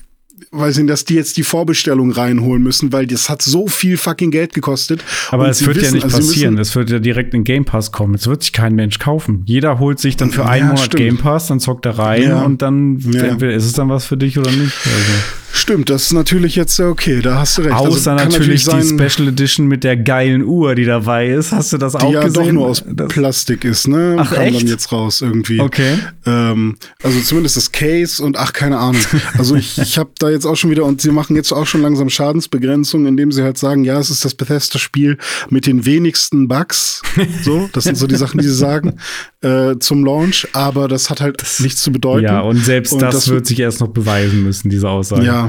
[0.60, 4.32] weiß nicht, dass die jetzt die Vorbestellung reinholen müssen, weil das hat so viel fucking
[4.32, 5.03] Geld gekostet.
[5.32, 6.58] Aber es wird wissen, ja nicht also passieren.
[6.58, 8.16] Es wird ja direkt in Game Pass kommen.
[8.16, 9.43] Es wird sich kein Mensch kaufen.
[9.45, 11.03] Jeder holt sich dann für ja, einen Monat stimmt.
[11.03, 14.38] Game Pass, dann zockt er rein und dann entweder ist es dann was für dich
[14.38, 14.74] oder nicht.
[14.86, 15.47] Also.
[15.58, 17.74] Stimmt, das ist natürlich jetzt okay, da hast du recht.
[17.74, 21.51] Außer also, natürlich, natürlich die Special Edition mit der geilen Uhr, die dabei ist.
[21.51, 22.45] Hast du das auch die ja gesehen?
[22.45, 24.18] doch nur aus das Plastik ist, ne?
[24.20, 24.62] Ach, Kam echt?
[24.62, 25.60] dann jetzt raus irgendwie.
[25.60, 25.97] Okay.
[26.26, 29.01] Ähm, also zumindest das Case und ach, keine Ahnung.
[29.38, 31.82] Also ich, ich habe da jetzt auch schon wieder, und sie machen jetzt auch schon
[31.82, 35.18] langsam Schadensbegrenzung, indem sie halt sagen, ja, es ist das Bethesda-Spiel
[35.49, 37.01] mit den wenigsten Bugs.
[37.43, 38.97] So, das sind so die Sachen, die sie sagen
[39.41, 42.26] äh, zum Launch, aber das hat halt das, nichts zu bedeuten.
[42.26, 45.26] Ja, und selbst und das, das wird sich erst noch beweisen müssen, diese Aussage.
[45.26, 45.47] Ja,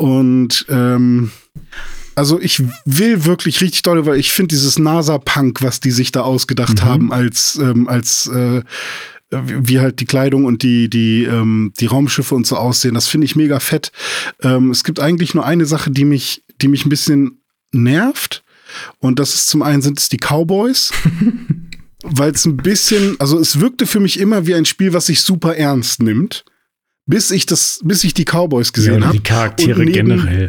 [0.00, 1.30] und ähm,
[2.14, 6.22] also ich will wirklich richtig doll, weil ich finde dieses NASA-Punk, was die sich da
[6.22, 6.84] ausgedacht mhm.
[6.86, 8.62] haben, als, ähm, als äh,
[9.30, 13.26] wie halt die Kleidung und die, die, ähm, die Raumschiffe und so aussehen, das finde
[13.26, 13.92] ich mega fett.
[14.40, 18.42] Ähm, es gibt eigentlich nur eine Sache, die mich, die mich ein bisschen nervt.
[19.00, 20.92] Und das ist zum einen sind es die Cowboys.
[22.02, 25.20] weil es ein bisschen, also es wirkte für mich immer wie ein Spiel, was sich
[25.20, 26.46] super ernst nimmt
[27.10, 29.16] bis ich das, bis ich die Cowboys gesehen ja, habe.
[29.16, 30.48] Die Charaktere neben, generell.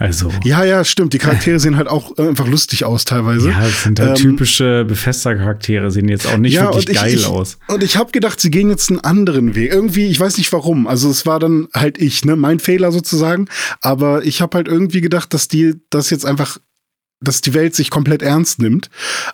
[0.00, 0.32] Also.
[0.44, 1.12] Ja, ja, stimmt.
[1.12, 3.50] Die Charaktere sehen halt auch einfach lustig aus teilweise.
[3.50, 7.14] Ja, das sind halt ähm, typische Bethesda-Charaktere, sehen jetzt auch nicht ja, wirklich ich, geil
[7.14, 7.58] ich, aus.
[7.68, 9.70] Und ich habe gedacht, sie gehen jetzt einen anderen Weg.
[9.70, 10.86] Irgendwie, ich weiß nicht warum.
[10.86, 13.46] Also es war dann halt ich, ne, mein Fehler sozusagen.
[13.82, 16.56] Aber ich habe halt irgendwie gedacht, dass die das jetzt einfach
[17.20, 18.90] dass die Welt sich komplett ernst nimmt.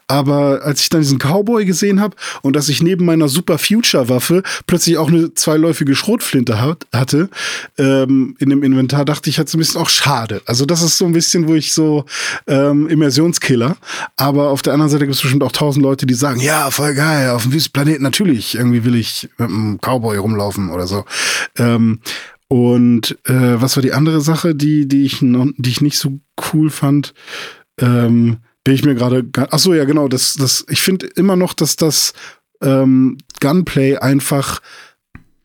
[0.09, 4.09] Aber als ich dann diesen Cowboy gesehen habe und dass ich neben meiner Super Future
[4.09, 7.29] Waffe plötzlich auch eine zweiläufige Schrotflinte hat, hatte
[7.79, 10.43] ähm, in dem Inventar, dachte ich, hat so ein bisschen auch schade.
[10.47, 12.05] Also das ist so ein bisschen, wo ich so
[12.47, 13.77] ähm, Immersionskiller.
[14.17, 16.95] Aber auf der anderen Seite gibt es bestimmt auch tausend Leute, die sagen, ja, voll
[16.95, 18.57] geil, auf dem Wüstenplaneten natürlich.
[18.57, 21.05] Irgendwie will ich mit einem Cowboy rumlaufen oder so.
[21.57, 22.01] Ähm,
[22.49, 26.21] und äh, was war die andere Sache, die, die, ich noch, die ich nicht so
[26.53, 27.13] cool fand?
[27.81, 29.25] Ähm, bin ich mir gerade.
[29.51, 30.09] Ach so, ja, genau.
[30.09, 32.13] Das, das, ich finde immer noch, dass das
[32.63, 34.61] ähm, Gunplay einfach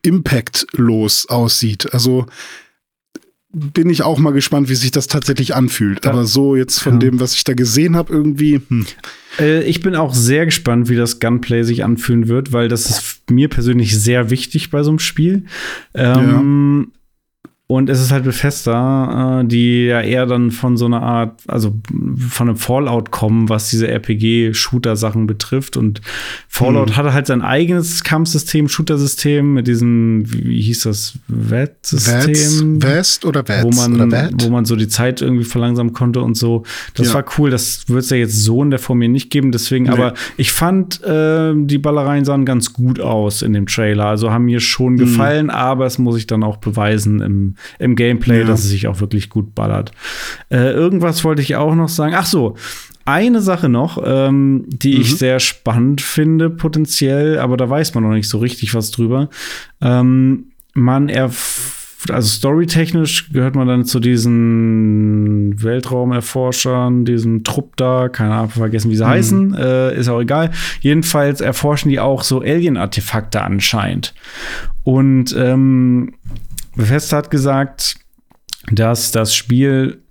[0.02, 1.92] impactlos aussieht.
[1.94, 2.26] Also
[3.54, 6.04] bin ich auch mal gespannt, wie sich das tatsächlich anfühlt.
[6.04, 6.10] Ja.
[6.10, 6.98] Aber so jetzt von ja.
[7.00, 8.60] dem, was ich da gesehen habe, irgendwie.
[8.66, 8.86] Hm.
[9.38, 13.30] Äh, ich bin auch sehr gespannt, wie das Gunplay sich anfühlen wird, weil das ist
[13.30, 15.44] mir persönlich sehr wichtig bei so einem Spiel.
[15.94, 16.98] Ähm, ja.
[17.68, 21.72] Und es ist halt Bethesda, äh, die ja eher dann von so einer Art, also
[22.28, 25.78] von einem Fallout kommen, was diese RPG-Shooter-Sachen betrifft.
[25.78, 26.02] Und
[26.48, 26.96] Fallout hm.
[26.96, 32.82] hatte halt sein eigenes Kampfsystem, Shooter-System mit diesem, wie hieß das, VET-System?
[32.82, 33.64] West oder VET?
[33.64, 36.64] Wo man, wo man so die Zeit irgendwie verlangsamen konnte und so.
[36.92, 37.14] Das ja.
[37.14, 37.48] war cool.
[37.48, 39.50] Das wird es ja jetzt so in der Form mir nicht geben.
[39.50, 39.90] Deswegen, nee.
[39.90, 44.06] aber ich fand, äh, die Ballereien sahen ganz gut aus in dem Trailer.
[44.06, 45.06] Also haben mir schon hm.
[45.06, 48.46] gefallen, aber es muss ich dann auch beweisen im im Gameplay, ja.
[48.46, 49.92] dass es sich auch wirklich gut ballert.
[50.50, 52.14] Äh, irgendwas wollte ich auch noch sagen.
[52.16, 52.56] Ach so,
[53.04, 55.00] eine Sache noch, ähm, die mhm.
[55.00, 59.28] ich sehr spannend finde, potenziell, aber da weiß man noch nicht so richtig was drüber.
[59.80, 61.78] Ähm, man erf
[62.10, 68.96] also storytechnisch gehört man dann zu diesen Weltraumerforschern, diesem Trupp da, keine Ahnung, vergessen, wie
[68.96, 69.08] sie mhm.
[69.08, 70.50] heißen, äh, ist auch egal.
[70.80, 74.14] Jedenfalls erforschen die auch so Alien-Artefakte anscheinend.
[74.82, 76.14] Und ähm,
[76.76, 77.96] Bethesda hat gesagt,
[78.70, 80.02] dass das Spiel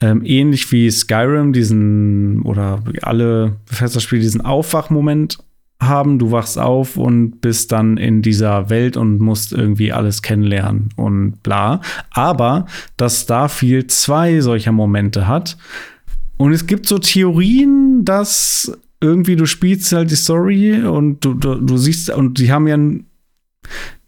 [0.00, 5.38] ähm, ähnlich wie Skyrim diesen oder alle Bethesda-Spiele diesen Aufwachmoment
[5.80, 6.18] haben.
[6.18, 11.42] Du wachst auf und bist dann in dieser Welt und musst irgendwie alles kennenlernen und
[11.42, 11.80] bla.
[12.10, 12.66] Aber
[12.96, 15.56] dass Starfield zwei solcher Momente hat.
[16.36, 21.56] Und es gibt so Theorien, dass irgendwie du spielst halt die Story und du, du,
[21.56, 22.78] du siehst, und die haben ja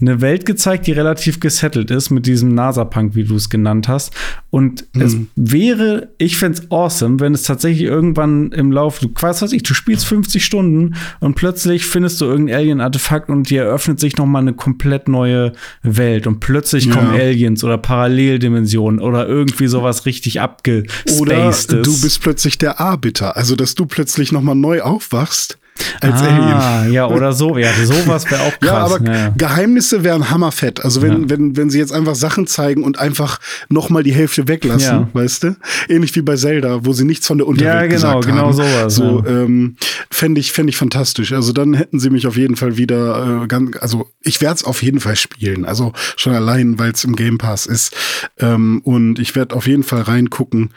[0.06, 4.12] eine Welt gezeigt, die relativ gesettelt ist mit diesem NASA-Punk, wie du es genannt hast.
[4.50, 5.02] Und mhm.
[5.02, 9.52] es wäre, ich fände es awesome, wenn es tatsächlich irgendwann im Laufe, du was weiß
[9.52, 14.16] ich, du spielst 50 Stunden und plötzlich findest du irgendein Alien-Artefakt und dir eröffnet sich
[14.16, 15.52] noch mal eine komplett neue
[15.82, 16.94] Welt und plötzlich ja.
[16.94, 23.36] kommen Aliens oder Paralleldimensionen oder irgendwie sowas richtig abgespaced Oder du bist plötzlich der Arbiter,
[23.36, 25.58] also dass du plötzlich noch mal neu aufwachst
[26.00, 26.92] als ah, Alien.
[26.92, 27.56] Ja, oder so.
[27.58, 28.68] Ja, sowas wäre auch krass.
[28.68, 29.34] Ja, aber ja.
[29.36, 30.84] Geheimnisse wären hammerfett.
[30.84, 31.30] Also wenn, ja.
[31.30, 35.44] wenn, wenn sie jetzt einfach Sachen zeigen und einfach noch mal die Hälfte weglassen, weißt
[35.44, 35.56] du?
[35.88, 38.52] Ähnlich wie bei Zelda, wo sie nichts von der Unterwelt ja, genau, gesagt genau haben.
[38.52, 38.94] sowas.
[38.94, 39.76] So, ähm,
[40.10, 41.32] fände ich, fände ich fantastisch.
[41.32, 44.64] Also dann hätten sie mich auf jeden Fall wieder äh, ganz, also ich werde es
[44.64, 45.64] auf jeden Fall spielen.
[45.64, 47.96] Also schon allein, weil es im Game Pass ist.
[48.38, 50.70] Ähm, und ich werde auf jeden Fall reingucken.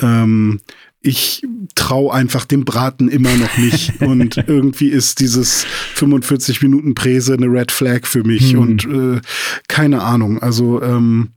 [0.00, 0.60] Ähm,
[1.02, 3.92] ich traue einfach dem Braten immer noch nicht.
[4.00, 5.64] und irgendwie ist dieses
[5.94, 8.52] 45 Minuten Präse eine Red Flag für mich.
[8.52, 8.58] Hm.
[8.58, 9.20] Und äh,
[9.68, 10.40] keine Ahnung.
[10.42, 11.30] Also, ähm,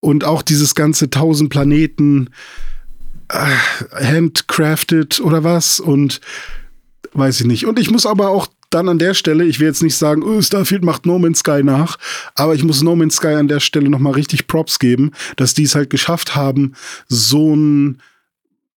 [0.00, 2.30] und auch dieses ganze 1000 Planeten
[3.28, 5.80] äh, handcrafted oder was.
[5.80, 6.20] Und
[7.12, 7.66] weiß ich nicht.
[7.66, 10.42] Und ich muss aber auch dann an der Stelle, ich will jetzt nicht sagen, oh,
[10.42, 11.96] Starfield macht No Man's Sky nach,
[12.34, 15.62] aber ich muss No Man's Sky an der Stelle nochmal richtig Props geben, dass die
[15.62, 16.74] es halt geschafft haben,
[17.08, 18.02] so ein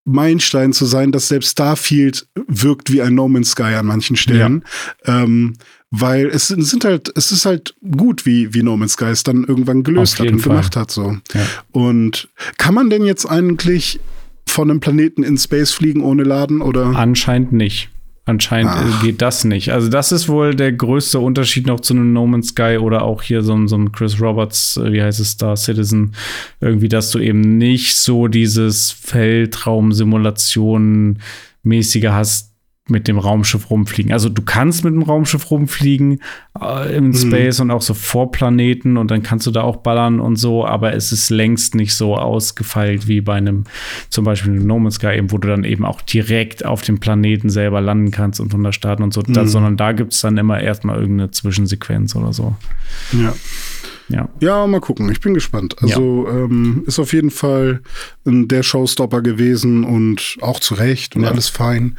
[0.04, 4.64] Meilenstein zu sein, dass selbst Starfield wirkt wie ein No Man's Sky an manchen Stellen.
[5.06, 5.24] Ja.
[5.24, 5.54] Ähm,
[5.92, 9.44] weil es sind halt, es ist halt gut, wie, wie No Man's Sky es dann
[9.44, 10.54] irgendwann gelöst hat und Fall.
[10.54, 10.90] gemacht hat.
[10.90, 11.18] So.
[11.34, 11.42] Ja.
[11.72, 14.00] Und kann man denn jetzt eigentlich
[14.48, 16.88] von einem Planeten in Space fliegen ohne Laden oder?
[16.96, 17.90] Anscheinend nicht.
[18.32, 19.04] Anscheinend äh, Ach.
[19.04, 19.74] geht das nicht.
[19.74, 23.24] Also, das ist wohl der größte Unterschied noch zu einem No Man's Sky oder auch
[23.24, 26.14] hier so, so einem Chris Roberts, äh, wie heißt es, Star Citizen.
[26.62, 31.20] Irgendwie, dass du eben nicht so dieses Feldraum-Simulation
[31.64, 32.51] mäßige hast,
[32.90, 34.12] mit dem Raumschiff rumfliegen.
[34.12, 36.20] Also du kannst mit dem Raumschiff rumfliegen
[36.60, 37.14] äh, im mhm.
[37.14, 40.66] Space und auch so vor Planeten und dann kannst du da auch ballern und so,
[40.66, 43.66] aber es ist längst nicht so ausgefeilt wie bei einem
[44.10, 47.00] zum Beispiel einem No Man's Sky, eben, wo du dann eben auch direkt auf dem
[47.00, 49.34] Planeten selber landen kannst und von da starten und so, mhm.
[49.34, 52.56] da, sondern da gibt es dann immer erstmal irgendeine Zwischensequenz oder so.
[53.14, 53.34] Ja.
[54.12, 54.30] Ja.
[54.40, 55.12] ja, mal gucken.
[55.12, 55.76] Ich bin gespannt.
[55.82, 56.46] Also ja.
[56.46, 57.82] ähm, ist auf jeden Fall
[58.26, 61.30] der Showstopper gewesen und auch zu Recht und ja.
[61.30, 61.98] alles fein.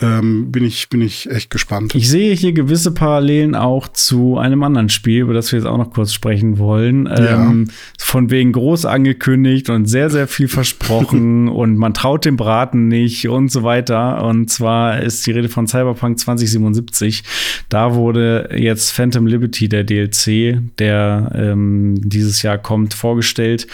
[0.00, 1.94] Ähm, bin ich bin ich echt gespannt.
[1.94, 5.76] Ich sehe hier gewisse Parallelen auch zu einem anderen Spiel, über das wir jetzt auch
[5.78, 7.08] noch kurz sprechen wollen.
[7.14, 7.68] Ähm.
[7.98, 13.28] Von wegen groß angekündigt und sehr sehr viel versprochen und man traut dem Braten nicht
[13.28, 14.24] und so weiter.
[14.24, 17.22] Und zwar ist die Rede von Cyberpunk 2077.
[17.68, 23.66] Da wurde jetzt Phantom Liberty der DLC, der äh, ähm, dieses Jahr kommt, vorgestellt.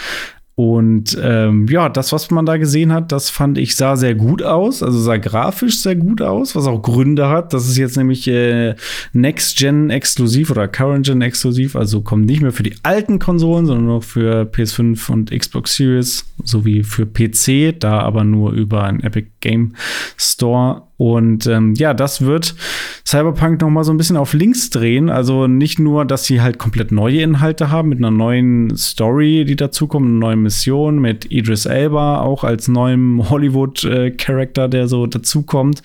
[0.59, 4.41] Und ähm, ja, das, was man da gesehen hat, das fand ich sah sehr gut
[4.41, 7.53] aus, also sah grafisch sehr gut aus, was auch Gründe hat.
[7.53, 8.73] Das ist jetzt nämlich äh,
[9.13, 14.01] Next-Gen exklusiv oder Current-Gen exklusiv, also kommt nicht mehr für die alten Konsolen, sondern nur
[14.01, 19.75] für PS5 und Xbox Series sowie für PC, da aber nur über einen Epic Game
[20.17, 22.55] Store und ähm, ja, das wird
[23.05, 25.09] Cyberpunk noch mal so ein bisschen auf links drehen.
[25.09, 29.55] Also nicht nur, dass sie halt komplett neue Inhalte haben mit einer neuen Story, die
[29.55, 35.83] dazukommt, eine neue Mission mit Idris Elba auch als neuem Hollywood-Charakter, der so dazukommt,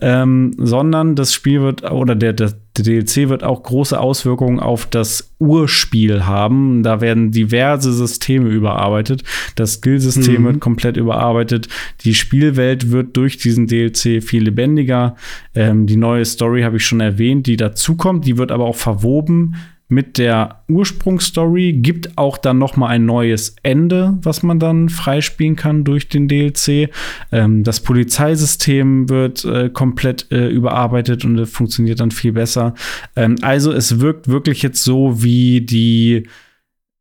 [0.00, 4.86] ähm, sondern das Spiel wird oder der, der der DLC wird auch große Auswirkungen auf
[4.86, 6.82] das Urspiel haben.
[6.82, 9.22] Da werden diverse Systeme überarbeitet.
[9.54, 10.46] Das Skillsystem mhm.
[10.46, 11.68] wird komplett überarbeitet.
[12.00, 15.14] Die Spielwelt wird durch diesen DLC viel lebendiger.
[15.54, 18.26] Ähm, die neue Story habe ich schon erwähnt, die dazukommt.
[18.26, 19.54] Die wird aber auch verwoben
[19.88, 25.56] mit der Ursprungsstory, gibt auch dann noch mal ein neues Ende, was man dann freispielen
[25.56, 26.90] kann durch den DLC.
[27.30, 32.74] Ähm, das Polizeisystem wird äh, komplett äh, überarbeitet und äh, funktioniert dann viel besser.
[33.14, 36.26] Ähm, also es wirkt wirklich jetzt so wie die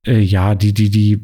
[0.06, 1.24] äh, ja, die, die, die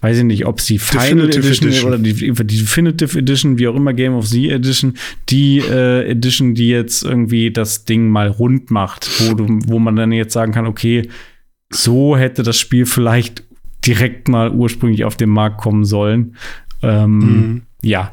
[0.00, 3.68] weiß ich nicht, ob es die Final Edition, Edition, oder die, die Definitive Edition, wie
[3.68, 4.94] auch immer, Game of the Edition,
[5.28, 9.96] die äh, Edition, die jetzt irgendwie das Ding mal rund macht, wo, du, wo man
[9.96, 11.08] dann jetzt sagen kann, okay,
[11.70, 13.44] so hätte das Spiel vielleicht
[13.86, 16.36] direkt mal ursprünglich auf den Markt kommen sollen.
[16.82, 17.62] Ähm, mhm.
[17.82, 18.12] Ja,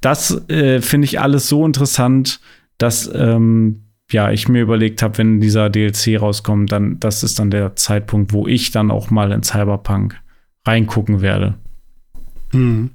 [0.00, 2.40] das äh, finde ich alles so interessant,
[2.78, 7.50] dass ähm, ja, ich mir überlegt habe, wenn dieser DLC rauskommt, dann das ist dann
[7.50, 10.18] der Zeitpunkt, wo ich dann auch mal in Cyberpunk
[10.66, 11.54] reingucken werde.
[12.52, 12.90] Hm.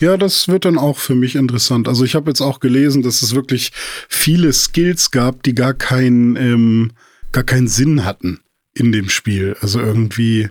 [0.00, 1.88] Ja, das wird dann auch für mich interessant.
[1.88, 3.72] Also ich habe jetzt auch gelesen, dass es wirklich
[4.08, 6.92] viele Skills gab, die gar keinen ähm,
[7.32, 8.40] gar keinen Sinn hatten
[8.74, 9.56] in dem Spiel.
[9.60, 10.48] Also irgendwie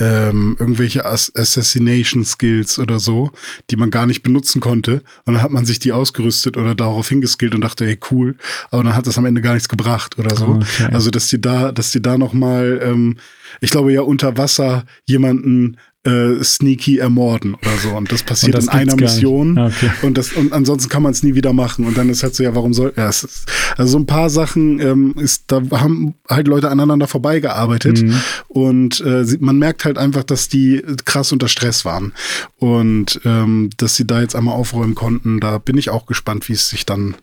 [0.00, 3.30] ähm, irgendwelche Ass Assassination Skills oder so,
[3.70, 5.02] die man gar nicht benutzen konnte.
[5.24, 8.36] Und dann hat man sich die ausgerüstet oder darauf hingeskillt und dachte, ey, cool.
[8.70, 10.46] Aber dann hat das am Ende gar nichts gebracht oder so.
[10.46, 10.88] Okay.
[10.92, 13.16] Also, dass die da, dass die da noch mal, ähm,
[13.60, 17.90] ich glaube ja unter Wasser jemanden äh, sneaky ermorden oder so.
[17.90, 19.58] Und das passiert und das in einer Mission.
[19.58, 19.90] Okay.
[20.02, 21.86] Und das und ansonsten kann man es nie wieder machen.
[21.86, 22.92] Und dann ist halt so, ja, warum soll.
[22.96, 27.06] Ja, es ist, also so ein paar Sachen ähm, ist, da haben halt Leute aneinander
[27.06, 28.02] vorbeigearbeitet.
[28.02, 28.20] Mhm.
[28.48, 32.12] Und äh, man merkt halt einfach, dass die krass unter Stress waren.
[32.56, 36.54] Und ähm, dass sie da jetzt einmal aufräumen konnten, da bin ich auch gespannt, wie
[36.54, 37.14] es sich dann,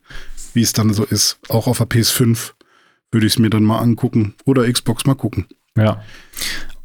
[0.54, 1.40] wie es dann so ist.
[1.50, 2.52] Auch auf der PS5
[3.12, 4.36] würde ich es mir dann mal angucken.
[4.46, 5.48] Oder Xbox mal gucken.
[5.76, 6.04] Ja.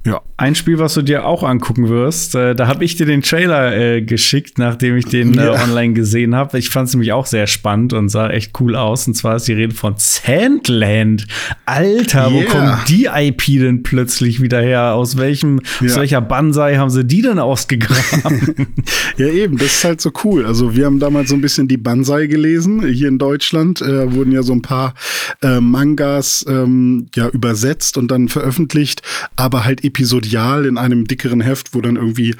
[0.04, 0.20] Ja.
[0.36, 3.76] Ein Spiel, was du dir auch angucken wirst, äh, da habe ich dir den Trailer
[3.76, 5.62] äh, geschickt, nachdem ich den äh, ja.
[5.62, 6.58] online gesehen habe.
[6.58, 9.06] Ich fand es nämlich auch sehr spannend und sah echt cool aus.
[9.06, 11.28] Und zwar ist die Rede von Sandland.
[11.66, 12.32] Alter, yeah.
[12.32, 14.94] wo kommt die IP denn plötzlich wieder her?
[14.94, 15.90] Aus welchem, ja.
[15.90, 18.66] aus welcher Banzai haben sie die denn ausgegraben?
[19.18, 20.44] ja, eben, das ist halt so cool.
[20.44, 22.84] Also wir haben damals so ein bisschen die Banzai gelesen.
[22.84, 24.94] Hier in Deutschland äh, wurden ja so ein paar
[25.42, 29.02] äh, Mangas ähm, ja übersetzt und dann veröffentlicht,
[29.36, 32.34] aber halt episodial in einem dickeren Heft, wo dann irgendwie,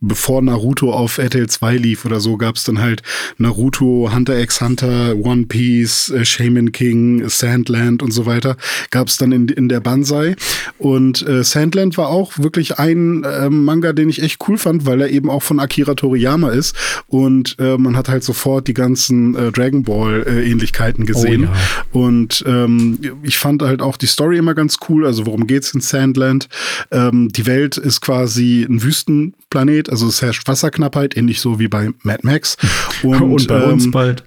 [0.00, 3.02] bevor Naruto auf RTL 2 lief oder so, gab es dann halt
[3.36, 8.56] Naruto, Hunter x Hunter, One Piece, äh, Shaman King, Sandland und so weiter,
[8.90, 10.34] gab es dann in, in der Banzai.
[10.78, 15.02] Und äh, Sandland war auch wirklich ein äh, Manga, den ich echt cool fand, weil
[15.02, 16.74] er eben auch von Akira Toriyama ist.
[17.06, 21.48] Und äh, man hat halt sofort die ganzen äh, Dragon Ball äh, Ähnlichkeiten gesehen.
[21.50, 22.00] Oh, ja.
[22.00, 25.04] Und ähm, ich fand halt auch die Story immer ganz cool.
[25.06, 26.48] Also worum geht's in Sandland?
[26.94, 31.90] Ähm, die Welt ist quasi ein Wüstenplanet, also es herrscht Wasserknappheit, ähnlich so wie bei
[32.02, 32.56] Mad Max.
[33.02, 34.24] Und, und bei ähm, uns bald.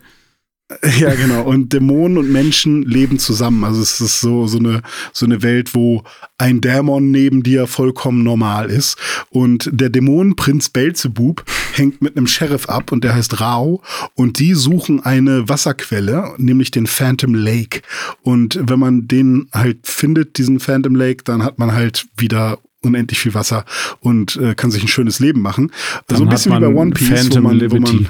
[1.00, 1.44] Ja, genau.
[1.44, 3.64] Und Dämonen und Menschen leben zusammen.
[3.64, 4.82] Also es ist so, so eine,
[5.14, 6.04] so eine Welt, wo
[6.38, 8.98] ein Dämon neben dir vollkommen normal ist.
[9.30, 13.82] Und der Dämonenprinz Belzebub hängt mit einem Sheriff ab und der heißt Rao.
[14.16, 17.82] Und die suchen eine Wasserquelle, nämlich den Phantom Lake.
[18.22, 23.20] Und wenn man den halt findet, diesen Phantom Lake, dann hat man halt wieder unendlich
[23.20, 23.66] viel Wasser
[24.00, 25.72] und äh, kann sich ein schönes Leben machen.
[26.10, 27.72] So ein bisschen wie bei One Piece, Phantom wo man.
[27.72, 28.08] Wo man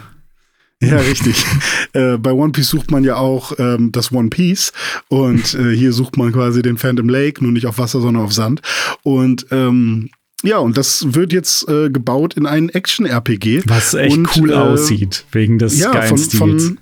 [0.82, 1.44] Ja, richtig.
[1.94, 4.74] äh, bei One Piece sucht man ja auch ähm, das One Piece
[5.10, 8.34] und äh, hier sucht man quasi den Phantom Lake, nur nicht auf Wasser, sondern auf
[8.34, 8.62] Sand.
[9.04, 10.10] Und ähm,
[10.44, 13.64] ja, und das wird jetzt äh, gebaut in einen Action-RPG.
[13.66, 16.38] Was echt und, cool äh, aussieht, wegen des ja, geilen von, Stils.
[16.38, 16.80] von,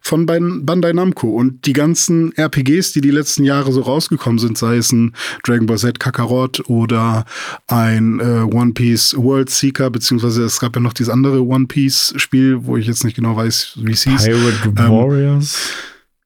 [0.00, 4.76] von Bandai Namco und die ganzen RPGs, die die letzten Jahre so rausgekommen sind, sei
[4.76, 5.14] es ein
[5.44, 7.24] Dragon Ball Z Kakarot oder
[7.66, 12.14] ein äh, One Piece World Seeker, beziehungsweise es gab ja noch dieses andere One Piece
[12.16, 14.24] Spiel, wo ich jetzt nicht genau weiß, wie es hieß.
[14.24, 15.56] Pirate Ähm, Warriors.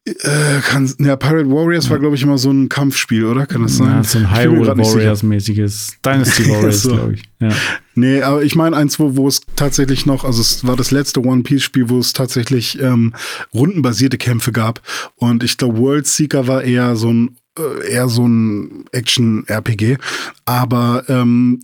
[0.06, 3.46] Äh, kann, ja, Pirate Warriors war, glaube ich, immer so ein Kampfspiel, oder?
[3.46, 3.88] Kann das sein?
[3.88, 4.76] Ja, so ein Hyrule.
[4.76, 5.96] Warriors-mäßiges.
[6.04, 6.94] Dynasty Warriors, so.
[6.94, 7.22] glaube ich.
[7.40, 7.48] Ja.
[7.94, 11.24] Nee, aber ich meine eins, wo, wo es tatsächlich noch, also es war das letzte
[11.24, 13.14] One Piece Spiel, wo es tatsächlich ähm,
[13.54, 14.82] rundenbasierte Kämpfe gab.
[15.16, 19.96] Und ich glaube, World Seeker war eher so ein äh, eher so ein Action-RPG.
[20.44, 21.60] Aber ähm,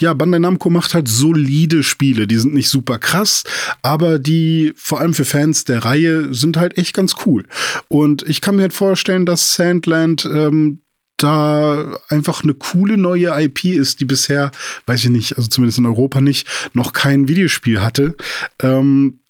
[0.00, 2.26] ja, Bandai Namco macht halt solide Spiele.
[2.26, 3.44] Die sind nicht super krass,
[3.82, 7.44] aber die, vor allem für Fans der Reihe, sind halt echt ganz cool.
[7.88, 10.80] Und ich kann mir halt vorstellen, dass Sandland ähm,
[11.16, 14.50] da einfach eine coole neue IP ist, die bisher,
[14.86, 18.16] weiß ich nicht, also zumindest in Europa nicht, noch kein Videospiel hatte.
[18.60, 19.20] Ähm,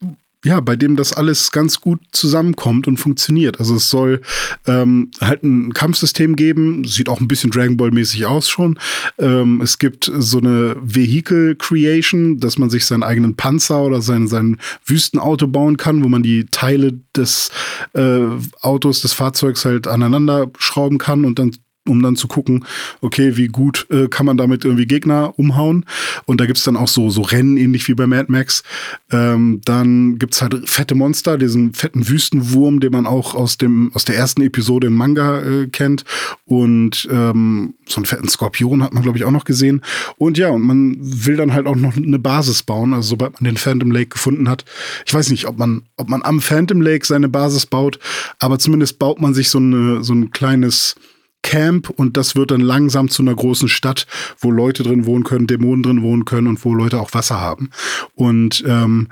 [0.44, 3.58] ja, bei dem das alles ganz gut zusammenkommt und funktioniert.
[3.58, 4.20] Also es soll
[4.66, 8.78] ähm, halt ein Kampfsystem geben, sieht auch ein bisschen Dragon Ball mäßig aus schon.
[9.18, 14.28] Ähm, es gibt so eine Vehicle Creation, dass man sich seinen eigenen Panzer oder sein,
[14.28, 17.50] sein Wüstenauto bauen kann, wo man die Teile des
[17.94, 18.20] äh,
[18.60, 21.52] Autos, des Fahrzeugs halt aneinander schrauben kann und dann
[21.88, 22.64] um dann zu gucken,
[23.00, 25.84] okay, wie gut äh, kann man damit irgendwie Gegner umhauen.
[26.24, 28.62] Und da gibt's dann auch so, so Rennen, ähnlich wie bei Mad Max.
[29.10, 34.04] Ähm, dann gibt's halt fette Monster, diesen fetten Wüstenwurm, den man auch aus, dem, aus
[34.04, 36.04] der ersten Episode im Manga äh, kennt.
[36.46, 39.82] Und ähm, so einen fetten Skorpion hat man, glaube ich, auch noch gesehen.
[40.16, 42.94] Und ja, und man will dann halt auch noch eine Basis bauen.
[42.94, 44.64] Also sobald man den Phantom Lake gefunden hat.
[45.04, 47.98] Ich weiß nicht, ob man, ob man am Phantom Lake seine Basis baut,
[48.38, 50.96] aber zumindest baut man sich so, eine, so ein kleines
[51.44, 54.06] Camp und das wird dann langsam zu einer großen Stadt,
[54.40, 57.70] wo Leute drin wohnen können, Dämonen drin wohnen können und wo Leute auch Wasser haben.
[58.16, 59.08] Und ähm,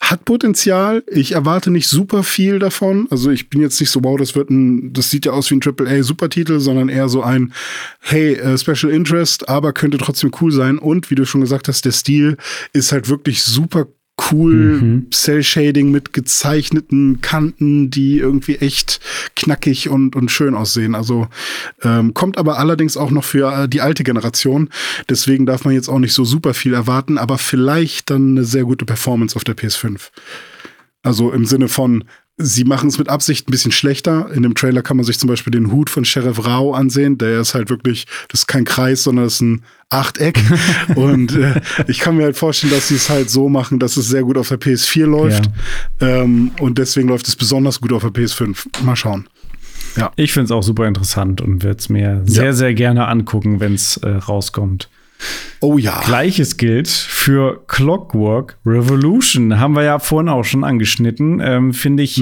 [0.00, 1.04] hat Potenzial.
[1.06, 3.06] Ich erwarte nicht super viel davon.
[3.10, 5.56] Also ich bin jetzt nicht so, wow, das wird ein, das sieht ja aus wie
[5.56, 7.52] ein AAA Supertitel, sondern eher so ein,
[8.00, 10.78] hey, äh, Special Interest, aber könnte trotzdem cool sein.
[10.78, 12.36] Und wie du schon gesagt hast, der Stil
[12.72, 13.86] ist halt wirklich super
[14.30, 15.06] cool Mhm.
[15.12, 19.00] Cell-Shading mit gezeichneten Kanten, die irgendwie echt
[19.36, 20.94] knackig und, und schön aussehen.
[20.94, 21.28] Also
[21.82, 24.68] ähm, kommt aber allerdings auch noch für äh, die alte Generation.
[25.08, 28.64] Deswegen darf man jetzt auch nicht so super viel erwarten, aber vielleicht dann eine sehr
[28.64, 30.10] gute Performance auf der PS5.
[31.02, 32.04] Also im Sinne von,
[32.44, 34.30] sie machen es mit Absicht ein bisschen schlechter.
[34.34, 37.18] In dem Trailer kann man sich zum Beispiel den Hut von Sheriff Rao ansehen.
[37.18, 40.38] Der ist halt wirklich, das ist kein Kreis, sondern das ist ein Achteck.
[40.94, 44.08] und äh, ich kann mir halt vorstellen, dass sie es halt so machen, dass es
[44.08, 45.50] sehr gut auf der PS4 läuft.
[46.00, 48.84] Ähm, und deswegen läuft es besonders gut auf der PS5.
[48.84, 49.28] Mal schauen.
[50.16, 53.74] Ich finde es auch super interessant und würde es mir sehr, sehr gerne angucken, wenn
[53.74, 54.88] es äh, rauskommt.
[55.60, 56.00] Oh ja.
[56.04, 59.58] Gleiches gilt für Clockwork Revolution.
[59.58, 61.40] Haben wir ja vorhin auch schon angeschnitten.
[61.40, 62.20] Ähm, Finde ich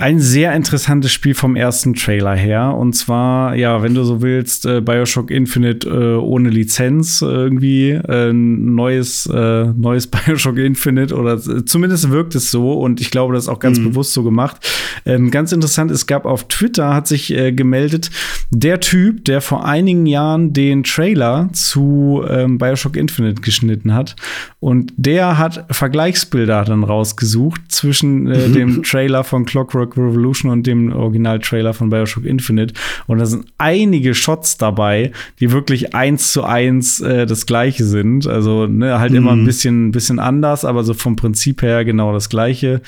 [0.00, 2.74] ein sehr interessantes Spiel vom ersten Trailer her.
[2.74, 7.90] Und zwar, ja, wenn du so willst, äh, Bioshock Infinite äh, ohne Lizenz irgendwie.
[7.90, 12.72] Äh, ein neues, äh, neues Bioshock Infinite oder äh, zumindest wirkt es so.
[12.72, 14.66] Und ich glaube, das ist auch ganz bewusst so gemacht.
[15.04, 18.10] Ähm, ganz interessant, es gab auf Twitter, hat sich äh, gemeldet,
[18.50, 24.16] der Typ, der vor einigen Jahren den Trailer zu ähm, Bioshock Infinite geschnitten hat.
[24.60, 30.92] Und der hat Vergleichsbilder dann rausgesucht zwischen äh, dem Trailer von Clockwork Revolution und dem
[30.92, 32.74] Original-Trailer von Bioshock Infinite.
[33.06, 38.26] Und da sind einige Shots dabei, die wirklich eins zu eins äh, das gleiche sind.
[38.26, 42.28] Also ne, halt immer ein bisschen, bisschen anders, aber so vom Prinzip her genau das
[42.28, 42.80] gleiche.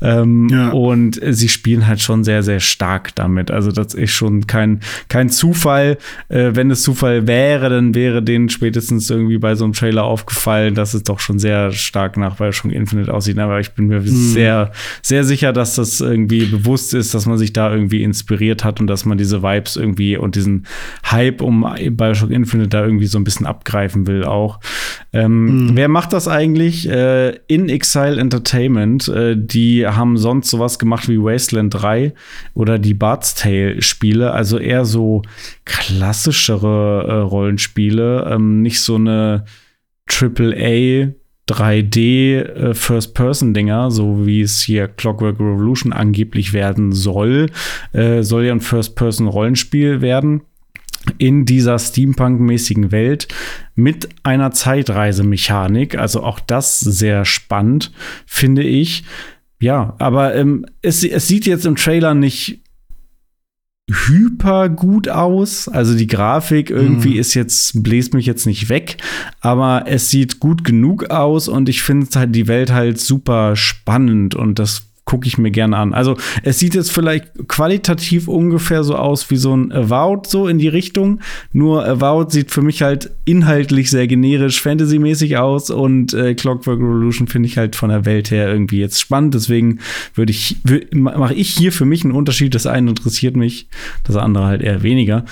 [0.00, 0.70] Ähm, Ja.
[0.70, 3.50] Und sie spielen halt schon sehr, sehr stark damit.
[3.50, 5.98] Also das ist schon kein, kein Zufall.
[6.28, 10.74] Äh, wenn es Zufall wäre, dann wäre denen spätestens irgendwie bei so einem Trailer aufgefallen,
[10.74, 13.38] dass es doch schon sehr stark nach Bioshock Infinite aussieht.
[13.38, 14.72] Aber ich bin mir sehr,
[15.02, 18.86] sehr sicher, dass das irgendwie bewusst ist, dass man sich da irgendwie inspiriert hat und
[18.86, 20.66] dass man diese Vibes irgendwie und diesen
[21.10, 24.60] Hype um Bioshock Infinite da irgendwie so ein bisschen abgreifen will auch.
[25.12, 26.88] Ähm, Wer macht das eigentlich?
[26.88, 29.08] Äh, In Exile Entertainment.
[29.08, 32.12] Äh, die haben sonst sowas gemacht wie Wasteland 3
[32.54, 34.32] oder die Bard's Tale Spiele.
[34.32, 35.22] Also eher so
[35.64, 38.28] klassischere äh, Rollenspiele.
[38.30, 39.44] Ähm, nicht so eine
[40.08, 41.12] AAA
[41.50, 47.46] 3D äh, First-Person-Dinger, so wie es hier Clockwork Revolution angeblich werden soll.
[47.92, 50.42] Äh, soll ja ein First-Person-Rollenspiel werden
[51.18, 53.28] in dieser Steampunk-mäßigen Welt
[53.74, 55.96] mit einer Zeitreisemechanik.
[55.96, 57.92] Also auch das sehr spannend,
[58.26, 59.04] finde ich.
[59.60, 62.60] ja, aber ähm, es, es sieht jetzt im Trailer nicht
[63.90, 65.68] hyper gut aus.
[65.68, 67.20] Also die Grafik irgendwie mm.
[67.20, 68.96] ist jetzt, bläst mich jetzt nicht weg,
[69.40, 74.34] aber es sieht gut genug aus und ich finde halt die Welt halt super spannend
[74.34, 75.92] und das gucke ich mir gerne an.
[75.92, 80.58] Also es sieht jetzt vielleicht qualitativ ungefähr so aus wie so ein Avowed, so in
[80.58, 81.18] die Richtung.
[81.52, 87.26] Nur Avowed sieht für mich halt inhaltlich sehr generisch, fantasymäßig aus und äh, Clockwork Revolution
[87.26, 89.34] finde ich halt von der Welt her irgendwie jetzt spannend.
[89.34, 89.80] Deswegen
[90.14, 90.58] würde ich,
[90.92, 92.54] mache ich hier für mich einen Unterschied.
[92.54, 93.66] Das eine interessiert mich,
[94.04, 95.24] das andere halt eher weniger.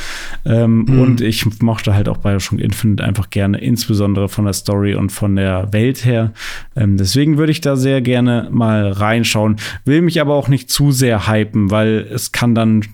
[0.44, 1.00] Ähm, mhm.
[1.00, 5.36] Und ich mochte halt auch Bioshock Infinite einfach gerne, insbesondere von der Story und von
[5.36, 6.32] der Welt her.
[6.74, 9.54] Ähm, deswegen würde ich da sehr gerne mal reinschauen
[9.84, 12.84] will mich aber auch nicht zu sehr hypen, weil es kann dann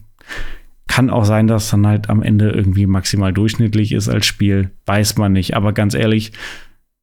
[0.87, 5.17] kann auch sein, dass dann halt am Ende irgendwie maximal durchschnittlich ist als Spiel, weiß
[5.17, 5.57] man nicht.
[5.57, 6.33] Aber ganz ehrlich,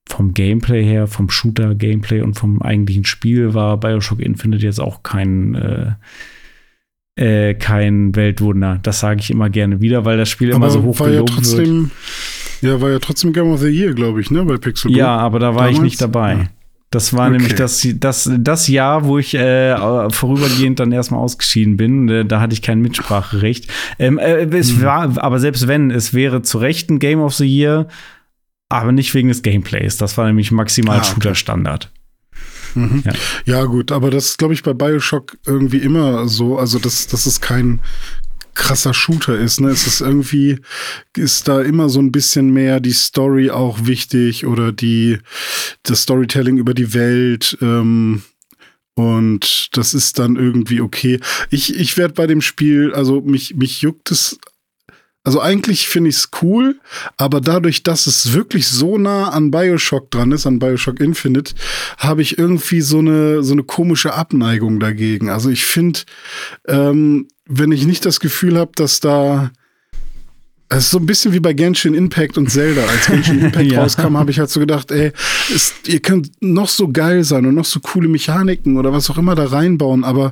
[0.07, 5.55] vom Gameplay her, vom Shooter-Gameplay und vom eigentlichen Spiel war Bioshock Infinite jetzt auch kein
[5.55, 5.91] äh,
[7.15, 8.79] äh, kein Weltwunder.
[8.83, 11.23] Das sage ich immer gerne wieder, weil das Spiel aber immer so hoch war ja
[11.23, 11.91] trotzdem,
[12.61, 12.71] wird.
[12.73, 14.95] Ja, war ja trotzdem Game of the Year, glaube ich, ne, bei Pixel.
[14.95, 15.77] Ja, aber da war Damals?
[15.77, 16.33] ich nicht dabei.
[16.33, 16.47] Ja.
[16.91, 17.37] Das war okay.
[17.37, 19.77] nämlich das, das, das Jahr, wo ich äh,
[20.11, 22.09] vorübergehend dann erstmal ausgeschieden bin.
[22.09, 23.71] Äh, da hatte ich kein Mitspracherecht.
[23.97, 24.81] Ähm, äh, es mhm.
[24.81, 27.87] war, aber selbst wenn, es wäre zu Recht ein Game of the Year,
[28.67, 29.95] aber nicht wegen des Gameplays.
[29.95, 31.03] Das war nämlich maximal ah.
[31.03, 31.89] Shooter-Standard.
[32.75, 33.03] Mhm.
[33.05, 33.13] Ja.
[33.45, 33.63] ja.
[33.65, 36.57] gut, aber das ist, glaube ich, bei Bioshock irgendwie immer so.
[36.57, 37.79] Also, das, das ist kein,
[38.53, 39.61] krasser Shooter ist.
[39.61, 39.69] Ne?
[39.69, 40.59] Es ist irgendwie,
[41.15, 45.19] ist da immer so ein bisschen mehr die Story auch wichtig oder die,
[45.83, 47.57] das Storytelling über die Welt.
[47.61, 48.23] Ähm,
[48.93, 51.19] und das ist dann irgendwie okay.
[51.49, 54.37] Ich, ich werde bei dem Spiel, also mich, mich juckt es
[55.23, 56.79] also eigentlich finde ich es cool,
[57.15, 61.53] aber dadurch, dass es wirklich so nah an Bioshock dran ist, an Bioshock Infinite,
[61.99, 65.29] habe ich irgendwie so eine, so eine komische Abneigung dagegen.
[65.29, 65.99] Also ich finde,
[66.67, 69.51] ähm, wenn ich nicht das Gefühl habe, dass da
[70.73, 72.83] es ist so ein bisschen wie bei Genshin Impact und Zelda.
[72.85, 73.81] Als Genshin Impact ja.
[73.81, 75.11] rauskam, habe ich halt so gedacht, ey,
[75.53, 79.17] ist, ihr könnt noch so geil sein und noch so coole Mechaniken oder was auch
[79.17, 80.31] immer da reinbauen, aber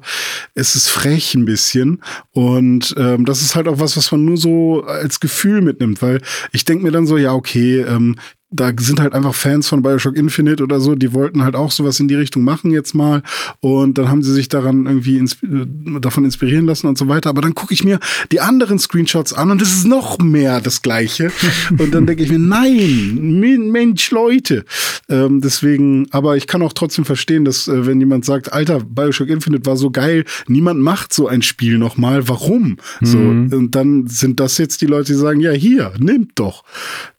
[0.55, 2.01] es ist frech ein bisschen.
[2.31, 6.21] Und ähm, das ist halt auch was, was man nur so als Gefühl mitnimmt, weil
[6.53, 8.15] ich denke mir dann so, ja, okay, ähm,
[8.51, 11.99] da sind halt einfach Fans von Bioshock Infinite oder so, die wollten halt auch sowas
[11.99, 13.21] in die Richtung machen jetzt mal
[13.59, 17.29] und dann haben sie sich daran irgendwie insp äh, davon inspirieren lassen und so weiter.
[17.29, 17.99] Aber dann gucke ich mir
[18.31, 21.31] die anderen Screenshots an und es ist noch mehr das Gleiche.
[21.77, 24.65] und dann denke ich mir, nein, Mensch, Leute.
[25.09, 29.29] Ähm, deswegen, aber ich kann auch trotzdem verstehen, dass äh, wenn jemand sagt, Alter, Bioshock
[29.29, 32.77] Infinite war so geil, niemand macht so ein Spiel nochmal, warum?
[33.01, 33.05] Mhm.
[33.05, 33.17] So,
[33.57, 36.63] und dann sind das jetzt die Leute, die sagen, ja, hier, nimmt doch.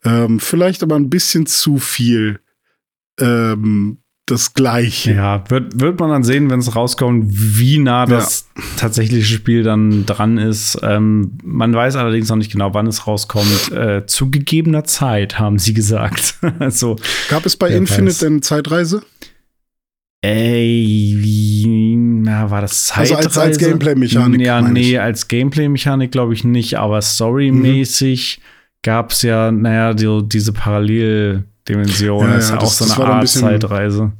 [0.05, 2.41] Ähm, vielleicht aber ein bisschen zu viel
[3.21, 3.99] ähm,
[4.31, 5.13] das Gleiche.
[5.13, 8.63] Ja, wird, wird man dann sehen, wenn es rauskommt, wie nah das ja.
[8.77, 10.79] tatsächliche Spiel dann dran ist.
[10.83, 13.73] Ähm, man weiß allerdings noch nicht genau, wann es rauskommt.
[13.73, 16.37] Äh, zu gegebener Zeit, haben sie gesagt.
[16.59, 16.97] also,
[17.29, 18.19] Gab es bei Infinite weiß.
[18.19, 19.03] denn Zeitreise?
[20.23, 23.17] Ey, wie na, war das Zeitreise?
[23.17, 24.41] Also als, als Gameplay-Mechanik.
[24.41, 28.41] Ja, nee, als Gameplay-Mechanik glaube ich nicht, aber storymäßig.
[28.41, 32.29] Mhm gab es ja, naja, die, diese Paralleldimension.
[32.29, 34.13] Ja, das ist ja, auch so eine Art Zeitreise.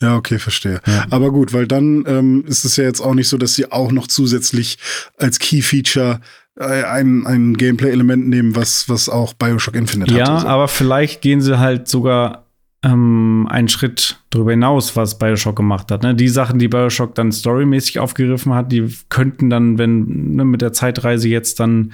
[0.00, 0.80] Ja, okay, verstehe.
[0.86, 1.06] Ja.
[1.10, 3.92] Aber gut, weil dann ähm, ist es ja jetzt auch nicht so, dass sie auch
[3.92, 4.78] noch zusätzlich
[5.16, 6.20] als Key-Feature
[6.58, 10.42] äh, ein, ein Gameplay-Element nehmen, was, was auch Bioshock Infinite ja, hat.
[10.42, 12.46] Ja, aber vielleicht gehen sie halt sogar
[12.82, 16.02] ähm, einen Schritt darüber hinaus, was Bioshock gemacht hat.
[16.02, 16.14] Ne?
[16.14, 20.72] Die Sachen, die Bioshock dann storymäßig aufgegriffen hat, die könnten dann, wenn ne, mit der
[20.72, 21.92] Zeitreise jetzt dann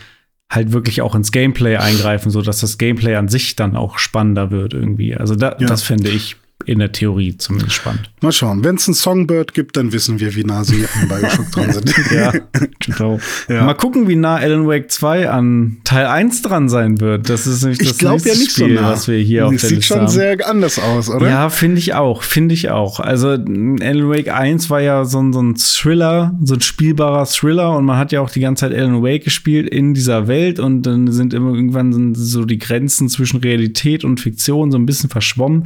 [0.50, 4.50] halt wirklich auch ins Gameplay eingreifen, so dass das Gameplay an sich dann auch spannender
[4.50, 5.14] wird irgendwie.
[5.14, 5.66] Also da, ja.
[5.66, 8.10] das fände ich in der Theorie zumindest spannend.
[8.20, 8.64] Mal schauen.
[8.64, 11.94] Wenn es ein Songbird gibt, dann wissen wir, wie nah sie an Bioshock dran sind.
[12.12, 12.32] ja,
[12.80, 13.20] genau.
[13.48, 13.64] Ja.
[13.64, 17.30] Mal gucken, wie nah Alan Wake 2 an Teil 1 dran sein wird.
[17.30, 18.90] Das ist nämlich das ich nächste ja nicht Spiel, so nah.
[18.90, 20.09] was wir hier das auf der sieht schon haben.
[20.09, 21.28] sehr anders aus, oder?
[21.28, 22.24] Ja, finde ich auch.
[22.24, 22.98] Finde ich auch.
[22.98, 27.85] Also Alan Wake 1 war ja so, so ein Thriller, so ein spielbarer Thriller und
[27.85, 31.12] man hat ja auch die ganze Zeit Alan Wake gespielt in dieser Welt und dann
[31.12, 35.64] sind immer irgendwann so die Grenzen zwischen Realität und Fiktion so ein bisschen verschwommen.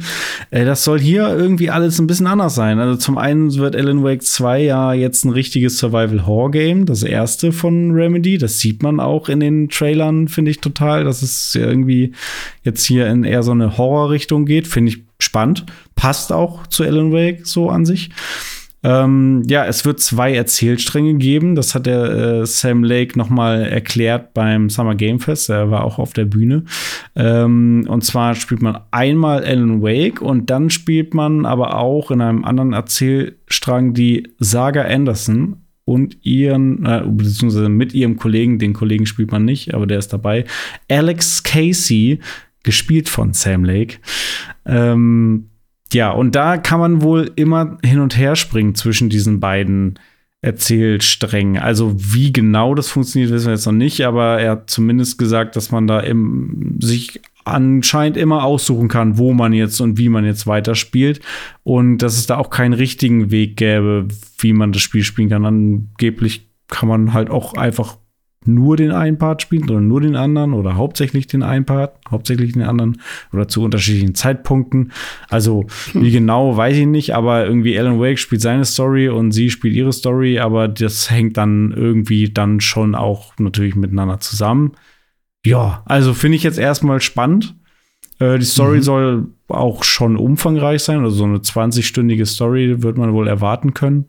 [0.51, 2.79] Äh, soll hier irgendwie alles ein bisschen anders sein.
[2.79, 7.91] Also zum einen wird Alan Wake 2 ja jetzt ein richtiges Survival-Horror-Game, das erste von
[7.91, 8.37] Remedy.
[8.37, 12.13] Das sieht man auch in den Trailern, finde ich total, dass es irgendwie
[12.63, 14.67] jetzt hier in eher so eine Horror-Richtung geht.
[14.67, 15.65] Finde ich spannend.
[15.95, 18.09] Passt auch zu Alan Wake so an sich.
[18.83, 21.55] Ähm, ja, es wird zwei Erzählstränge geben.
[21.55, 25.49] Das hat der äh, Sam Lake noch mal erklärt beim Summer Game Fest.
[25.49, 26.65] Er war auch auf der Bühne.
[27.15, 32.21] Ähm, und zwar spielt man einmal Alan Wake und dann spielt man aber auch in
[32.21, 39.05] einem anderen Erzählstrang die Saga Anderson und ihren, äh, beziehungsweise mit ihrem Kollegen, den Kollegen
[39.05, 40.45] spielt man nicht, aber der ist dabei,
[40.89, 42.19] Alex Casey,
[42.63, 43.97] gespielt von Sam Lake.
[44.65, 45.49] Ähm,
[45.93, 49.99] ja, und da kann man wohl immer hin und her springen zwischen diesen beiden
[50.41, 51.57] Erzählsträngen.
[51.57, 55.55] Also wie genau das funktioniert, wissen wir jetzt noch nicht, aber er hat zumindest gesagt,
[55.55, 60.25] dass man da im, sich anscheinend immer aussuchen kann, wo man jetzt und wie man
[60.25, 61.21] jetzt weiterspielt
[61.63, 64.07] und dass es da auch keinen richtigen Weg gäbe,
[64.37, 65.45] wie man das Spiel spielen kann.
[65.45, 67.97] Angeblich kann man halt auch einfach
[68.45, 72.53] nur den einen Part spielen oder nur den anderen oder hauptsächlich den einen Part, hauptsächlich
[72.53, 73.01] den anderen
[73.31, 74.91] oder zu unterschiedlichen Zeitpunkten.
[75.29, 79.49] Also wie genau, weiß ich nicht, aber irgendwie Alan Wake spielt seine Story und sie
[79.49, 84.73] spielt ihre Story, aber das hängt dann irgendwie dann schon auch natürlich miteinander zusammen.
[85.45, 87.55] Ja, also finde ich jetzt erstmal spannend.
[88.19, 88.83] Äh, die Story mhm.
[88.83, 94.05] soll auch schon umfangreich sein, also so eine 20-stündige Story wird man wohl erwarten können.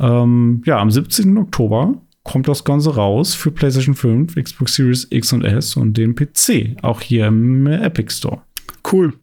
[0.00, 1.36] Ähm, ja, am 17.
[1.38, 1.94] Oktober
[2.26, 6.76] kommt das Ganze raus für PlayStation 5, Xbox Series X und S und den PC,
[6.82, 8.42] auch hier im Epic Store.
[8.90, 9.14] Cool.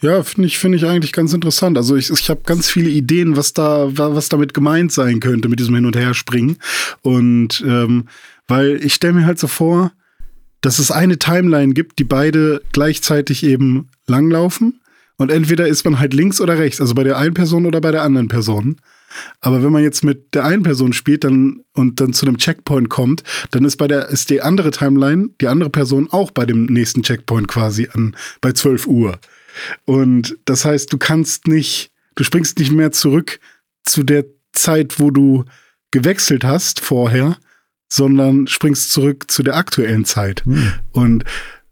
[0.00, 1.76] Ja, finde ich, finde ich eigentlich ganz interessant.
[1.76, 5.58] Also ich, ich habe ganz viele Ideen, was da, was damit gemeint sein könnte mit
[5.58, 6.56] diesem Hin- und Herspringen.
[7.02, 8.06] Und ähm,
[8.48, 9.92] weil ich stelle mir halt so vor,
[10.60, 14.80] dass es eine Timeline gibt, die beide gleichzeitig eben langlaufen.
[15.16, 17.90] Und entweder ist man halt links oder rechts, also bei der einen Person oder bei
[17.90, 18.76] der anderen Person.
[19.40, 22.88] Aber wenn man jetzt mit der einen Person spielt dann, und dann zu einem Checkpoint
[22.88, 26.66] kommt, dann ist bei der, ist die andere Timeline, die andere Person auch bei dem
[26.66, 29.18] nächsten Checkpoint quasi an, bei 12 Uhr.
[29.84, 33.40] Und das heißt, du kannst nicht, du springst nicht mehr zurück
[33.84, 35.44] zu der Zeit, wo du
[35.90, 37.36] gewechselt hast vorher,
[37.88, 40.44] sondern springst zurück zu der aktuellen Zeit.
[40.44, 40.72] Hm.
[40.92, 41.24] Und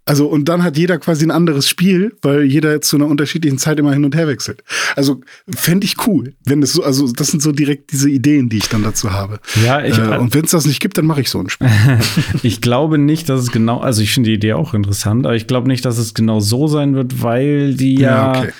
[0.09, 3.79] also, und dann hat jeder quasi ein anderes Spiel, weil jeder zu einer unterschiedlichen Zeit
[3.79, 4.65] immer hin und her wechselt.
[4.97, 5.21] Also,
[5.55, 8.71] fände ich cool, wenn es so, also, das sind so direkt diese Ideen, die ich
[8.71, 9.39] dann dazu habe.
[9.63, 11.69] Ja, ich, äh, und wenn es das nicht gibt, dann mache ich so ein Spiel.
[12.43, 15.47] ich glaube nicht, dass es genau, also ich finde die Idee auch interessant, aber ich
[15.47, 18.53] glaube nicht, dass es genau so sein wird, weil die ja, ja okay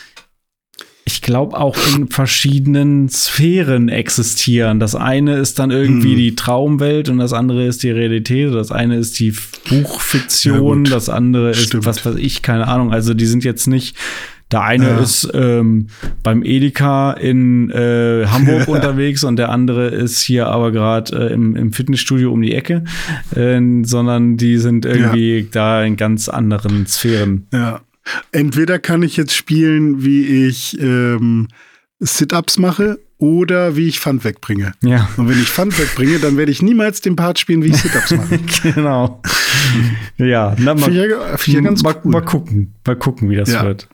[1.09, 4.79] ich glaube, auch in verschiedenen Sphären existieren.
[4.79, 6.17] Das eine ist dann irgendwie hm.
[6.19, 8.53] die Traumwelt und das andere ist die Realität.
[8.53, 9.35] Das eine ist die
[9.71, 11.85] Buchfiktion, ja, das andere Stimmt.
[11.85, 12.93] ist was weiß ich, keine Ahnung.
[12.93, 13.97] Also die sind jetzt nicht.
[14.53, 14.99] Der eine ja.
[14.99, 15.87] ist ähm,
[16.23, 21.57] beim Edeka in äh, Hamburg unterwegs und der andere ist hier aber gerade äh, im,
[21.57, 22.85] im, Fitnessstudio um die Ecke,
[23.35, 25.47] äh, sondern die sind irgendwie ja.
[25.53, 27.47] da in ganz anderen Sphären.
[27.51, 27.81] Ja.
[28.33, 31.49] Entweder kann ich jetzt spielen, wie ich ähm,
[32.01, 34.73] Sit-Ups mache oder wie ich Pfand wegbringe.
[34.83, 35.09] Ja.
[35.17, 38.13] Und wenn ich Pfand wegbringe, dann werde ich niemals den Part spielen, wie ich Sit-Ups
[38.13, 38.39] mache.
[38.63, 39.21] genau.
[40.17, 41.07] ja, na, mal, ja,
[41.61, 42.13] ganz mal, cool.
[42.13, 43.65] mal gucken, mal gucken, wie das ja.
[43.65, 43.89] wird.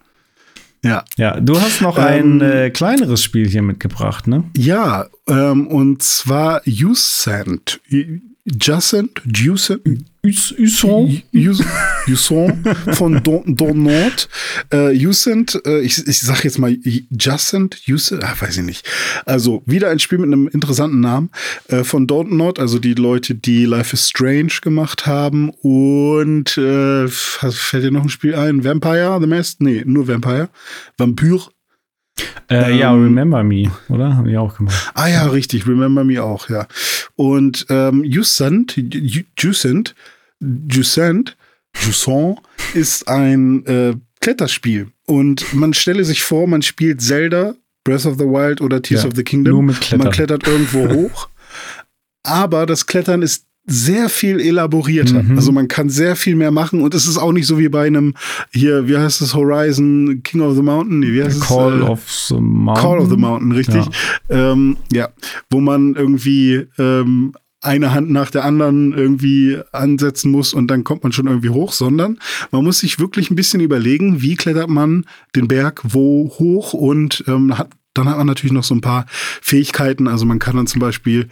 [0.84, 1.02] Ja.
[1.16, 4.44] Ja, du hast noch ähm, ein äh, kleineres Spiel hier mitgebracht, ne?
[4.54, 7.80] Ja, ähm, und zwar Usant.
[8.44, 11.22] Jacent, Juicent, Usson,
[12.09, 14.28] Usson von Donald,
[14.72, 16.74] äh, äh, ich, ich sag jetzt mal
[17.10, 18.88] Jacent, Usent, ah, weiß ich nicht.
[19.26, 21.30] Also wieder ein Spiel mit einem interessanten Namen
[21.68, 27.84] äh, von Donald, also die Leute, die Life is Strange gemacht haben und äh, fällt
[27.84, 28.64] dir noch ein Spiel ein?
[28.64, 29.60] Vampire, The Mask?
[29.60, 30.48] Nee, nur Vampire.
[30.96, 31.40] Vampyr,
[32.48, 34.16] äh, ähm, ja, Remember Me, oder?
[34.16, 34.92] Haben die auch gemacht.
[34.94, 36.66] Ah ja, richtig, Remember Me auch, ja.
[37.16, 38.80] Und ähm, Jusant,
[39.38, 39.94] Jusant,
[40.40, 41.36] Jusant,
[41.85, 42.39] Jusant
[42.74, 44.89] ist ein äh, Kletterspiel.
[45.06, 47.55] Und man stelle sich vor, man spielt Zelda,
[47.85, 49.52] Breath of the Wild oder Tears ja, of the Kingdom.
[49.52, 49.98] Nur mit Klettern.
[49.98, 51.28] Man klettert irgendwo hoch.
[52.23, 55.23] Aber das Klettern ist sehr viel elaborierter.
[55.23, 55.36] Mhm.
[55.36, 57.86] Also man kann sehr viel mehr machen und es ist auch nicht so wie bei
[57.86, 58.15] einem
[58.51, 61.01] hier, wie heißt es, Horizon King of the Mountain?
[61.01, 61.89] Nee, wie heißt Call es?
[61.89, 62.85] of the Mountain.
[62.85, 63.86] Call of the Mountain, richtig.
[64.28, 65.09] Ja, ähm, ja.
[65.51, 67.32] wo man irgendwie ähm,
[67.64, 71.72] eine Hand nach der anderen irgendwie ansetzen muss und dann kommt man schon irgendwie hoch,
[71.72, 72.18] sondern
[72.50, 77.24] man muss sich wirklich ein bisschen überlegen, wie klettert man den Berg wo hoch und
[77.26, 79.06] ähm, hat dann hat man natürlich noch so ein paar
[79.40, 80.08] Fähigkeiten.
[80.08, 81.28] Also man kann dann zum Beispiel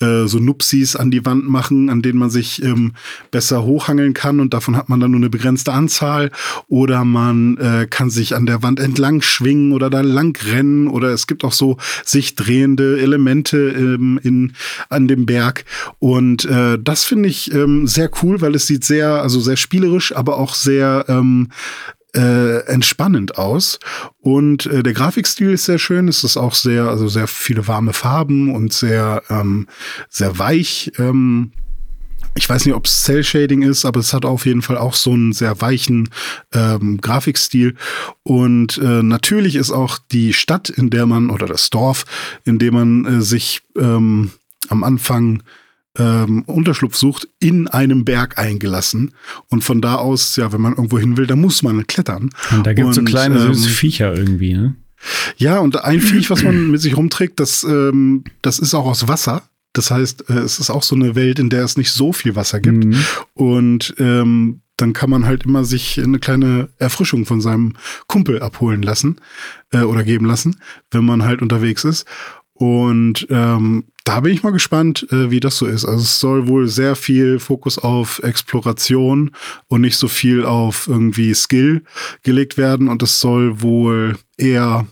[0.00, 2.94] äh, so Nupsis an die Wand machen, an denen man sich ähm,
[3.30, 6.30] besser hochhangeln kann und davon hat man dann nur eine begrenzte Anzahl.
[6.68, 10.88] Oder man äh, kann sich an der Wand entlang schwingen oder da lang rennen.
[10.88, 14.54] Oder es gibt auch so sich drehende Elemente ähm, in,
[14.88, 15.64] an dem Berg.
[15.98, 20.16] Und äh, das finde ich ähm, sehr cool, weil es sieht sehr, also sehr spielerisch,
[20.16, 21.48] aber auch sehr ähm,
[22.16, 23.78] äh, entspannend aus.
[24.20, 26.08] Und äh, der Grafikstil ist sehr schön.
[26.08, 29.68] Es ist auch sehr, also sehr viele warme Farben und sehr, ähm,
[30.08, 30.92] sehr weich.
[30.98, 31.52] Ähm,
[32.34, 34.94] ich weiß nicht, ob es Cell Shading ist, aber es hat auf jeden Fall auch
[34.94, 36.10] so einen sehr weichen
[36.52, 37.74] ähm, Grafikstil.
[38.22, 42.04] Und äh, natürlich ist auch die Stadt, in der man, oder das Dorf,
[42.44, 44.32] in dem man äh, sich ähm,
[44.68, 45.42] am Anfang
[45.98, 49.12] ähm, Unterschlupf sucht, in einem Berg eingelassen.
[49.48, 52.30] Und von da aus, ja, wenn man irgendwo hin will, dann muss man klettern.
[52.52, 54.76] Und da gibt es so kleine ähm, süße Viecher irgendwie, ne?
[55.36, 59.08] Ja, und ein Viech, was man mit sich rumträgt, das, ähm, das ist auch aus
[59.08, 59.42] Wasser.
[59.72, 62.34] Das heißt, äh, es ist auch so eine Welt, in der es nicht so viel
[62.34, 62.84] Wasser gibt.
[62.84, 62.96] Mhm.
[63.34, 67.74] Und ähm, dann kann man halt immer sich eine kleine Erfrischung von seinem
[68.06, 69.20] Kumpel abholen lassen
[69.70, 70.56] äh, oder geben lassen,
[70.90, 72.06] wenn man halt unterwegs ist.
[72.52, 75.84] Und ähm, da bin ich mal gespannt, äh, wie das so ist.
[75.84, 79.32] Also es soll wohl sehr viel Fokus auf Exploration
[79.66, 81.82] und nicht so viel auf irgendwie Skill
[82.22, 82.86] gelegt werden.
[82.86, 84.86] Und es soll wohl eher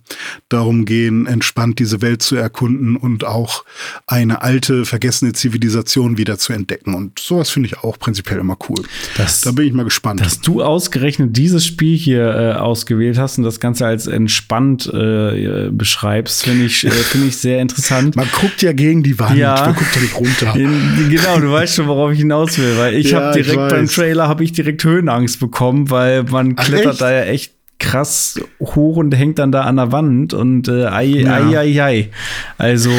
[0.48, 3.64] darum gehen, entspannt diese Welt zu erkunden und auch
[4.06, 6.94] eine alte, vergessene Zivilisation wieder zu entdecken.
[6.94, 8.82] Und sowas finde ich auch prinzipiell immer cool.
[9.16, 10.20] Das, da bin ich mal gespannt.
[10.20, 15.70] Dass du ausgerechnet dieses Spiel hier äh, ausgewählt hast und das Ganze als entspannt äh,
[15.70, 18.16] beschreibst, finde ich, äh, finde ich sehr interessant.
[18.16, 20.56] Man guckt ja gegen die Wand, ja, man guckt ja nicht runter.
[20.56, 23.86] In, genau, du weißt schon, worauf ich hinaus will, weil ich ja, habe direkt beim
[23.86, 27.52] Trailer habe ich direkt Höhenangst bekommen, weil man klettert Ach, da ja echt
[27.84, 31.34] krass hoch und hängt dann da an der Wand und äh, ei, ja.
[31.34, 32.10] ei, ei, ei.
[32.56, 32.90] Also,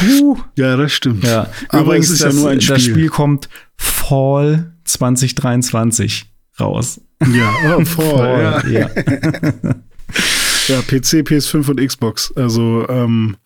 [0.00, 0.38] puh.
[0.56, 1.24] Ja, das stimmt.
[1.24, 1.48] Ja.
[1.70, 2.74] Aber Übrigens, ist das, ja nur ein Spiel.
[2.74, 6.26] das Spiel kommt Fall 2023
[6.60, 7.00] raus.
[7.32, 8.80] Ja, oh, Fall, Fall ja.
[8.80, 8.90] ja.
[10.68, 12.32] ja, PC, PS5 und Xbox.
[12.36, 13.36] Also, ähm,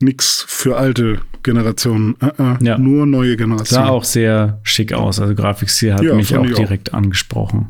[0.00, 2.16] nix für alte Generationen.
[2.22, 2.78] Uh -uh, ja.
[2.78, 3.86] Nur neue Generationen.
[3.86, 5.20] Sah auch sehr schick aus.
[5.20, 6.98] Also Grafikstil hat ja, mich auch direkt auch.
[6.98, 7.68] angesprochen.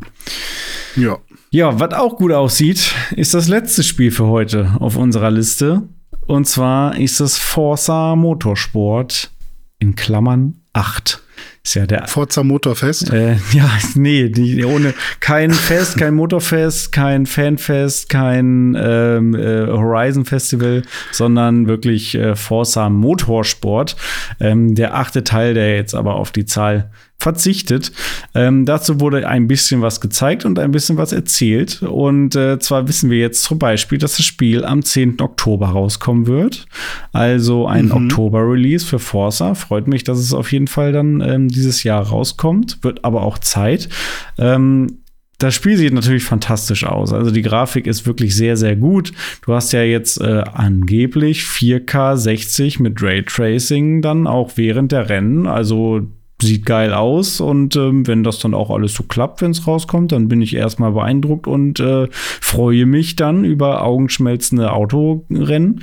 [0.96, 1.18] Ja.
[1.50, 5.82] Ja, was auch gut aussieht, ist das letzte Spiel für heute auf unserer Liste.
[6.26, 9.30] Und zwar ist es Forza Motorsport
[9.78, 11.22] in Klammern 8.
[11.66, 13.12] Ist ja der Forza Motorfest?
[13.12, 20.24] Äh, ja, nee, die, ohne kein Fest, kein Motorfest, kein Fanfest, kein ähm, äh, Horizon
[20.24, 23.96] Festival, sondern wirklich äh, Forza Motorsport.
[24.38, 26.88] Ähm, der achte Teil, der jetzt aber auf die Zahl
[27.18, 27.92] verzichtet.
[28.34, 31.82] Ähm, dazu wurde ein bisschen was gezeigt und ein bisschen was erzählt.
[31.82, 35.20] Und äh, zwar wissen wir jetzt zum Beispiel, dass das Spiel am 10.
[35.20, 36.66] Oktober rauskommen wird.
[37.12, 37.92] Also ein mhm.
[37.92, 39.54] Oktober-Release für Forza.
[39.54, 42.78] Freut mich, dass es auf jeden Fall dann ähm, dieses Jahr rauskommt.
[42.82, 43.88] Wird aber auch Zeit.
[44.38, 44.98] Ähm,
[45.38, 47.12] das Spiel sieht natürlich fantastisch aus.
[47.12, 49.12] Also die Grafik ist wirklich sehr, sehr gut.
[49.42, 55.46] Du hast ja jetzt äh, angeblich 4K 60 mit Raytracing dann auch während der Rennen.
[55.46, 56.06] Also
[56.40, 60.12] sieht geil aus und ähm, wenn das dann auch alles so klappt, wenn es rauskommt,
[60.12, 65.82] dann bin ich erstmal beeindruckt und äh, freue mich dann über augenschmelzende Autorennen.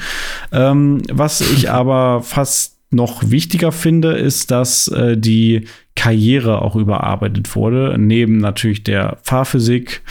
[0.52, 5.66] Ähm, was ich aber fast noch wichtiger finde, ist, dass äh, die
[5.96, 10.02] Karriere auch überarbeitet wurde, neben natürlich der Fahrphysik,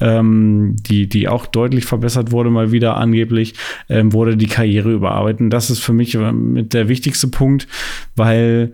[0.00, 3.54] ähm, die, die auch deutlich verbessert wurde, mal wieder angeblich,
[3.88, 5.40] ähm, wurde die Karriere überarbeitet.
[5.40, 7.66] Und das ist für mich äh, mit der wichtigste Punkt,
[8.14, 8.72] weil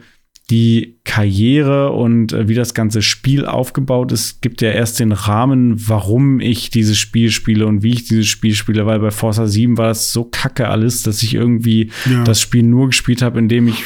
[0.51, 5.89] die Karriere und äh, wie das ganze Spiel aufgebaut ist, gibt ja erst den Rahmen,
[5.89, 9.77] warum ich dieses Spiel spiele und wie ich dieses Spiel spiele, weil bei Forza 7
[9.77, 12.25] war das so kacke alles, dass ich irgendwie ja.
[12.25, 13.83] das Spiel nur gespielt habe, indem ich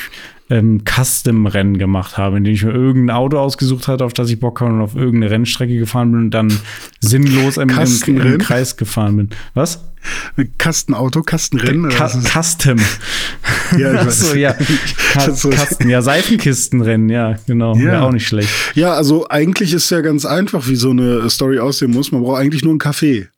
[0.52, 4.60] ähm, Custom-Rennen gemacht habe, indem ich mir irgendein Auto ausgesucht hatte, auf das ich Bock
[4.60, 6.52] habe und auf irgendeine Rennstrecke gefahren bin und dann
[7.00, 9.30] sinnlos im, im, im Kreis gefahren bin.
[9.54, 9.82] Was?
[10.58, 11.90] Kastenauto, Kastenrennen.
[11.90, 12.78] Ka Custom.
[13.78, 14.20] Ja, ich weiß.
[14.20, 14.54] so, ja.
[15.14, 17.74] Kasten, ja, Seifenkistenrennen, ja, genau.
[17.74, 17.84] Ja.
[17.84, 18.50] Wäre auch nicht schlecht.
[18.74, 22.12] Ja, also eigentlich ist ja ganz einfach, wie so eine Story aussehen muss.
[22.12, 23.28] Man braucht eigentlich nur einen Kaffee.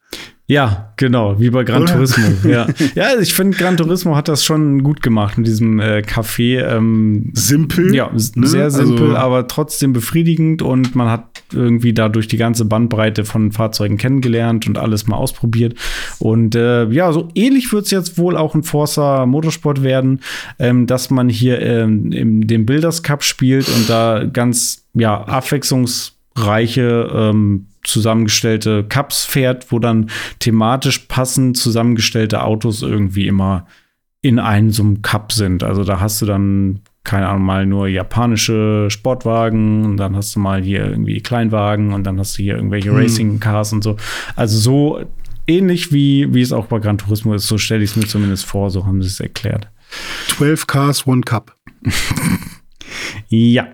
[0.46, 1.94] Ja, genau, wie bei Gran Oder?
[1.94, 2.24] Turismo.
[2.46, 2.66] ja.
[2.94, 6.62] ja, ich finde, Gran Turismo hat das schon gut gemacht mit diesem äh, Café.
[6.62, 7.94] Ähm, simpel.
[7.94, 8.46] Ja, ne?
[8.46, 13.52] sehr simpel, also, aber trotzdem befriedigend und man hat irgendwie dadurch die ganze Bandbreite von
[13.52, 15.78] Fahrzeugen kennengelernt und alles mal ausprobiert.
[16.18, 20.20] Und äh, ja, so ähnlich wird es jetzt wohl auch in Forza Motorsport werden,
[20.58, 27.10] ähm, dass man hier ähm, im, dem Builders Cup spielt und da ganz ja, abwechslungsreiche
[27.14, 33.66] ähm, zusammengestellte Cups fährt, wo dann thematisch passend zusammengestellte Autos irgendwie immer
[34.20, 35.62] in einem so einem Cup sind.
[35.62, 40.40] Also da hast du dann, keine Ahnung, mal nur japanische Sportwagen und dann hast du
[40.40, 42.96] mal hier irgendwie Kleinwagen und dann hast du hier irgendwelche hm.
[42.96, 43.96] Racing Cars und so.
[44.34, 45.04] Also so
[45.46, 48.46] ähnlich wie, wie es auch bei Gran Turismo ist, so stelle ich es mir zumindest
[48.46, 49.68] vor, so haben sie es erklärt.
[50.28, 51.54] 12 Cars, One Cup.
[53.28, 53.66] ja.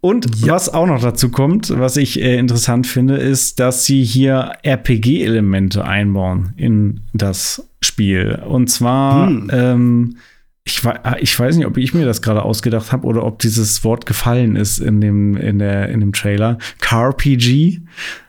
[0.00, 0.54] Und ja.
[0.54, 5.84] was auch noch dazu kommt, was ich äh, interessant finde, ist, dass sie hier RPG-Elemente
[5.84, 8.40] einbauen in das Spiel.
[8.46, 9.50] Und zwar, hm.
[9.52, 10.16] ähm,
[10.64, 10.82] ich,
[11.20, 14.56] ich, weiß nicht, ob ich mir das gerade ausgedacht habe oder ob dieses Wort gefallen
[14.56, 16.56] ist in dem, in der, in dem Trailer.
[16.80, 17.80] CarPG.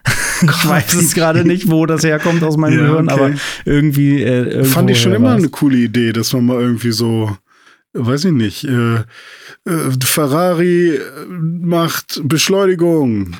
[0.41, 3.13] ich weiß es gerade nicht, wo das herkommt aus meinem ja, Gehirn, okay.
[3.13, 3.31] aber
[3.63, 4.23] irgendwie.
[4.23, 7.37] Äh, Fand ich schon immer eine coole Idee, dass man mal irgendwie so
[7.93, 8.95] weiß ich nicht, äh,
[9.65, 13.35] äh, Ferrari macht Beschleunigung.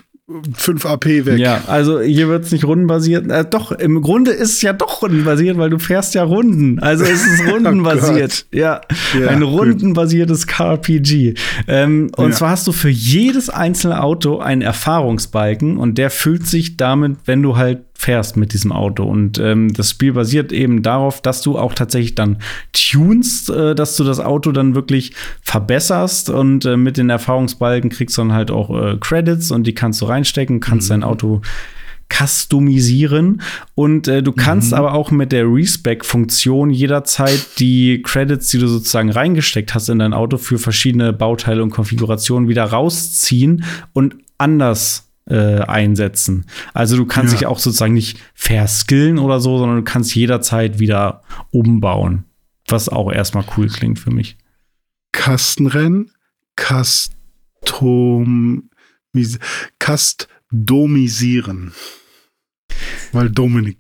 [0.54, 1.40] 5 AP weg.
[1.40, 3.30] Ja, also hier wird es nicht rundenbasiert.
[3.30, 6.80] Äh, doch, im Grunde ist es ja doch rundenbasiert, weil du fährst ja Runden.
[6.80, 8.46] Also ist es oh rundenbasiert.
[8.54, 8.82] oh ja,
[9.20, 11.34] ja, ein rundenbasiertes CarPG.
[11.68, 12.36] Ähm, und ja.
[12.36, 17.42] zwar hast du für jedes einzelne Auto einen Erfahrungsbalken und der füllt sich damit, wenn
[17.44, 19.04] du halt fährst mit diesem Auto.
[19.04, 22.38] Und ähm, das Spiel basiert eben darauf, dass du auch tatsächlich dann
[22.74, 25.14] tunst, äh, dass du das Auto dann wirklich
[25.44, 29.76] verbesserst und äh, mit den Erfahrungsbalken kriegst du dann halt auch äh, Credits und die
[29.76, 30.94] kannst du reinstecken, kannst mhm.
[30.94, 31.42] dein Auto
[32.12, 33.44] customisieren
[33.76, 34.80] und äh, du kannst mhm.
[34.80, 40.14] aber auch mit der Respec-Funktion jederzeit die Credits, die du sozusagen reingesteckt hast in dein
[40.14, 43.64] Auto für verschiedene Bauteile und Konfigurationen wieder rausziehen
[43.94, 46.46] und anders äh, einsetzen.
[46.74, 47.40] Also du kannst ja.
[47.40, 51.22] dich auch sozusagen nicht verskillen oder so, sondern du kannst jederzeit wieder
[51.52, 52.26] umbauen.
[52.68, 54.38] Was auch erstmal cool klingt für mich.
[55.12, 56.12] Kastenrennen,
[56.60, 58.70] Custom,
[59.80, 61.74] Customisieren.
[63.12, 63.78] Weil Dominik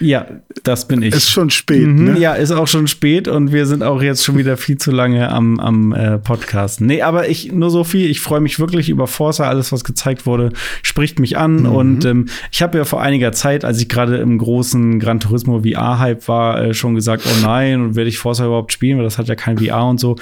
[0.00, 0.26] ja,
[0.64, 1.14] das bin ich.
[1.14, 1.86] Ist schon spät.
[1.86, 2.18] Mhm, ne?
[2.18, 5.30] Ja, ist auch schon spät und wir sind auch jetzt schon wieder viel zu lange
[5.30, 6.80] am, am äh, Podcast.
[6.80, 8.10] Nee, aber ich nur so viel.
[8.10, 9.48] Ich freue mich wirklich über Forza.
[9.48, 10.50] Alles, was gezeigt wurde,
[10.82, 11.60] spricht mich an.
[11.60, 11.66] Mhm.
[11.66, 15.62] Und ähm, ich habe ja vor einiger Zeit, als ich gerade im großen Gran Turismo
[15.62, 18.98] VR-Hype war, äh, schon gesagt: Oh nein, und werde ich Forza überhaupt spielen?
[18.98, 20.16] Weil das hat ja kein VR und so.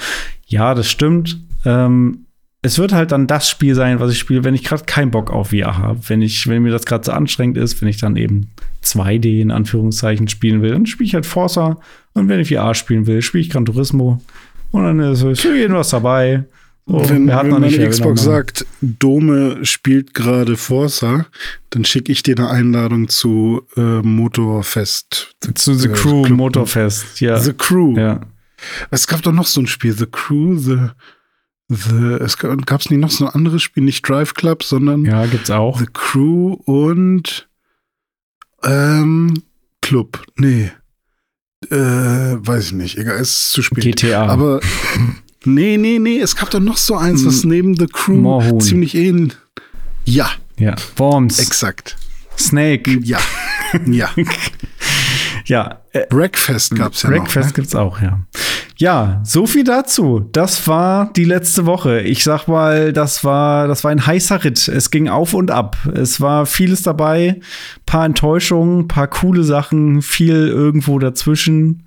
[0.45, 1.39] Ja, das stimmt.
[1.65, 2.25] Ähm,
[2.61, 5.31] es wird halt dann das Spiel sein, was ich spiele, wenn ich gerade keinen Bock
[5.31, 5.99] auf VR habe.
[6.07, 8.49] Wenn ich, wenn mir das gerade so anstrengend ist, wenn ich dann eben
[8.83, 11.79] 2D in Anführungszeichen spielen will, dann spiele ich halt Forza.
[12.13, 14.21] Und wenn ich VR spielen will, spiele ich Gran Turismo.
[14.71, 16.43] Und dann ist für jeden was dabei.
[16.85, 21.27] So, wenn, wenn meine Xbox sagt, Dome spielt gerade Forza,
[21.69, 25.35] dann schicke ich dir eine Einladung zu äh, Motorfest.
[25.53, 26.37] Zu The äh, Crew Club.
[26.37, 27.39] Motorfest, ja.
[27.39, 27.95] The Crew.
[27.95, 28.21] Ja.
[28.89, 30.89] Es gab doch noch so ein Spiel, The Crew, The
[31.69, 35.27] The, es gab es nicht noch so ein anderes Spiel, nicht Drive Club, sondern ja,
[35.27, 35.77] gibt's auch.
[35.77, 37.47] The Crew und
[38.63, 39.43] ähm,
[39.81, 40.25] Club.
[40.35, 40.71] Nee.
[41.69, 42.97] Äh, weiß ich nicht.
[42.97, 43.83] Egal, es ist zu spät.
[43.83, 44.25] GTA.
[44.25, 44.61] Aber
[45.45, 48.61] nee, nee, nee, es gab doch noch so eins, was neben The Crew Moorhuhn.
[48.61, 49.37] ziemlich ähnlich.
[50.05, 50.31] Ja.
[50.57, 50.75] Ja.
[50.97, 51.37] Worms.
[51.37, 51.97] Exakt.
[52.37, 52.99] Snake.
[53.03, 53.19] Ja.
[53.85, 54.09] Ja.
[55.49, 55.81] ja.
[55.91, 57.09] Äh, Breakfast gab's ja Breakfast noch.
[57.09, 57.53] Breakfast ne?
[57.53, 58.19] gibt's auch, ja.
[58.77, 60.29] Ja, so viel dazu.
[60.31, 61.99] Das war die letzte Woche.
[61.99, 64.69] Ich sag mal, das war, das war ein heißer Ritt.
[64.69, 65.75] Es ging auf und ab.
[65.93, 67.41] Es war vieles dabei,
[67.85, 71.83] paar Enttäuschungen, paar coole Sachen, viel irgendwo dazwischen.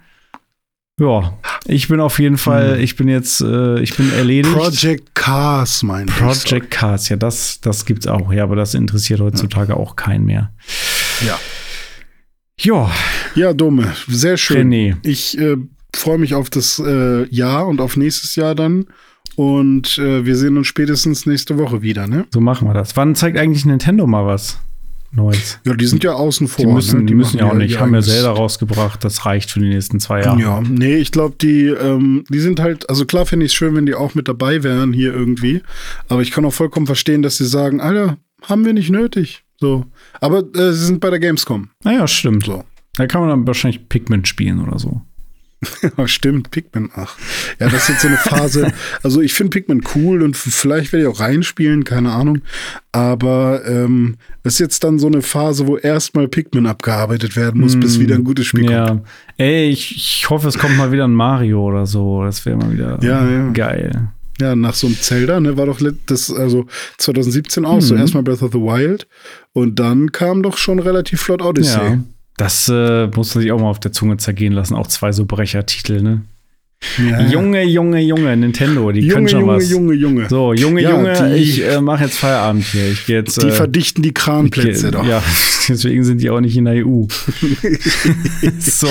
[1.00, 2.82] Ja, ich bin auf jeden Fall, hm.
[2.82, 4.54] ich bin jetzt, äh, ich bin erledigt.
[4.54, 9.72] Project Cars, mein Project Cars, ja, das, das gibt's auch, ja, aber das interessiert heutzutage
[9.72, 9.78] ja.
[9.78, 10.52] auch keinen mehr.
[11.26, 11.38] Ja.
[12.62, 12.90] Ja.
[13.34, 14.70] Ja, Dumme, sehr schön.
[14.70, 14.96] René.
[15.02, 15.56] Ich äh,
[15.94, 18.86] freue mich auf das äh, Jahr und auf nächstes Jahr dann.
[19.34, 22.26] Und äh, wir sehen uns spätestens nächste Woche wieder, ne?
[22.32, 22.96] So machen wir das.
[22.96, 24.58] Wann zeigt eigentlich Nintendo mal was?
[25.14, 25.58] Neues.
[25.64, 26.64] Ja, die sind ja außen vor.
[26.64, 27.04] Die müssen, ne?
[27.04, 27.78] die, die müssen ja auch nicht.
[27.78, 29.04] Haben ja Zelda rausgebracht.
[29.04, 30.40] Das reicht für die nächsten zwei Jahre.
[30.40, 33.74] Ja, nee, ich glaube, die, ähm, die sind halt, also klar finde ich es schön,
[33.74, 35.62] wenn die auch mit dabei wären hier irgendwie.
[36.08, 39.44] Aber ich kann auch vollkommen verstehen, dass sie sagen, Alter, haben wir nicht nötig.
[39.62, 39.84] So.
[40.20, 41.68] Aber äh, sie sind bei der Gamescom.
[41.84, 42.46] Naja, stimmt.
[42.46, 42.64] So.
[42.94, 45.02] Da kann man dann wahrscheinlich Pikmin spielen oder so.
[45.96, 46.90] Ja, stimmt, Pikmin.
[46.96, 47.16] Ach,
[47.60, 48.72] ja, das ist jetzt so eine Phase.
[49.04, 52.40] Also ich finde Pikmin cool und vielleicht werde ich auch reinspielen, keine Ahnung.
[52.90, 57.76] Aber ähm, das ist jetzt dann so eine Phase, wo erstmal Pikmin abgearbeitet werden muss,
[57.76, 58.88] mm, bis wieder ein gutes Spiel ja.
[58.88, 59.06] kommt.
[59.36, 62.24] Ey, ich, ich hoffe, es kommt mal wieder ein Mario oder so.
[62.24, 63.48] Das wäre mal wieder ja, ja.
[63.50, 64.08] geil.
[64.42, 66.66] Ja, nach so einem Zelda, ne, war doch das, also
[66.98, 67.80] 2017 auch, mhm.
[67.80, 69.06] so erstmal Breath of the Wild
[69.52, 71.78] und dann kam doch schon relativ flott Odyssey.
[71.78, 71.98] Ja.
[72.36, 74.74] Das äh, muss man sich auch mal auf der Zunge zergehen lassen.
[74.74, 76.22] Auch zwei so Brechertitel, ne?
[76.98, 77.26] Ja.
[77.26, 79.70] Junge, Junge, Junge, Nintendo, die Junge, können schon Junge, was.
[79.70, 80.28] Junge, Junge.
[80.28, 82.90] So, Junge, ja, Junge, ich äh, mache jetzt Feierabend hier.
[82.90, 85.06] Ich geh jetzt, die äh, verdichten die Kranplätze doch.
[85.06, 85.22] Ja,
[85.68, 87.06] deswegen sind die auch nicht in der EU.
[88.58, 88.88] so.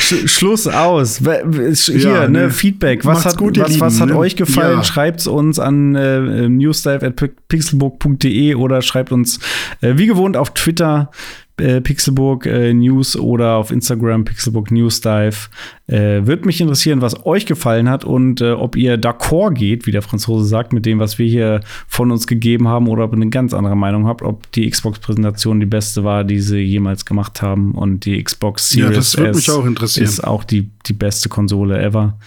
[0.00, 1.18] Sch Schluss aus.
[1.18, 3.04] Hier, ja, ne, Feedback.
[3.04, 4.16] Was hat, gut, was, was hat ne?
[4.16, 4.78] euch gefallen?
[4.78, 4.84] Ja.
[4.84, 9.40] Schreibt uns an äh, newsdive.pixelbook.de oder schreibt uns
[9.80, 11.10] äh, wie gewohnt auf Twitter
[11.58, 15.48] äh, Pixelburg äh, News oder auf Instagram Pixelburg News Dive.
[15.86, 19.92] Äh, Würde mich interessieren, was euch gefallen hat und äh, ob ihr d'accord geht, wie
[19.92, 23.16] der Franzose sagt, mit dem, was wir hier von uns gegeben haben oder ob ihr
[23.16, 27.40] eine ganz andere Meinung habt, ob die Xbox-Präsentation die beste war, die sie jemals gemacht
[27.40, 30.04] haben und die Xbox Series ja, das würde mich auch interessieren.
[30.04, 32.18] ist auch die, die beste Konsole ever.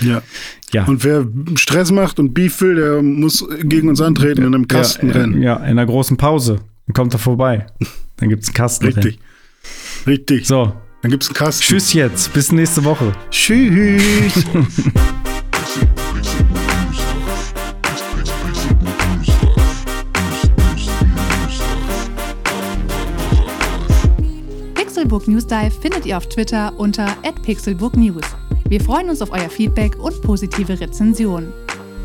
[0.00, 0.22] Ja.
[0.72, 0.84] Ja.
[0.84, 5.40] Und wer Stress macht und Beef will, der muss gegen uns antreten in einem Kastenrennen.
[5.40, 6.60] Ja, in einer großen Pause.
[6.86, 7.66] Dann kommt er vorbei.
[8.16, 8.86] Dann gibt es einen Kasten.
[8.86, 9.18] Richtig.
[10.06, 10.46] Richtig.
[10.46, 10.72] So.
[11.02, 11.62] Dann gibt es einen Kasten.
[11.62, 12.32] Tschüss jetzt.
[12.32, 13.12] Bis nächste Woche.
[13.30, 14.44] Tschüss.
[24.74, 28.24] Pixelbook News Dive findet ihr auf Twitter unter @pixelbooknews.
[28.68, 31.52] Wir freuen uns auf euer Feedback und positive Rezensionen.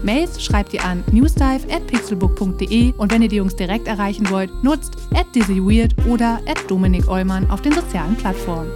[0.03, 5.27] Mails schreibt ihr an newsdive@pixelbook.de und wenn ihr die Jungs direkt erreichen wollt, nutzt at
[5.35, 8.71] dizzyweird oder at Dominik Eulmann auf den sozialen Plattformen.